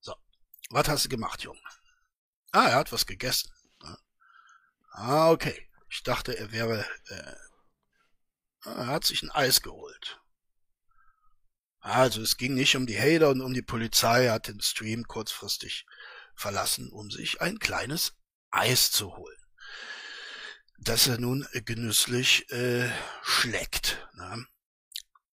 So, 0.00 0.14
was 0.70 0.88
hast 0.88 1.04
du 1.04 1.08
gemacht, 1.08 1.42
Junge? 1.42 1.60
Ah, 2.50 2.66
er 2.68 2.74
hat 2.76 2.92
was 2.92 3.06
gegessen. 3.06 3.52
Ah, 4.90 5.30
okay. 5.30 5.68
Ich 5.88 6.02
dachte, 6.02 6.36
er 6.36 6.52
wäre... 6.52 6.84
Äh, 7.08 7.34
ah, 8.62 8.74
er 8.82 8.86
hat 8.88 9.04
sich 9.04 9.22
ein 9.22 9.30
Eis 9.30 9.62
geholt. 9.62 10.20
Also 11.80 12.20
es 12.20 12.36
ging 12.36 12.54
nicht 12.54 12.76
um 12.76 12.86
die 12.86 12.98
Hater 12.98 13.30
und 13.30 13.40
um 13.40 13.54
die 13.54 13.62
Polizei, 13.62 14.26
er 14.26 14.34
hat 14.34 14.48
den 14.48 14.60
Stream 14.60 15.04
kurzfristig 15.04 15.86
verlassen, 16.34 16.90
um 16.90 17.10
sich 17.10 17.40
ein 17.40 17.58
kleines 17.58 18.16
Eis 18.50 18.90
zu 18.90 19.16
holen. 19.16 19.36
Das 20.78 21.06
er 21.06 21.18
nun 21.18 21.46
genüsslich 21.64 22.50
äh, 22.52 22.90
schlägt. 23.22 24.06
Ne? 24.14 24.46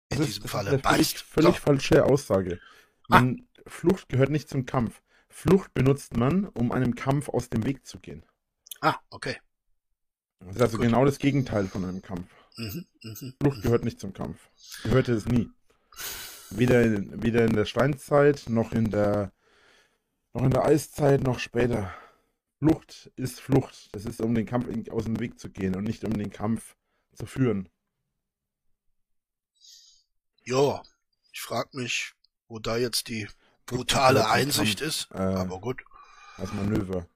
In 0.09 0.19
Das 0.19 0.21
ist, 0.21 0.27
diesem 0.27 0.45
ist 0.45 0.51
Falle 0.51 0.71
eine 0.71 0.79
völlig, 0.81 0.99
beißt. 0.99 1.19
völlig 1.19 1.55
So, 1.57 1.61
falsche 1.61 2.05
Aussage. 2.05 2.61
Man, 3.09 3.49
Flucht 3.67 4.09
gehört 4.09 4.31
nicht 4.31 4.49
zum 4.49 4.67
Kampf. 4.67 5.01
Flucht 5.29 5.73
benutzt 5.75 6.17
man, 6.17 6.47
um 6.47 6.73
einem 6.73 6.95
Kampf 6.95 7.29
aus 7.29 7.49
dem 7.49 7.65
Weg 7.65 7.87
zu 7.87 7.99
gehen. 7.99 8.25
Ah, 8.83 8.97
okay. 9.11 9.41
Das 10.41 10.57
ist 10.57 10.63
also 10.63 10.77
Gut. 10.77 10.87
genau 10.87 11.05
das 11.05 11.19
Gegenteil 11.19 11.67
von 11.69 11.85
einem 11.85 12.03
Kampf. 12.03 12.29
Mhm, 12.57 12.87
mhm. 13.03 13.35
Flucht 13.41 13.63
gehört 13.63 13.85
nicht 13.85 14.01
zum 14.01 14.13
Kampf. 14.13 14.51
Gehörte 14.83 15.13
es 15.13 15.27
nie. 15.27 15.51
Weder 16.51 16.83
in, 16.83 17.23
weder 17.23 17.45
in 17.45 17.55
der 17.55 17.65
Steinzeit, 17.65 18.45
noch 18.49 18.73
in 18.73 18.91
der, 18.91 19.33
noch 20.35 20.43
in 20.43 20.51
der 20.51 20.65
Eiszeit, 20.65 21.23
noch 21.23 21.39
später. 21.39 21.95
Flucht 22.59 23.11
ist 23.17 23.41
Flucht. 23.41 23.89
Das 23.95 24.05
ist, 24.05 24.21
um 24.21 24.35
den 24.35 24.47
Kampf 24.47 24.67
aus 24.91 25.05
dem 25.05 25.19
Weg 25.19 25.39
zu 25.39 25.51
gehen 25.51 25.75
und 25.75 25.85
nicht 25.85 26.05
um 26.05 26.13
den 26.13 26.31
Kampf 26.31 26.77
zu 27.15 27.27
führen. 27.27 27.69
Ja, 30.45 30.83
ich 31.33 31.41
frag 31.41 31.73
mich, 31.73 32.15
wo 32.49 32.59
da 32.59 32.77
jetzt 32.77 33.09
die 33.09 33.29
brutale 33.67 34.29
Einsicht 34.29 34.81
Kampf. 34.81 34.89
ist. 34.89 35.11
Äh, 35.13 35.19
Aber 35.19 35.61
gut. 35.61 35.83
als 36.37 36.53
Manöver. 36.53 37.07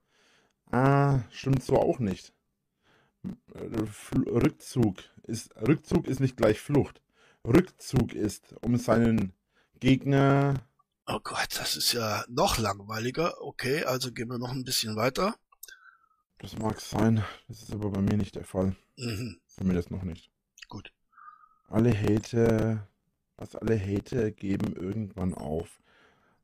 Ah, 0.77 1.23
stimmt 1.31 1.63
so 1.63 1.77
auch 1.81 1.99
nicht. 1.99 2.33
Äh, 3.55 3.83
Rückzug 4.29 5.03
ist, 5.23 5.55
Rückzug 5.57 6.07
ist 6.07 6.21
nicht 6.21 6.37
gleich 6.37 6.61
Flucht. 6.61 7.01
Rückzug 7.47 8.13
ist, 8.13 8.55
um 8.63 8.77
seinen 8.77 9.33
Gegner. 9.81 10.55
Oh 11.07 11.21
Gott, 11.23 11.49
das 11.59 11.77
ist 11.77 11.93
ja 11.93 12.25
noch 12.29 12.59
langweiliger. 12.59 13.41
Okay, 13.41 13.85
also 13.85 14.13
gehen 14.13 14.29
wir 14.29 14.39
noch 14.39 14.53
ein 14.53 14.65
bisschen 14.65 14.97
weiter. 14.97 15.35
Das 16.39 16.59
mag 16.59 16.81
sein, 16.81 17.25
das 17.49 17.63
ist 17.63 17.73
aber 17.73 17.91
bei 17.91 18.03
mir 18.03 18.17
nicht 18.19 18.35
der 18.35 18.45
Fall. 18.45 18.77
Mhm. 18.99 19.41
Zumindest 19.47 19.91
noch 19.91 20.03
nicht. 20.03 20.31
Gut. 20.69 20.93
Alle 21.69 21.93
Hater, 21.99 22.87
was 23.37 23.57
alle 23.57 23.79
Hater 23.81 24.31
geben 24.31 24.75
irgendwann 24.77 25.33
auf. 25.35 25.81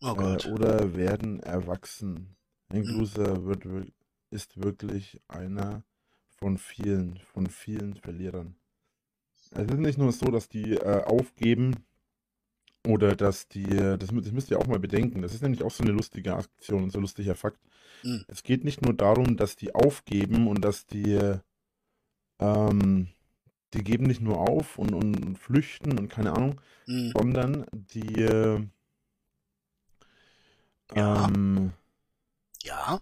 Oh 0.01 0.13
Äh, 0.13 0.15
Gott. 0.15 0.47
oder 0.47 0.95
werden 0.95 1.41
erwachsen. 1.41 2.35
Hank 2.73 2.87
Mhm. 2.87 2.99
Loser 3.01 3.45
wird, 3.45 3.65
wir- 3.67 3.93
ist 4.33 4.63
wirklich 4.63 5.21
einer 5.29 5.85
von 6.39 6.59
vielen, 6.59 7.19
von 7.33 7.47
vielen 7.47 7.95
Verlierern. 7.95 8.57
Es 9.53 9.67
ist 9.67 9.79
nicht 9.79 9.99
nur 9.99 10.13
so, 10.13 10.27
dass 10.27 10.49
die 10.49 10.73
äh, 10.77 11.03
aufgeben 11.05 11.85
oder 12.87 13.15
dass 13.15 13.49
die, 13.49 13.65
äh, 13.65 13.99
das, 13.99 14.09
das 14.13 14.33
müsst 14.33 14.51
ihr 14.51 14.59
auch 14.59 14.67
mal 14.67 14.79
bedenken, 14.81 15.23
das 15.23 15.35
ist 15.35 15.43
nämlich 15.43 15.63
auch 15.63 15.71
so 15.71 15.85
eine 15.85 15.93
lustige 15.93 16.35
Aktion 16.35 16.85
und 16.85 16.91
so 16.91 16.99
ein 16.99 17.03
lustiger 17.03 17.35
Fakt. 17.35 17.61
Mhm. 18.03 18.25
Es 18.29 18.43
geht 18.43 18.65
nicht 18.65 18.83
nur 18.83 18.95
darum, 18.95 19.37
dass 19.37 19.57
die 19.57 19.75
aufgeben 19.75 20.49
und 20.49 20.65
dass 20.65 20.87
die, 20.87 21.13
äh, 21.13 21.39
ähm, 22.41 23.09
die 23.75 23.85
geben 23.85 24.05
nicht 24.05 24.21
nur 24.21 24.39
auf 24.39 24.79
und, 24.79 24.95
und 24.95 25.39
flüchten 25.39 25.99
und 25.99 26.09
keine 26.09 26.33
Ahnung, 26.33 26.61
Mhm. 26.87 27.13
sondern 27.17 27.67
die, 27.73 28.27
Ja. 30.95 31.27
ähm, 31.27 31.73
Ja. 32.63 33.01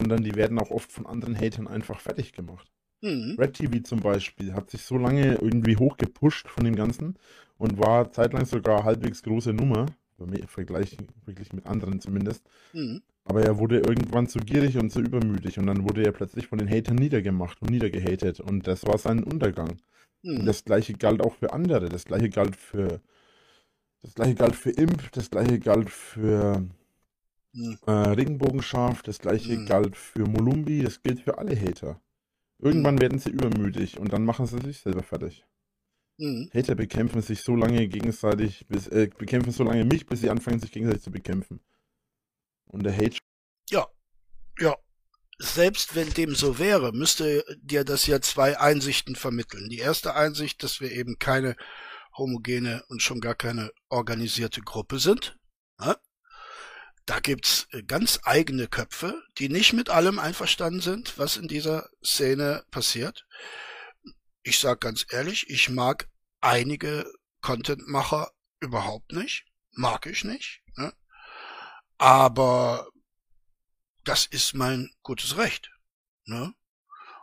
Sondern 0.00 0.24
die 0.24 0.34
werden 0.34 0.58
auch 0.58 0.70
oft 0.70 0.90
von 0.90 1.06
anderen 1.06 1.38
Hatern 1.38 1.68
einfach 1.68 2.00
fertig 2.00 2.32
gemacht. 2.32 2.70
Mhm. 3.02 3.36
Red 3.38 3.54
TV 3.54 3.82
zum 3.82 4.00
Beispiel 4.00 4.54
hat 4.54 4.70
sich 4.70 4.82
so 4.82 4.96
lange 4.98 5.34
irgendwie 5.36 5.76
hochgepusht 5.76 6.48
von 6.48 6.64
dem 6.64 6.74
Ganzen 6.74 7.16
und 7.58 7.78
war 7.78 8.10
zeitlang 8.10 8.46
sogar 8.46 8.84
halbwegs 8.84 9.22
große 9.22 9.52
Nummer, 9.52 9.86
im 10.18 10.48
Vergleich 10.48 10.96
wirklich 11.24 11.52
mit 11.52 11.66
anderen 11.66 12.00
zumindest. 12.00 12.44
Mhm. 12.72 13.02
Aber 13.24 13.42
er 13.42 13.58
wurde 13.58 13.78
irgendwann 13.78 14.26
zu 14.26 14.38
gierig 14.38 14.76
und 14.76 14.90
zu 14.90 15.00
übermütig 15.00 15.58
und 15.58 15.66
dann 15.66 15.88
wurde 15.88 16.02
er 16.02 16.12
plötzlich 16.12 16.46
von 16.46 16.58
den 16.58 16.68
Hatern 16.68 16.96
niedergemacht 16.96 17.60
und 17.62 17.70
niedergehatet 17.70 18.40
und 18.40 18.66
das 18.66 18.86
war 18.86 18.98
sein 18.98 19.22
Untergang. 19.22 19.76
Und 20.22 20.42
Mhm. 20.42 20.46
das 20.46 20.64
gleiche 20.64 20.94
galt 20.94 21.22
auch 21.22 21.34
für 21.34 21.52
andere. 21.52 21.88
Das 21.88 22.04
gleiche 22.04 22.28
galt 22.28 22.56
für 22.56 23.00
das 24.02 24.14
gleiche 24.14 24.34
galt 24.34 24.56
für 24.56 24.70
Imp, 24.70 25.12
das 25.12 25.30
gleiche 25.30 25.58
galt 25.58 25.90
für 25.90 26.64
Mhm. 27.52 27.78
äh, 27.86 27.90
Regenbogenschaf, 27.90 29.02
das 29.02 29.18
gleiche 29.18 29.56
Mhm. 29.58 29.66
galt 29.66 29.96
für 29.96 30.26
Molumbi, 30.26 30.82
das 30.82 31.02
gilt 31.02 31.20
für 31.20 31.38
alle 31.38 31.58
Hater. 31.60 32.00
Irgendwann 32.58 33.00
werden 33.00 33.18
sie 33.18 33.30
übermütig 33.30 33.98
und 33.98 34.12
dann 34.12 34.24
machen 34.24 34.46
sie 34.46 34.58
sich 34.60 34.80
selber 34.80 35.02
fertig. 35.02 35.44
Mhm. 36.18 36.50
Hater 36.54 36.74
bekämpfen 36.74 37.22
sich 37.22 37.40
so 37.42 37.56
lange 37.56 37.88
gegenseitig, 37.88 38.66
bis, 38.68 38.86
äh, 38.88 39.08
bekämpfen 39.16 39.52
so 39.52 39.64
lange 39.64 39.84
mich, 39.84 40.06
bis 40.06 40.20
sie 40.20 40.30
anfangen, 40.30 40.60
sich 40.60 40.70
gegenseitig 40.70 41.02
zu 41.02 41.10
bekämpfen. 41.10 41.60
Und 42.66 42.84
der 42.84 42.94
Hate 42.96 43.18
Ja. 43.70 43.86
Ja. 44.58 44.76
Selbst 45.38 45.96
wenn 45.96 46.10
dem 46.10 46.34
so 46.34 46.58
wäre, 46.58 46.92
müsste 46.92 47.42
dir 47.62 47.82
das 47.84 48.06
ja 48.06 48.20
zwei 48.20 48.58
Einsichten 48.60 49.16
vermitteln. 49.16 49.70
Die 49.70 49.78
erste 49.78 50.14
Einsicht, 50.14 50.62
dass 50.62 50.80
wir 50.82 50.92
eben 50.92 51.18
keine 51.18 51.56
homogene 52.18 52.84
und 52.88 53.00
schon 53.02 53.20
gar 53.20 53.34
keine 53.34 53.70
organisierte 53.88 54.60
Gruppe 54.60 54.98
sind. 54.98 55.38
Ja? 55.80 55.96
Da 57.06 57.20
gibt's 57.20 57.66
äh, 57.72 57.82
ganz 57.82 58.20
eigene 58.24 58.68
Köpfe, 58.68 59.22
die 59.38 59.48
nicht 59.48 59.72
mit 59.72 59.90
allem 59.90 60.18
einverstanden 60.18 60.80
sind, 60.80 61.18
was 61.18 61.36
in 61.36 61.48
dieser 61.48 61.88
Szene 62.04 62.64
passiert. 62.70 63.26
Ich 64.42 64.58
sag 64.58 64.80
ganz 64.80 65.06
ehrlich, 65.10 65.48
ich 65.50 65.68
mag 65.68 66.08
einige 66.40 67.10
Contentmacher 67.40 68.30
überhaupt 68.60 69.12
nicht. 69.12 69.46
Mag 69.72 70.06
ich 70.06 70.24
nicht. 70.24 70.62
Ne? 70.76 70.92
Aber 71.98 72.88
das 74.04 74.26
ist 74.26 74.54
mein 74.54 74.90
gutes 75.02 75.36
Recht. 75.36 75.70
Ne? 76.24 76.54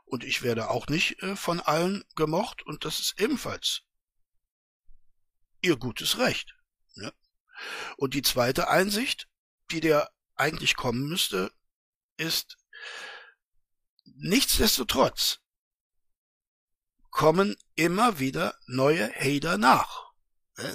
Und 0.06 0.24
ich 0.24 0.42
werde 0.42 0.70
auch 0.70 0.88
nicht 0.88 1.22
äh, 1.24 1.36
von 1.36 1.60
allen 1.60 2.04
gemocht 2.16 2.66
und 2.66 2.86
das 2.86 3.00
ist 3.00 3.20
ebenfalls 3.20 3.82
ihr 5.62 5.78
gutes 5.78 6.18
Recht. 6.18 6.56
Ne? 6.96 7.14
Und 7.98 8.14
die 8.14 8.22
zweite 8.22 8.70
Einsicht, 8.70 9.28
die 9.72 9.82
dir 9.82 10.10
eigentlich 10.36 10.76
kommen 10.76 11.08
müsste, 11.08 11.52
ist, 12.18 12.58
nichtsdestotrotz 14.06 15.40
kommen 17.10 17.56
immer 17.76 18.20
wieder 18.20 18.58
neue 18.66 19.12
Hater 19.14 19.58
nach. 19.58 20.12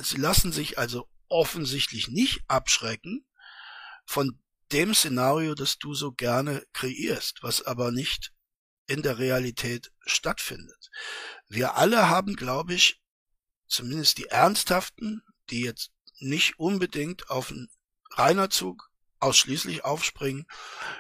Sie 0.03 0.17
lassen 0.17 0.53
sich 0.53 0.79
also 0.79 1.09
offensichtlich 1.29 2.09
nicht 2.09 2.43
abschrecken 2.49 3.27
von 4.05 4.41
dem 4.73 4.95
Szenario, 4.95 5.55
das 5.55 5.79
du 5.79 5.95
so 5.95 6.13
gerne 6.13 6.67
kreierst, 6.73 7.43
was 7.43 7.63
aber 7.63 7.91
nicht 7.91 8.33
in 8.87 9.03
der 9.03 9.19
Realität 9.19 9.93
stattfindet. 10.01 10.91
Wir 11.47 11.77
alle 11.77 12.09
haben, 12.09 12.37
glaube 12.37 12.75
ich, 12.75 13.01
zumindest 13.67 14.19
die 14.19 14.27
Ernsthaften, 14.27 15.23
die 15.51 15.63
jetzt 15.63 15.93
nicht 16.19 16.59
unbedingt 16.59 17.31
auf 17.31 17.53
einen 18.17 18.27
Reinerzug 18.27 18.91
ausschließlich 19.21 19.85
aufspringen, 19.85 20.47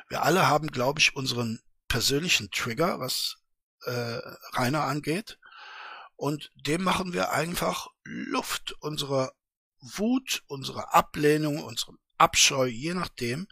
wir 0.09 0.23
alle 0.23 0.47
haben, 0.47 0.69
glaube 0.69 1.01
ich, 1.01 1.17
unseren 1.17 1.61
persönlichen 1.89 2.51
Trigger, 2.51 3.01
was 3.01 3.37
äh, 3.85 4.19
Rainer 4.53 4.85
angeht. 4.85 5.39
Und 6.17 6.51
dem 6.55 6.83
machen 6.83 7.13
wir 7.13 7.33
einfach 7.33 7.89
Luft 8.05 8.73
unserer 8.81 9.33
Wut, 9.81 10.45
unserer 10.47 10.95
Ablehnung, 10.95 11.63
unserem 11.63 11.99
Abscheu, 12.17 12.67
je 12.67 12.95
nachdem, 12.95 13.49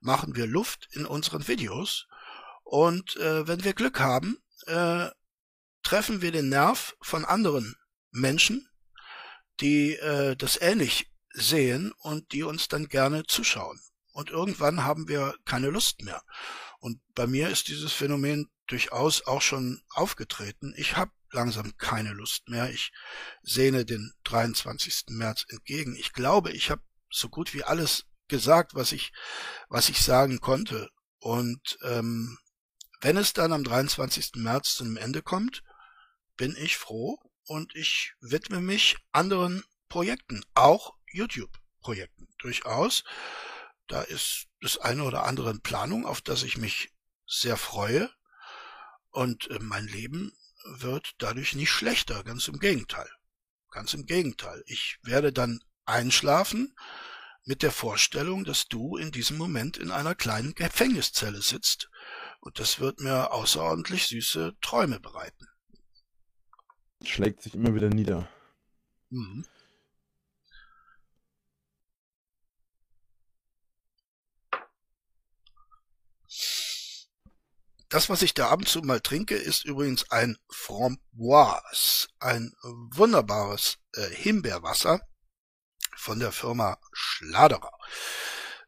machen 0.00 0.34
wir 0.34 0.46
Luft 0.46 0.88
in 0.92 1.04
unseren 1.04 1.46
Videos. 1.46 2.06
Und 2.62 3.16
äh, 3.16 3.46
wenn 3.46 3.62
wir 3.64 3.74
Glück 3.74 4.00
haben, 4.00 4.38
äh, 4.66 5.10
treffen 5.82 6.22
wir 6.22 6.32
den 6.32 6.48
Nerv 6.48 6.96
von 7.02 7.26
anderen 7.26 7.76
Menschen, 8.10 8.68
die 9.60 9.94
äh, 9.96 10.34
das 10.36 10.58
ähnlich 10.60 11.13
sehen 11.34 11.92
und 11.98 12.32
die 12.32 12.42
uns 12.42 12.68
dann 12.68 12.88
gerne 12.88 13.24
zuschauen. 13.26 13.80
Und 14.12 14.30
irgendwann 14.30 14.84
haben 14.84 15.08
wir 15.08 15.34
keine 15.44 15.68
Lust 15.68 16.02
mehr. 16.02 16.22
Und 16.78 17.00
bei 17.14 17.26
mir 17.26 17.48
ist 17.48 17.68
dieses 17.68 17.92
Phänomen 17.92 18.48
durchaus 18.66 19.26
auch 19.26 19.42
schon 19.42 19.82
aufgetreten. 19.90 20.72
Ich 20.76 20.96
habe 20.96 21.10
langsam 21.32 21.76
keine 21.76 22.12
Lust 22.12 22.48
mehr. 22.48 22.70
Ich 22.70 22.92
sehne 23.42 23.84
den 23.84 24.12
23. 24.24 25.06
März 25.08 25.44
entgegen. 25.48 25.96
Ich 25.96 26.12
glaube, 26.12 26.52
ich 26.52 26.70
habe 26.70 26.82
so 27.10 27.28
gut 27.28 27.54
wie 27.54 27.64
alles 27.64 28.06
gesagt, 28.28 28.74
was 28.74 28.92
ich, 28.92 29.12
was 29.68 29.88
ich 29.88 30.00
sagen 30.00 30.40
konnte. 30.40 30.88
Und 31.18 31.78
ähm, 31.82 32.38
wenn 33.00 33.16
es 33.16 33.32
dann 33.32 33.52
am 33.52 33.64
23. 33.64 34.32
März 34.36 34.74
zu 34.74 34.84
einem 34.84 34.96
Ende 34.96 35.22
kommt, 35.22 35.62
bin 36.36 36.56
ich 36.56 36.76
froh 36.76 37.18
und 37.46 37.74
ich 37.74 38.14
widme 38.20 38.60
mich 38.60 38.96
anderen 39.12 39.62
Projekten, 39.88 40.42
auch 40.54 40.94
YouTube-Projekten 41.14 42.28
durchaus. 42.38 43.04
Da 43.86 44.02
ist 44.02 44.46
das 44.60 44.78
eine 44.78 45.04
oder 45.04 45.24
andere 45.24 45.50
in 45.50 45.60
Planung, 45.60 46.06
auf 46.06 46.20
das 46.20 46.42
ich 46.42 46.56
mich 46.56 46.92
sehr 47.26 47.56
freue. 47.56 48.10
Und 49.10 49.50
äh, 49.50 49.58
mein 49.60 49.86
Leben 49.86 50.32
wird 50.64 51.14
dadurch 51.18 51.54
nicht 51.54 51.70
schlechter, 51.70 52.24
ganz 52.24 52.48
im 52.48 52.58
Gegenteil. 52.58 53.08
Ganz 53.70 53.94
im 53.94 54.06
Gegenteil. 54.06 54.62
Ich 54.66 54.98
werde 55.02 55.32
dann 55.32 55.62
einschlafen 55.84 56.74
mit 57.44 57.62
der 57.62 57.72
Vorstellung, 57.72 58.44
dass 58.44 58.68
du 58.68 58.96
in 58.96 59.12
diesem 59.12 59.36
Moment 59.36 59.76
in 59.76 59.90
einer 59.90 60.14
kleinen 60.14 60.54
Gefängniszelle 60.54 61.42
sitzt. 61.42 61.90
Und 62.40 62.58
das 62.58 62.80
wird 62.80 63.00
mir 63.00 63.32
außerordentlich 63.32 64.06
süße 64.06 64.56
Träume 64.60 65.00
bereiten. 65.00 65.46
schlägt 67.04 67.42
sich 67.42 67.54
immer 67.54 67.74
wieder 67.74 67.90
nieder. 67.90 68.28
Mhm. 69.10 69.46
Das, 77.94 78.08
was 78.08 78.22
ich 78.22 78.34
da 78.34 78.48
ab 78.50 78.58
und 78.58 78.66
zu 78.68 78.80
mal 78.82 79.00
trinke, 79.00 79.36
ist 79.36 79.64
übrigens 79.64 80.10
ein 80.10 80.36
Framboise, 80.50 82.08
ein 82.18 82.52
wunderbares 82.90 83.78
äh, 83.92 84.08
Himbeerwasser 84.10 85.00
von 85.94 86.18
der 86.18 86.32
Firma 86.32 86.76
Schladerer. 86.92 87.70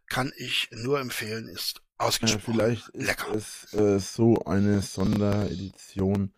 Kann 0.06 0.32
ich 0.36 0.68
nur 0.70 1.00
empfehlen, 1.00 1.48
ist 1.48 1.82
Äh, 2.20 2.38
ausgesprochen 2.38 2.44
vielleicht 2.44 2.88
ist 2.90 3.06
lecker. 3.06 3.34
es 3.34 3.72
äh, 3.74 3.98
so 3.98 4.44
eine 4.44 4.80
Sonderedition, 4.80 6.32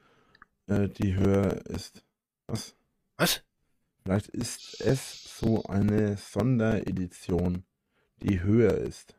äh, 0.67 0.89
die 0.89 1.15
höher 1.15 1.67
ist. 1.67 2.03
Was? 2.47 2.75
Was? 3.19 3.43
Vielleicht 4.03 4.29
ist 4.29 4.81
es 4.81 5.25
so 5.39 5.63
eine 5.65 6.17
Sonderedition, 6.17 7.67
die 8.23 8.41
höher 8.41 8.79
ist. 8.79 9.15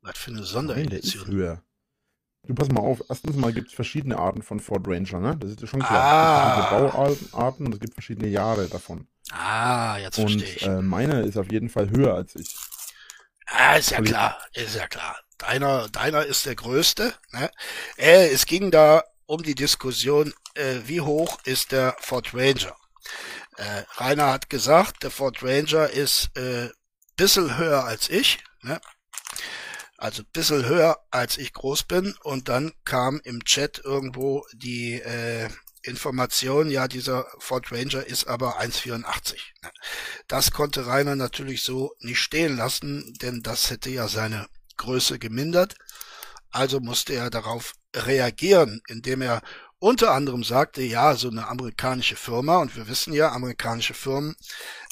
Was 0.00 0.16
für 0.16 0.30
eine 0.30 0.46
Nein, 0.64 0.88
der 0.88 1.00
ist 1.02 1.10
Sonderedition. 1.10 1.26
höher. 1.26 1.64
Du 2.46 2.54
pass 2.54 2.68
mal 2.68 2.80
auf, 2.80 3.02
erstens 3.08 3.36
mal 3.36 3.52
gibt 3.52 3.68
es 3.68 3.74
verschiedene 3.74 4.18
Arten 4.18 4.42
von 4.42 4.60
Ford 4.60 4.82
Ranger, 4.86 5.20
ne? 5.20 5.36
Das 5.36 5.50
ist 5.50 5.60
dir 5.62 5.66
schon 5.66 5.80
klar. 5.82 6.02
Ah. 6.02 6.50
Es 6.50 6.56
gibt 6.56 6.68
verschiedene 6.68 7.32
Bauarten 7.32 7.66
und 7.66 7.74
es 7.74 7.80
gibt 7.80 7.94
verschiedene 7.94 8.28
Jahre 8.28 8.66
davon. 8.68 9.06
Ah, 9.30 9.98
jetzt 9.98 10.18
Und 10.18 10.30
verstehe 10.40 10.54
ich. 10.56 10.62
äh, 10.66 10.82
meiner 10.82 11.20
ist 11.22 11.36
auf 11.36 11.52
jeden 11.52 11.68
Fall 11.68 11.90
höher 11.90 12.14
als 12.14 12.34
ich. 12.34 12.56
ah, 13.46 13.74
ist 13.76 13.90
ja 13.90 13.98
Quali- 13.98 14.08
klar, 14.08 14.38
ist 14.54 14.74
ja 14.74 14.88
klar. 14.88 15.16
deiner, 15.38 15.88
deiner 15.90 16.24
ist 16.24 16.46
der 16.46 16.54
größte. 16.56 17.14
Ne? 17.32 17.50
Äh, 17.98 18.28
es 18.30 18.46
ging 18.46 18.70
da 18.70 19.04
um 19.26 19.42
die 19.42 19.54
Diskussion, 19.54 20.32
äh, 20.54 20.78
wie 20.86 21.00
hoch 21.02 21.38
ist 21.44 21.72
der 21.72 21.94
Ford 22.00 22.32
Ranger. 22.34 22.74
Äh, 23.56 23.82
Rainer 23.98 24.32
hat 24.32 24.50
gesagt, 24.50 25.02
der 25.02 25.10
Ford 25.10 25.42
Ranger 25.42 25.88
ist 25.90 26.36
äh, 26.36 26.70
bisschen 27.16 27.56
höher 27.58 27.84
als 27.84 28.08
ich. 28.08 28.38
Ne? 28.62 28.80
Also 30.00 30.22
bisschen 30.32 30.64
höher 30.64 30.98
als 31.10 31.36
ich 31.36 31.52
groß 31.52 31.82
bin. 31.82 32.14
Und 32.22 32.48
dann 32.48 32.72
kam 32.86 33.20
im 33.22 33.44
Chat 33.44 33.82
irgendwo 33.84 34.46
die 34.54 34.94
äh, 34.94 35.50
Information, 35.82 36.70
ja, 36.70 36.88
dieser 36.88 37.26
Ford 37.38 37.70
Ranger 37.70 38.06
ist 38.06 38.26
aber 38.26 38.58
1,84. 38.60 39.34
Ne? 39.62 39.70
Das 40.26 40.52
konnte 40.52 40.86
Rainer 40.86 41.16
natürlich 41.16 41.62
so 41.62 41.92
nicht 42.00 42.18
stehen 42.18 42.56
lassen, 42.56 43.12
denn 43.20 43.42
das 43.42 43.68
hätte 43.68 43.90
ja 43.90 44.08
seine 44.08 44.48
Größe 44.78 45.18
gemindert. 45.18 45.74
Also 46.50 46.80
musste 46.80 47.12
er 47.12 47.28
darauf 47.28 47.74
reagieren, 47.94 48.80
indem 48.88 49.20
er 49.20 49.42
unter 49.80 50.12
anderem 50.12 50.44
sagte, 50.44 50.82
ja, 50.82 51.16
so 51.16 51.28
eine 51.28 51.48
amerikanische 51.48 52.14
Firma, 52.14 52.58
und 52.58 52.76
wir 52.76 52.86
wissen 52.86 53.12
ja, 53.12 53.32
amerikanische 53.32 53.94
Firmen 53.94 54.36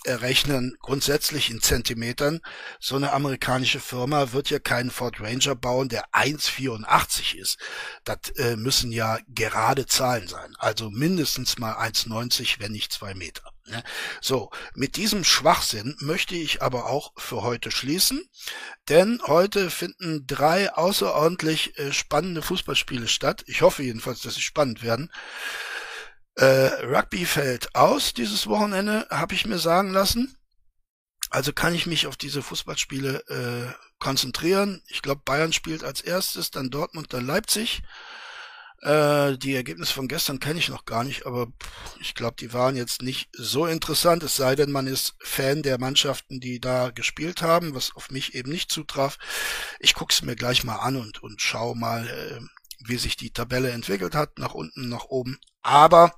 rechnen 0.06 0.76
grundsätzlich 0.80 1.50
in 1.50 1.60
Zentimetern. 1.60 2.40
So 2.80 2.96
eine 2.96 3.12
amerikanische 3.12 3.80
Firma 3.80 4.32
wird 4.32 4.50
ja 4.50 4.58
keinen 4.58 4.90
Ford 4.90 5.20
Ranger 5.20 5.54
bauen, 5.54 5.88
der 5.88 6.04
1,84 6.12 7.36
ist. 7.36 7.58
Das 8.04 8.30
äh, 8.36 8.56
müssen 8.56 8.92
ja 8.92 9.18
gerade 9.28 9.86
Zahlen 9.86 10.28
sein. 10.28 10.54
Also 10.58 10.90
mindestens 10.90 11.58
mal 11.58 11.74
1,90, 11.74 12.60
wenn 12.60 12.72
nicht 12.72 12.92
zwei 12.92 13.14
Meter. 13.14 13.52
Ne? 13.68 13.82
So, 14.20 14.50
mit 14.74 14.96
diesem 14.96 15.24
Schwachsinn 15.24 15.96
möchte 16.00 16.34
ich 16.34 16.62
aber 16.62 16.86
auch 16.86 17.12
für 17.16 17.42
heute 17.42 17.70
schließen, 17.70 18.28
denn 18.88 19.20
heute 19.26 19.70
finden 19.70 20.26
drei 20.26 20.72
außerordentlich 20.72 21.78
äh, 21.78 21.92
spannende 21.92 22.42
Fußballspiele 22.42 23.08
statt. 23.08 23.44
Ich 23.46 23.62
hoffe 23.62 23.82
jedenfalls, 23.82 24.22
dass 24.22 24.34
sie 24.34 24.42
spannend 24.42 24.82
werden. 24.82 25.12
Äh, 26.36 26.84
Rugby 26.84 27.26
fällt 27.26 27.74
aus 27.74 28.14
dieses 28.14 28.46
Wochenende, 28.46 29.06
habe 29.10 29.34
ich 29.34 29.44
mir 29.44 29.58
sagen 29.58 29.92
lassen. 29.92 30.36
Also 31.30 31.52
kann 31.52 31.74
ich 31.74 31.86
mich 31.86 32.06
auf 32.06 32.16
diese 32.16 32.42
Fußballspiele 32.42 33.24
äh, 33.28 33.74
konzentrieren. 33.98 34.82
Ich 34.86 35.02
glaube, 35.02 35.20
Bayern 35.24 35.52
spielt 35.52 35.84
als 35.84 36.00
erstes, 36.00 36.50
dann 36.50 36.70
Dortmund, 36.70 37.12
dann 37.12 37.26
Leipzig. 37.26 37.82
Äh, 38.80 39.36
die 39.38 39.54
Ergebnisse 39.54 39.92
von 39.92 40.06
gestern 40.06 40.38
kenne 40.38 40.60
ich 40.60 40.68
noch 40.68 40.84
gar 40.84 41.02
nicht, 41.02 41.26
aber 41.26 41.48
ich 42.00 42.14
glaube, 42.14 42.36
die 42.38 42.52
waren 42.52 42.76
jetzt 42.76 43.02
nicht 43.02 43.28
so 43.32 43.66
interessant, 43.66 44.22
es 44.22 44.36
sei 44.36 44.54
denn, 44.54 44.70
man 44.70 44.86
ist 44.86 45.16
Fan 45.20 45.62
der 45.62 45.78
Mannschaften, 45.80 46.38
die 46.38 46.60
da 46.60 46.90
gespielt 46.90 47.42
haben, 47.42 47.74
was 47.74 47.94
auf 47.96 48.10
mich 48.10 48.34
eben 48.34 48.50
nicht 48.52 48.70
zutraf. 48.70 49.18
Ich 49.80 49.94
gucke 49.94 50.12
es 50.12 50.22
mir 50.22 50.36
gleich 50.36 50.62
mal 50.62 50.76
an 50.76 50.96
und, 50.96 51.22
und 51.22 51.42
schau 51.42 51.74
mal, 51.74 52.06
äh, 52.06 52.40
wie 52.86 52.98
sich 52.98 53.16
die 53.16 53.32
Tabelle 53.32 53.70
entwickelt 53.70 54.14
hat, 54.14 54.38
nach 54.38 54.54
unten, 54.54 54.88
nach 54.88 55.06
oben. 55.06 55.38
Aber 55.62 56.14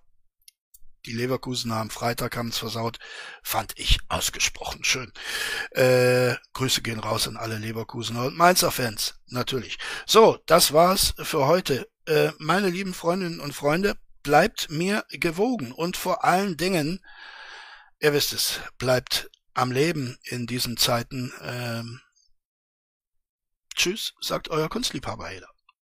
die 1.07 1.13
Leverkusen 1.13 1.73
am 1.73 1.89
Freitag 1.89 2.37
haben 2.37 2.49
es 2.49 2.59
versaut, 2.59 2.99
fand 3.43 3.73
ich 3.77 4.01
ausgesprochen 4.11 4.85
schön. 4.85 5.11
Äh, 5.71 6.35
Grüße 6.53 6.83
gehen 6.83 7.01
raus 7.01 7.27
an 7.27 7.39
alle 7.39 7.57
Leverkusener 7.57 8.25
und 8.27 8.37
Mainzer 8.37 8.71
Fans, 8.71 9.15
natürlich. 9.29 9.79
So, 10.05 10.39
das 10.45 10.75
war's 10.75 11.15
für 11.23 11.47
heute. 11.47 11.89
Äh, 12.11 12.33
meine 12.39 12.69
lieben 12.71 12.93
Freundinnen 12.93 13.39
und 13.39 13.53
Freunde, 13.53 13.97
bleibt 14.25 14.69
mir 14.69 15.05
gewogen 15.11 15.71
und 15.71 15.97
vor 15.97 16.25
allen 16.25 16.57
Dingen, 16.57 17.07
ihr 18.01 18.13
wisst 18.13 18.33
es, 18.33 18.59
bleibt 18.79 19.31
am 19.55 19.71
Leben 19.71 20.19
in 20.25 20.49
diesen 20.49 20.77
Zeiten. 20.77 21.33
Ähm, 21.41 22.01
tschüss, 23.77 24.15
sagt 24.21 24.49
euer 24.49 24.69
Kunstliebhaber 24.69 25.29
Heder. 25.29 25.49